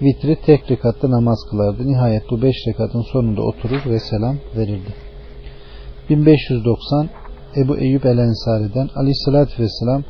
vitri 0.02 0.36
tek 0.47 0.70
rekatta 0.70 1.11
namaz 1.11 1.39
kılardı. 1.51 1.86
Nihayet 1.86 2.23
bu 2.31 2.43
5 2.43 2.55
rekatın 2.69 3.02
sonunda 3.12 3.43
oturur 3.43 3.82
ve 3.86 3.98
selam 3.98 4.36
verirdi. 4.57 4.94
1590 6.11 7.09
Ebu 7.57 7.77
Eyyub 7.77 8.05
el 8.05 8.19
Ensari'den 8.19 8.89
aleyhissalatü 8.97 9.62
vesselam 9.62 10.05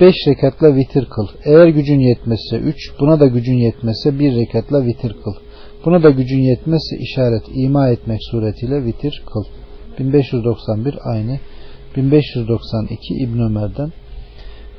5 0.00 0.14
rekatla 0.28 0.76
vitir 0.76 1.04
kıl. 1.04 1.26
Eğer 1.44 1.68
gücün 1.68 2.00
yetmezse 2.00 2.56
3, 2.56 2.76
buna 3.00 3.20
da 3.20 3.26
gücün 3.26 3.56
yetmezse 3.56 4.18
1 4.18 4.36
rekatla 4.36 4.84
vitir 4.86 5.16
kıl. 5.24 5.34
Buna 5.84 6.02
da 6.02 6.10
gücün 6.10 6.40
yetmezse 6.40 6.96
işaret 6.98 7.42
ima 7.54 7.88
etmek 7.88 8.20
suretiyle 8.30 8.84
vitir 8.84 9.22
kıl. 9.32 9.44
1591 9.98 10.98
aynı. 11.04 11.38
1592 11.96 13.14
İbn 13.14 13.38
Ömer'den 13.38 13.92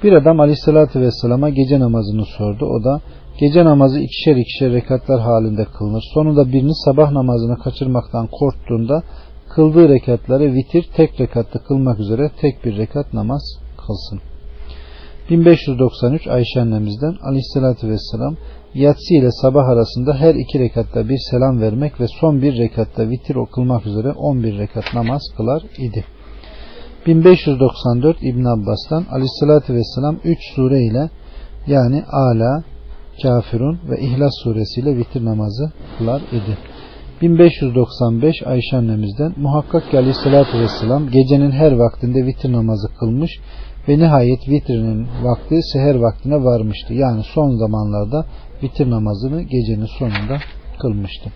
bir 0.03 0.13
adam 0.13 0.39
aleyhissalatü 0.39 1.01
vesselama 1.01 1.49
gece 1.49 1.79
namazını 1.79 2.25
sordu. 2.25 2.65
O 2.65 2.83
da 2.83 3.01
gece 3.39 3.65
namazı 3.65 3.99
ikişer 3.99 4.35
ikişer 4.35 4.71
rekatlar 4.71 5.21
halinde 5.21 5.65
kılınır. 5.65 6.03
Sonunda 6.13 6.51
birini 6.51 6.75
sabah 6.85 7.11
namazını 7.11 7.57
kaçırmaktan 7.57 8.27
korktuğunda 8.27 9.03
kıldığı 9.49 9.89
rekatları 9.89 10.53
vitir 10.53 10.89
tek 10.95 11.19
rekatta 11.19 11.59
kılmak 11.59 11.99
üzere 11.99 12.31
tek 12.41 12.65
bir 12.65 12.77
rekat 12.77 13.13
namaz 13.13 13.41
kılsın. 13.77 14.34
1593 15.29 16.27
Ayşe 16.27 16.61
annemizden 16.61 17.15
aleyhissalatü 17.21 17.89
vesselam 17.89 18.35
yatsı 18.73 19.13
ile 19.13 19.31
sabah 19.31 19.67
arasında 19.67 20.13
her 20.13 20.35
iki 20.35 20.59
rekatta 20.59 21.09
bir 21.09 21.17
selam 21.31 21.61
vermek 21.61 21.99
ve 21.99 22.05
son 22.19 22.41
bir 22.41 22.57
rekatta 22.57 23.09
vitir 23.09 23.35
okılmak 23.35 23.85
üzere 23.85 24.11
11 24.11 24.57
rekat 24.57 24.93
namaz 24.93 25.21
kılar 25.37 25.63
idi. 25.77 26.05
1594 27.07 28.17
İbn 28.21 28.45
Abbas'tan 28.45 29.05
aleyhissalatü 29.11 29.73
vesselam 29.73 30.19
3 30.23 30.39
sure 30.55 30.83
ile 30.83 31.09
yani 31.67 32.03
Ala, 32.11 32.63
Kafirun 33.21 33.79
ve 33.89 34.01
İhlas 34.01 34.33
suresiyle 34.43 34.97
vitir 34.97 35.25
namazı 35.25 35.71
kılar 35.97 36.21
idi. 36.21 36.57
1595 37.21 38.43
Ayşe 38.45 38.77
annemizden 38.77 39.33
muhakkak 39.37 39.91
ki 39.91 39.97
aleyhissalatü 39.97 40.59
vesselam 40.59 41.09
gecenin 41.09 41.51
her 41.51 41.71
vaktinde 41.71 42.25
vitir 42.25 42.51
namazı 42.51 42.87
kılmış 42.99 43.31
ve 43.89 43.99
nihayet 43.99 44.49
vitrinin 44.49 45.07
vakti 45.23 45.59
seher 45.73 45.95
vaktine 45.95 46.43
varmıştı. 46.43 46.93
Yani 46.93 47.23
son 47.23 47.55
zamanlarda 47.55 48.25
vitir 48.63 48.89
namazını 48.89 49.41
gecenin 49.41 49.89
sonunda 49.99 50.37
kılmıştı. 50.81 51.29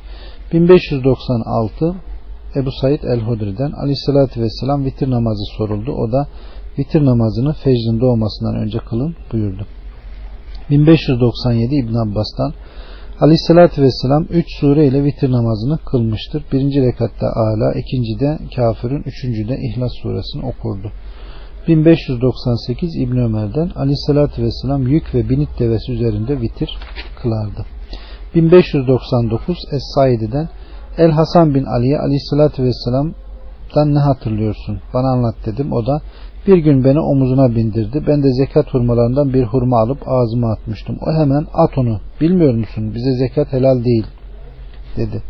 1596 0.53 1.95
Ebu 2.55 2.71
Said 2.71 3.03
el-Hudri'den 3.03 3.71
aleyhissalatü 3.71 4.41
vesselam 4.41 4.85
vitir 4.85 5.09
namazı 5.09 5.43
soruldu. 5.57 5.91
O 5.91 6.11
da 6.11 6.27
vitir 6.79 7.05
namazını 7.05 7.53
fecrin 7.53 8.01
doğmasından 8.01 8.55
önce 8.55 8.79
kılın 8.79 9.15
buyurdu. 9.33 9.67
1597 10.69 11.75
İbn 11.75 11.95
Abbas'tan 11.95 12.53
Aleyhissalatü 13.21 13.81
Vesselam 13.81 14.23
3 14.29 14.45
sure 14.59 14.87
ile 14.87 15.03
vitir 15.03 15.31
namazını 15.31 15.77
kılmıştır. 15.77 16.43
Birinci 16.51 16.81
rekatta 16.81 17.27
Ala, 17.27 17.73
ikinci 17.73 18.19
de 18.19 18.39
Kafir'in, 18.55 19.03
üçüncü 19.05 19.47
de 19.47 19.57
İhlas 19.57 19.91
suresini 20.01 20.45
okurdu. 20.45 20.91
1598 21.67 22.95
İbn 22.95 23.17
Ömer'den 23.17 23.69
Aleyhissalatü 23.75 24.43
Vesselam 24.43 24.87
yük 24.87 25.15
ve 25.15 25.29
binit 25.29 25.59
devesi 25.59 25.91
üzerinde 25.91 26.41
vitir 26.41 26.77
kılardı. 27.21 27.65
1599 28.35 29.57
Es-Saidi'den 29.71 30.49
El 30.97 31.11
Hasan 31.11 31.55
bin 31.55 31.63
Ali'ye 31.63 31.99
Aleyhissalatü 31.99 32.63
Vesselam'dan 32.63 33.95
ne 33.95 33.99
hatırlıyorsun? 33.99 34.79
Bana 34.93 35.11
anlat 35.11 35.35
dedim. 35.45 35.73
O 35.73 35.85
da 35.85 36.01
bir 36.47 36.57
gün 36.57 36.83
beni 36.83 36.99
omuzuna 36.99 37.55
bindirdi. 37.55 38.03
Ben 38.07 38.23
de 38.23 38.33
zekat 38.33 38.73
hurmalarından 38.73 39.33
bir 39.33 39.43
hurma 39.43 39.79
alıp 39.79 40.07
ağzıma 40.07 40.51
atmıştım. 40.51 40.97
O 41.01 41.13
hemen 41.13 41.45
at 41.53 41.77
onu. 41.77 41.99
Bilmiyor 42.21 42.53
musun? 42.53 42.95
Bize 42.95 43.11
zekat 43.11 43.53
helal 43.53 43.83
değil. 43.83 44.05
Dedi. 44.97 45.21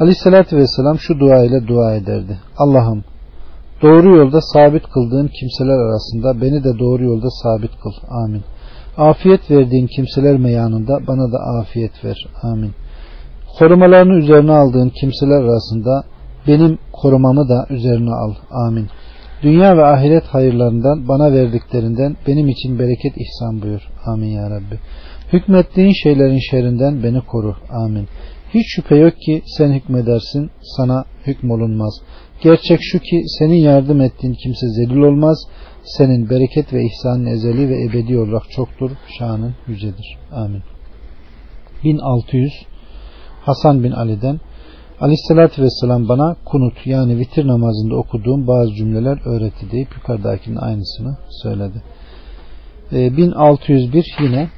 Aleyhissalatü 0.00 0.56
vesselam 0.56 0.98
şu 0.98 1.20
dua 1.20 1.44
ile 1.44 1.68
dua 1.68 1.94
ederdi. 1.94 2.38
Allah'ım 2.58 3.04
doğru 3.82 4.16
yolda 4.16 4.40
sabit 4.40 4.82
kıldığın 4.82 5.30
kimseler 5.40 5.78
arasında 5.78 6.40
beni 6.40 6.64
de 6.64 6.78
doğru 6.78 7.04
yolda 7.04 7.30
sabit 7.42 7.70
kıl. 7.82 7.92
Amin. 8.24 8.42
Afiyet 8.96 9.50
verdiğin 9.50 9.86
kimseler 9.86 10.38
meyanında 10.38 11.06
bana 11.06 11.32
da 11.32 11.38
afiyet 11.60 12.04
ver. 12.04 12.26
Amin. 12.42 12.72
Korumalarını 13.58 14.14
üzerine 14.18 14.52
aldığın 14.52 14.88
kimseler 14.88 15.40
arasında 15.42 16.04
benim 16.48 16.78
korumamı 16.92 17.48
da 17.48 17.66
üzerine 17.70 18.10
al. 18.10 18.34
Amin. 18.50 18.86
Dünya 19.42 19.76
ve 19.76 19.84
ahiret 19.84 20.24
hayırlarından 20.24 21.08
bana 21.08 21.32
verdiklerinden 21.32 22.16
benim 22.26 22.48
için 22.48 22.78
bereket 22.78 23.14
ihsan 23.16 23.62
buyur. 23.62 23.80
Amin 24.06 24.28
ya 24.28 24.50
Rabbi. 24.50 24.78
Hükmettiğin 25.32 25.92
şeylerin 26.02 26.40
şerrinden 26.50 27.02
beni 27.02 27.20
koru. 27.20 27.56
Amin. 27.70 28.08
Hiç 28.54 28.66
şüphe 28.74 28.96
yok 28.96 29.14
ki 29.26 29.42
sen 29.46 29.72
hükmedersin, 29.72 30.50
sana 30.76 31.04
hükmolunmaz. 31.26 32.00
Gerçek 32.40 32.78
şu 32.82 32.98
ki 32.98 33.22
senin 33.38 33.54
yardım 33.54 34.00
ettiğin 34.00 34.34
kimse 34.34 34.68
zelil 34.68 34.96
olmaz. 34.96 35.38
Senin 35.84 36.30
bereket 36.30 36.72
ve 36.72 36.84
ihsanın 36.84 37.26
ezeli 37.26 37.68
ve 37.68 37.84
ebedi 37.84 38.18
olarak 38.18 38.50
çoktur. 38.50 38.90
Şanın 39.18 39.54
yücedir. 39.68 40.18
Amin. 40.32 40.62
1600 41.84 42.52
Hasan 43.40 43.84
bin 43.84 43.90
Ali'den 43.90 44.40
Aleyhissalatü 45.00 45.62
Vesselam 45.62 46.08
bana 46.08 46.36
kunut 46.44 46.86
yani 46.86 47.18
vitir 47.18 47.46
namazında 47.46 47.96
okuduğum 47.96 48.46
bazı 48.46 48.74
cümleler 48.74 49.18
öğretti 49.26 49.70
deyip 49.70 49.96
yukarıdakinin 49.96 50.56
aynısını 50.56 51.16
söyledi. 51.42 51.82
E, 52.92 53.04
ee, 53.04 53.16
1601 53.16 54.14
yine 54.20 54.48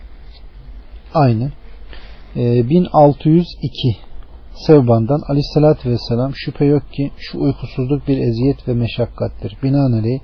aynı. 1.14 1.52
E, 2.36 2.58
ee, 2.58 2.68
1602 2.70 3.68
Sevban'dan 4.66 5.20
Aleyhissalatü 5.28 5.90
Vesselam 5.90 6.32
şüphe 6.34 6.64
yok 6.64 6.92
ki 6.92 7.10
şu 7.16 7.40
uykusuzluk 7.40 8.08
bir 8.08 8.18
eziyet 8.18 8.68
ve 8.68 8.74
meşakkattir. 8.74 9.56
Binaenaleyh 9.62 10.20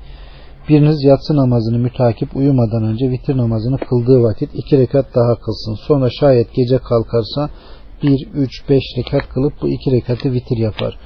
biriniz 0.68 1.04
yatsı 1.04 1.36
namazını 1.36 1.78
mütakip 1.78 2.36
uyumadan 2.36 2.84
önce 2.84 3.10
vitir 3.10 3.36
namazını 3.36 3.78
kıldığı 3.78 4.22
vakit 4.22 4.50
iki 4.54 4.78
rekat 4.78 5.06
daha 5.14 5.34
kılsın. 5.34 5.74
Sonra 5.74 6.10
şayet 6.10 6.54
gece 6.54 6.78
kalkarsa 6.78 7.50
1, 8.02 8.28
3, 8.34 8.68
5 8.68 8.82
rekat 8.98 9.28
kılıp 9.28 9.52
bu 9.62 9.68
iki 9.68 9.90
rekatı 9.90 10.32
vitir 10.32 10.56
yapar. 10.56 10.98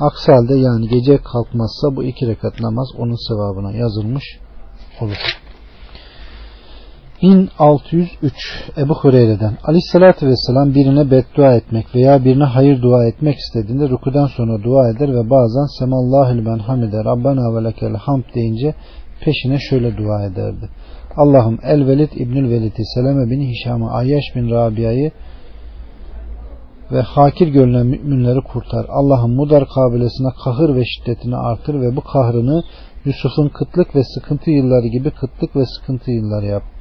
Aksi 0.00 0.32
halde 0.32 0.54
yani 0.54 0.88
gece 0.88 1.16
kalkmazsa 1.16 1.96
bu 1.96 2.04
iki 2.04 2.26
rekat 2.26 2.60
namaz 2.60 2.88
onun 2.98 3.28
sevabına 3.28 3.72
yazılmış 3.72 4.24
olur. 5.00 5.45
1603 7.22 8.32
Ebu 8.78 8.94
Hureyre'den 8.94 9.58
Aleyhisselatü 9.64 10.26
Vesselam 10.26 10.74
birine 10.74 11.10
beddua 11.10 11.54
etmek 11.54 11.94
veya 11.94 12.24
birine 12.24 12.44
hayır 12.44 12.82
dua 12.82 13.06
etmek 13.06 13.36
istediğinde 13.38 13.88
rükudan 13.88 14.26
sonra 14.26 14.62
dua 14.62 14.90
eder 14.90 15.14
ve 15.14 15.30
bazen 15.30 15.78
Semallahül 15.78 16.46
ben 16.46 16.58
hamide 16.58 17.04
Rabbena 17.04 17.56
ve 17.56 17.64
lekel 17.64 17.94
hamd 17.94 18.24
deyince 18.34 18.74
peşine 19.20 19.58
şöyle 19.58 19.96
dua 19.96 20.24
ederdi. 20.24 20.68
Allah'ım 21.16 21.58
El 21.62 21.86
Velid 21.86 22.12
İbnül 22.12 22.50
Velid'i 22.50 22.82
Seleme 22.94 23.30
bin 23.30 23.40
Hişam'ı 23.40 23.90
Ayyaş 23.90 24.24
bin 24.36 24.50
Rabia'yı 24.50 25.10
ve 26.92 27.00
hakir 27.00 27.48
görünen 27.48 27.86
müminleri 27.86 28.40
kurtar. 28.40 28.86
Allah'ım 28.88 29.34
Mudar 29.34 29.64
kabilesine 29.74 30.28
kahır 30.44 30.76
ve 30.76 30.84
şiddetini 30.84 31.36
artır 31.36 31.80
ve 31.80 31.96
bu 31.96 32.00
kahrını 32.00 32.62
Yusuf'un 33.04 33.48
kıtlık 33.48 33.96
ve 33.96 34.04
sıkıntı 34.04 34.50
yılları 34.50 34.86
gibi 34.86 35.10
kıtlık 35.10 35.56
ve 35.56 35.66
sıkıntı 35.66 36.10
yılları 36.10 36.46
yap. 36.46 36.75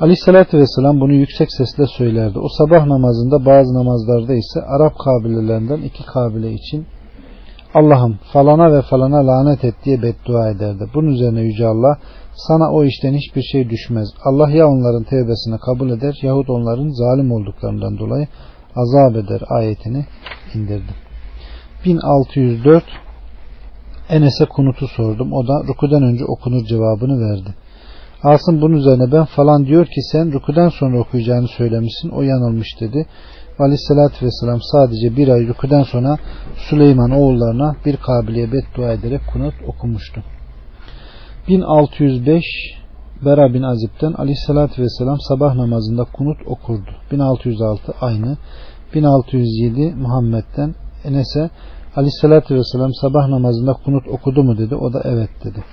Aleyhissalatü 0.00 0.58
vesselam 0.58 1.00
bunu 1.00 1.12
yüksek 1.12 1.52
sesle 1.52 1.86
söylerdi. 1.86 2.38
O 2.38 2.48
sabah 2.48 2.86
namazında 2.86 3.46
bazı 3.46 3.74
namazlarda 3.74 4.34
ise 4.34 4.60
Arap 4.62 4.92
kabilelerinden 4.98 5.82
iki 5.82 6.06
kabile 6.06 6.52
için 6.52 6.86
Allah'ım 7.74 8.18
falana 8.32 8.72
ve 8.72 8.82
falana 8.82 9.26
lanet 9.26 9.64
et 9.64 9.74
diye 9.84 10.02
beddua 10.02 10.50
ederdi. 10.50 10.84
Bunun 10.94 11.06
üzerine 11.06 11.40
Yüce 11.40 11.66
Allah 11.66 11.98
sana 12.34 12.72
o 12.72 12.84
işten 12.84 13.14
hiçbir 13.14 13.42
şey 13.42 13.70
düşmez. 13.70 14.08
Allah 14.24 14.50
ya 14.50 14.68
onların 14.68 15.02
tevbesini 15.02 15.58
kabul 15.58 15.90
eder 15.90 16.18
yahut 16.22 16.50
onların 16.50 16.88
zalim 16.88 17.32
olduklarından 17.32 17.98
dolayı 17.98 18.28
azap 18.76 19.16
eder 19.16 19.42
ayetini 19.48 20.06
indirdi. 20.54 20.92
1604 21.84 22.84
Enes'e 24.08 24.44
kunutu 24.44 24.88
sordum. 24.88 25.32
O 25.32 25.48
da 25.48 25.62
rükudan 25.68 26.02
önce 26.02 26.24
okunur 26.24 26.64
cevabını 26.64 27.30
verdi. 27.30 27.54
Asım 28.24 28.60
bunun 28.60 28.76
üzerine 28.76 29.12
ben 29.12 29.24
falan 29.24 29.66
diyor 29.66 29.86
ki 29.86 30.02
sen 30.12 30.32
rükudan 30.32 30.68
sonra 30.68 31.00
okuyacağını 31.00 31.48
söylemişsin. 31.48 32.08
O 32.08 32.22
yanılmış 32.22 32.80
dedi. 32.80 33.06
Aleyhissalatü 33.58 34.26
vesselam 34.26 34.60
sadece 34.72 35.16
bir 35.16 35.28
ay 35.28 35.46
rükudan 35.46 35.82
sonra 35.82 36.16
Süleyman 36.56 37.10
oğullarına 37.10 37.76
bir 37.86 37.96
kabiliye 37.96 38.52
beddua 38.52 38.92
ederek 38.92 39.20
kunut 39.32 39.54
okumuştu. 39.66 40.22
1605 41.48 42.44
Bera 43.24 43.54
bin 43.54 43.62
Azib'den 43.62 44.12
Aleyhissalatü 44.12 44.82
vesselam 44.82 45.16
sabah 45.28 45.54
namazında 45.54 46.04
kunut 46.04 46.38
okurdu. 46.46 46.90
1606 47.12 47.92
aynı. 48.00 48.36
1607 48.94 49.94
Muhammed'den 49.94 50.74
Enes'e 51.04 51.50
Aleyhissalatü 51.96 52.54
vesselam 52.54 52.90
sabah 53.00 53.28
namazında 53.28 53.72
kunut 53.72 54.08
okudu 54.08 54.44
mu 54.44 54.58
dedi. 54.58 54.74
O 54.74 54.92
da 54.92 55.02
evet 55.04 55.30
dedi. 55.44 55.64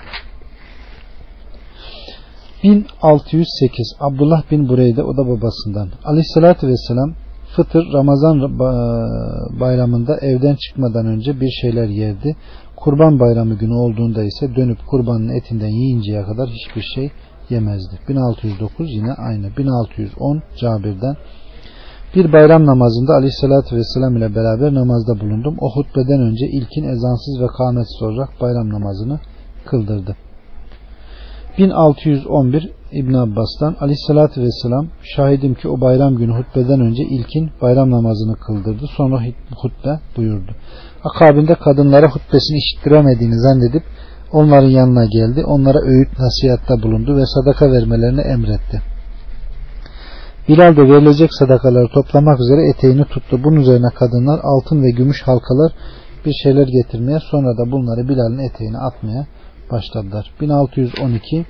1608 2.64 3.96
Abdullah 4.00 4.52
bin 4.52 4.70
Bureyde 4.70 5.04
o 5.04 5.18
da 5.18 5.28
babasından. 5.28 5.90
Aleyhissalatü 6.06 6.68
vesselam 6.68 7.14
Fıtır 7.56 7.94
Ramazan 7.94 8.60
bayramında 9.60 10.18
evden 10.18 10.56
çıkmadan 10.56 11.06
önce 11.06 11.42
bir 11.42 11.50
şeyler 11.62 11.88
yerdi. 11.88 12.36
Kurban 12.76 13.20
bayramı 13.20 13.54
günü 13.54 13.74
olduğunda 13.74 14.24
ise 14.24 14.56
dönüp 14.56 14.78
kurbanın 14.88 15.30
etinden 15.30 15.68
yiyinceye 15.68 16.24
kadar 16.24 16.50
hiçbir 16.50 16.82
şey 16.96 17.12
yemezdi. 17.50 18.00
1609 18.10 18.92
yine 18.92 19.14
aynı. 19.14 19.58
1610 19.58 20.44
Cabir'den 20.62 21.16
bir 22.16 22.34
bayram 22.34 22.66
namazında 22.66 23.14
aleyhissalatü 23.14 23.76
vesselam 23.76 24.18
ile 24.18 24.36
beraber 24.36 24.74
namazda 24.74 25.20
bulundum. 25.20 25.56
O 25.60 25.76
hutbeden 25.76 26.22
önce 26.22 26.46
ilkin 26.48 26.84
ezansız 26.84 27.42
ve 27.42 27.48
kâmetsiz 27.58 28.02
olarak 28.02 28.42
bayram 28.42 28.70
namazını 28.70 29.20
kıldırdı. 29.66 30.16
1611 31.58 32.70
İbn 32.92 33.14
Abbas'tan 33.14 33.76
Aleyhisselatü 33.80 34.42
Vesselam 34.42 34.88
şahidim 35.16 35.54
ki 35.54 35.68
o 35.68 35.82
bayram 35.82 36.16
günü 36.16 36.32
hutbeden 36.32 36.82
önce 36.82 37.04
ilkin 37.04 37.52
bayram 37.62 37.92
namazını 37.92 38.36
kıldırdı. 38.36 38.86
Sonra 38.98 39.22
hutbe 39.56 40.00
buyurdu. 40.18 40.52
Akabinde 41.04 41.56
kadınlara 41.56 42.08
hutbesini 42.08 42.58
işittiremediğini 42.58 43.40
zannedip 43.40 43.84
onların 44.32 44.70
yanına 44.70 45.06
geldi. 45.06 45.44
Onlara 45.46 45.80
öğüt 45.80 46.20
nasihatta 46.20 46.84
bulundu 46.84 47.18
ve 47.18 47.24
sadaka 47.26 47.72
vermelerini 47.72 48.22
emretti. 48.22 48.82
Bilal 50.48 50.76
de 50.76 50.82
verilecek 50.82 51.34
sadakaları 51.34 51.88
toplamak 51.88 52.40
üzere 52.40 52.70
eteğini 52.70 53.06
tuttu. 53.06 53.44
Bunun 53.44 53.60
üzerine 53.60 53.90
kadınlar 53.96 54.40
altın 54.44 54.84
ve 54.84 54.92
gümüş 54.92 55.22
halkalar 55.22 55.72
bir 56.26 56.34
şeyler 56.44 56.68
getirmeye 56.68 57.20
sonra 57.32 57.58
da 57.58 57.72
bunları 57.72 58.10
Bilal'in 58.10 58.50
eteğine 58.50 58.78
atmaya 58.78 59.26
başladılar. 59.72 60.32
1612 60.42 61.46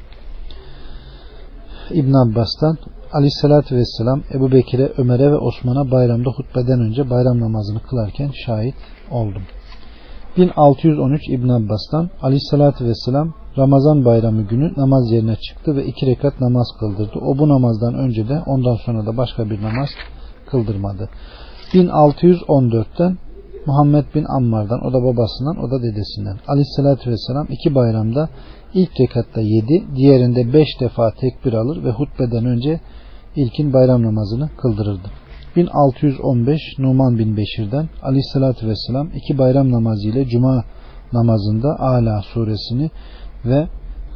İbn 1.91 2.13
Abbas'tan 2.13 2.77
Aleyhisselatü 3.13 3.75
Vesselam 3.75 4.23
Ebu 4.33 4.51
Bekir'e, 4.51 4.91
Ömer'e 4.97 5.31
ve 5.31 5.37
Osman'a 5.37 5.91
bayramda 5.91 6.29
hutbeden 6.29 6.79
önce 6.79 7.09
bayram 7.09 7.39
namazını 7.39 7.79
kılarken 7.79 8.31
şahit 8.45 8.75
oldum. 9.11 9.43
1613 10.37 11.21
İbn 11.29 11.49
Abbas'tan 11.49 12.09
Aleyhisselatü 12.21 12.85
Vesselam 12.85 13.33
Ramazan 13.57 14.05
bayramı 14.05 14.41
günü 14.41 14.73
namaz 14.77 15.11
yerine 15.11 15.35
çıktı 15.35 15.75
ve 15.75 15.85
iki 15.85 16.05
rekat 16.05 16.41
namaz 16.41 16.67
kıldırdı. 16.79 17.19
O 17.21 17.37
bu 17.37 17.49
namazdan 17.49 17.93
önce 17.93 18.29
de 18.29 18.41
ondan 18.45 18.75
sonra 18.75 19.05
da 19.05 19.17
başka 19.17 19.49
bir 19.49 19.61
namaz 19.61 19.89
kıldırmadı. 20.49 21.09
1614'ten 21.73 23.17
Muhammed 23.65 24.05
bin 24.15 24.25
Ammar'dan, 24.37 24.85
o 24.85 24.93
da 24.93 25.03
babasından, 25.03 25.57
o 25.57 25.71
da 25.71 25.83
dedesinden. 25.83 26.37
Aleyhissalatü 26.47 27.11
vesselam 27.11 27.47
iki 27.49 27.75
bayramda 27.75 28.29
ilk 28.73 28.99
rekatta 28.99 29.41
yedi, 29.41 29.83
diğerinde 29.95 30.53
beş 30.53 30.67
defa 30.79 31.11
tekbir 31.11 31.53
alır 31.53 31.83
ve 31.83 31.91
hutbeden 31.91 32.45
önce 32.45 32.79
ilkin 33.35 33.73
bayram 33.73 34.03
namazını 34.03 34.49
kıldırırdı. 34.57 35.07
1615 35.55 36.61
Numan 36.79 37.17
bin 37.17 37.37
Beşir'den 37.37 37.89
Aleyhissalatü 38.03 38.67
vesselam 38.67 39.09
iki 39.15 39.37
bayram 39.37 39.71
namazı 39.71 40.07
ile 40.07 40.25
Cuma 40.25 40.63
namazında 41.13 41.79
Ala 41.79 42.21
suresini 42.21 42.89
ve 43.45 43.67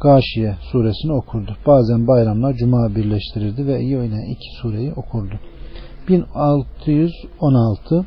Gâşiye 0.02 0.56
suresini 0.60 1.12
okurdu. 1.12 1.56
Bazen 1.66 2.06
bayramla 2.06 2.54
Cuma 2.54 2.94
birleştirirdi 2.96 3.66
ve 3.66 3.82
yine 3.82 4.26
iki 4.30 4.56
sureyi 4.60 4.92
okurdu. 4.92 5.34
1616 6.08 8.06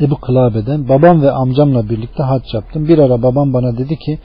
Ebu 0.00 0.16
Kılabe'den 0.20 0.88
babam 0.88 1.22
ve 1.22 1.30
amcamla 1.30 1.88
birlikte 1.88 2.22
hac 2.22 2.54
yaptım. 2.54 2.88
Bir 2.88 2.98
ara 2.98 3.22
babam 3.22 3.52
bana 3.52 3.78
dedi 3.78 3.96
ki 3.98 4.18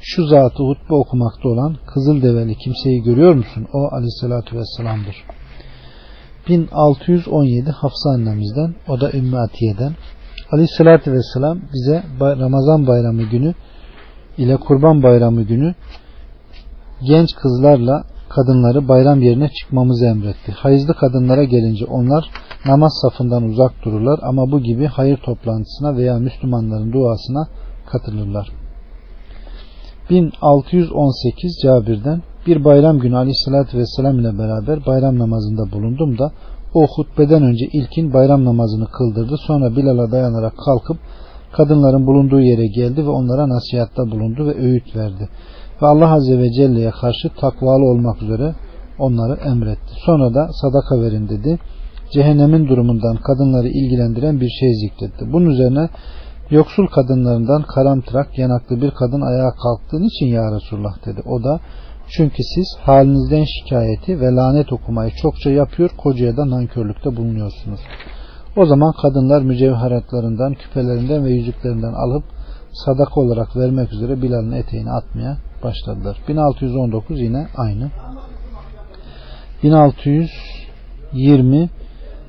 şu 0.00 0.26
zatı 0.26 0.62
hutbe 0.62 0.94
okumakta 0.94 1.48
olan 1.48 1.76
kızıl 1.94 2.22
develi 2.22 2.54
kimseyi 2.54 3.02
görüyor 3.02 3.34
musun? 3.34 3.66
O 3.72 3.88
aleyhissalatü 3.94 4.56
vesselamdır. 4.56 5.24
1617 6.48 7.70
Hafsa 7.70 8.10
annemizden 8.10 8.74
o 8.88 9.00
da 9.00 9.12
Ümmü 9.12 9.36
Atiye'den 9.36 9.92
aleyhissalatü 10.52 11.12
vesselam 11.12 11.60
bize 11.74 12.02
Ramazan 12.20 12.86
bayramı 12.86 13.22
günü 13.22 13.54
ile 14.38 14.56
kurban 14.56 15.02
bayramı 15.02 15.42
günü 15.42 15.74
genç 17.02 17.34
kızlarla 17.34 18.04
kadınları 18.34 18.88
bayram 18.88 19.22
yerine 19.22 19.48
çıkmamızı 19.48 20.06
emretti. 20.06 20.52
Hayızlı 20.52 20.94
kadınlara 20.94 21.44
gelince 21.44 21.84
onlar 21.84 22.30
namaz 22.66 22.92
safından 23.02 23.42
uzak 23.42 23.84
dururlar 23.84 24.20
ama 24.22 24.52
bu 24.52 24.60
gibi 24.60 24.86
hayır 24.86 25.16
toplantısına 25.16 25.96
veya 25.96 26.18
Müslümanların 26.18 26.92
duasına 26.92 27.48
katılırlar. 27.86 28.48
1618 30.10 31.60
Cabir'den 31.62 32.22
bir 32.46 32.64
bayram 32.64 32.98
günü 32.98 33.16
aleyhissalatü 33.16 33.78
vesselam 33.78 34.18
ile 34.18 34.38
beraber 34.38 34.86
bayram 34.86 35.18
namazında 35.18 35.72
bulundum 35.72 36.18
da 36.18 36.32
o 36.74 36.86
hutbeden 36.96 37.42
önce 37.42 37.66
ilkin 37.72 38.12
bayram 38.12 38.44
namazını 38.44 38.86
kıldırdı. 38.86 39.36
Sonra 39.46 39.76
Bilal'a 39.76 40.12
dayanarak 40.12 40.52
kalkıp 40.64 40.96
kadınların 41.52 42.06
bulunduğu 42.06 42.40
yere 42.40 42.66
geldi 42.66 43.04
ve 43.04 43.10
onlara 43.10 43.48
nasihatta 43.48 44.10
bulundu 44.10 44.46
ve 44.46 44.54
öğüt 44.54 44.96
verdi. 44.96 45.28
Ve 45.82 45.86
Allah 45.86 46.12
Azze 46.12 46.38
ve 46.38 46.52
Celle'ye 46.52 46.90
karşı 46.90 47.28
takvalı 47.40 47.84
olmak 47.84 48.22
üzere 48.22 48.54
onları 48.98 49.34
emretti. 49.34 49.92
Sonra 50.06 50.34
da 50.34 50.48
sadaka 50.62 51.00
verin 51.00 51.28
dedi 51.28 51.58
cehennemin 52.12 52.68
durumundan 52.68 53.16
kadınları 53.16 53.68
ilgilendiren 53.68 54.40
bir 54.40 54.48
şey 54.60 54.74
zikretti. 54.74 55.32
Bunun 55.32 55.50
üzerine 55.50 55.88
yoksul 56.50 56.86
kadınlarından 56.86 57.62
karamtırak 57.62 58.38
yanaklı 58.38 58.82
bir 58.82 58.90
kadın 58.90 59.20
ayağa 59.20 59.50
kalktığın 59.50 60.02
için 60.02 60.26
ya 60.26 60.54
Resulullah 60.54 61.06
dedi. 61.06 61.20
O 61.26 61.44
da 61.44 61.60
çünkü 62.08 62.42
siz 62.54 62.76
halinizden 62.80 63.44
şikayeti 63.44 64.20
ve 64.20 64.34
lanet 64.34 64.72
okumayı 64.72 65.10
çokça 65.22 65.50
yapıyor, 65.50 65.90
kocaya 65.98 66.36
da 66.36 66.50
nankörlükte 66.50 67.16
bulunuyorsunuz. 67.16 67.80
O 68.56 68.66
zaman 68.66 68.92
kadınlar 69.02 69.42
mücevheratlarından, 69.42 70.54
küpelerinden 70.54 71.24
ve 71.24 71.30
yüzüklerinden 71.30 71.92
alıp 71.92 72.24
sadaka 72.72 73.20
olarak 73.20 73.56
vermek 73.56 73.92
üzere 73.92 74.22
Bilal'ın 74.22 74.52
eteğini 74.52 74.90
atmaya 74.90 75.36
başladılar. 75.62 76.16
1619 76.28 77.20
yine 77.20 77.46
aynı. 77.56 77.90
1620 79.62 81.70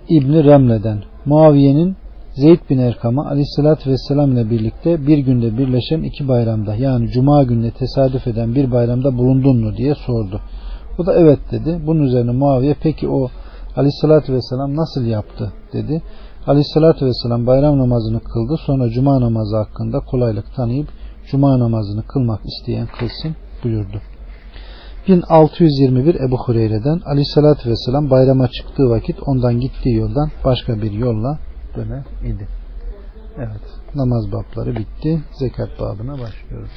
İbni 0.10 0.44
Remle'den 0.44 1.04
Muaviye'nin 1.26 1.96
Zeyd 2.36 2.60
bin 2.70 2.78
Erkam'a 2.78 3.30
aleyhissalatü 3.30 3.90
vesselam 3.90 4.32
ile 4.32 4.50
birlikte 4.50 5.08
bir 5.08 5.18
günde 5.18 5.58
birleşen 5.58 6.04
iki 6.04 6.28
bayramda 6.28 6.76
yani 6.76 7.08
cuma 7.08 7.44
gününe 7.44 7.72
tesadüf 7.72 8.28
eden 8.28 8.56
bir 8.56 8.72
bayramda 8.72 9.18
bulundun 9.18 9.60
mu 9.60 9.78
diye 9.78 9.96
sordu. 9.96 10.42
Bu 10.98 11.06
da 11.06 11.16
evet 11.16 11.40
dedi. 11.52 11.80
Bunun 11.88 12.04
üzerine 12.04 12.32
Muaviye 12.32 12.76
peki 12.84 13.10
o 13.10 13.30
aleyhissalatü 13.76 14.34
vesselam 14.34 14.76
nasıl 14.76 15.06
yaptı 15.06 15.54
dedi. 15.74 16.02
Aleyhissalatü 16.48 17.06
vesselam 17.06 17.48
bayram 17.48 17.80
namazını 17.80 18.20
kıldı. 18.20 18.58
Sonra 18.66 18.90
cuma 18.90 19.22
namazı 19.22 19.58
hakkında 19.58 20.00
kolaylık 20.00 20.56
tanıyıp 20.56 20.88
cuma 21.34 21.60
namazını 21.60 22.04
kılmak 22.08 22.42
isteyen 22.46 22.88
kılsın 23.00 23.36
buyurdu. 23.64 24.02
1621 25.08 26.16
Ebu 26.16 26.38
Hureyre'den 26.38 27.00
Aleyhissalatü 27.06 27.70
vesselam 27.70 28.10
bayrama 28.10 28.48
çıktığı 28.48 28.90
vakit 28.90 29.18
ondan 29.26 29.60
gittiği 29.60 29.96
yoldan 29.96 30.32
başka 30.46 30.82
bir 30.82 30.92
yolla 30.92 31.40
döner 31.76 32.04
idi. 32.26 32.48
Evet 33.38 33.66
namaz 33.96 34.32
babları 34.32 34.76
bitti. 34.76 35.24
Zekat 35.40 35.80
babına 35.80 36.14
başlıyoruz. 36.14 36.72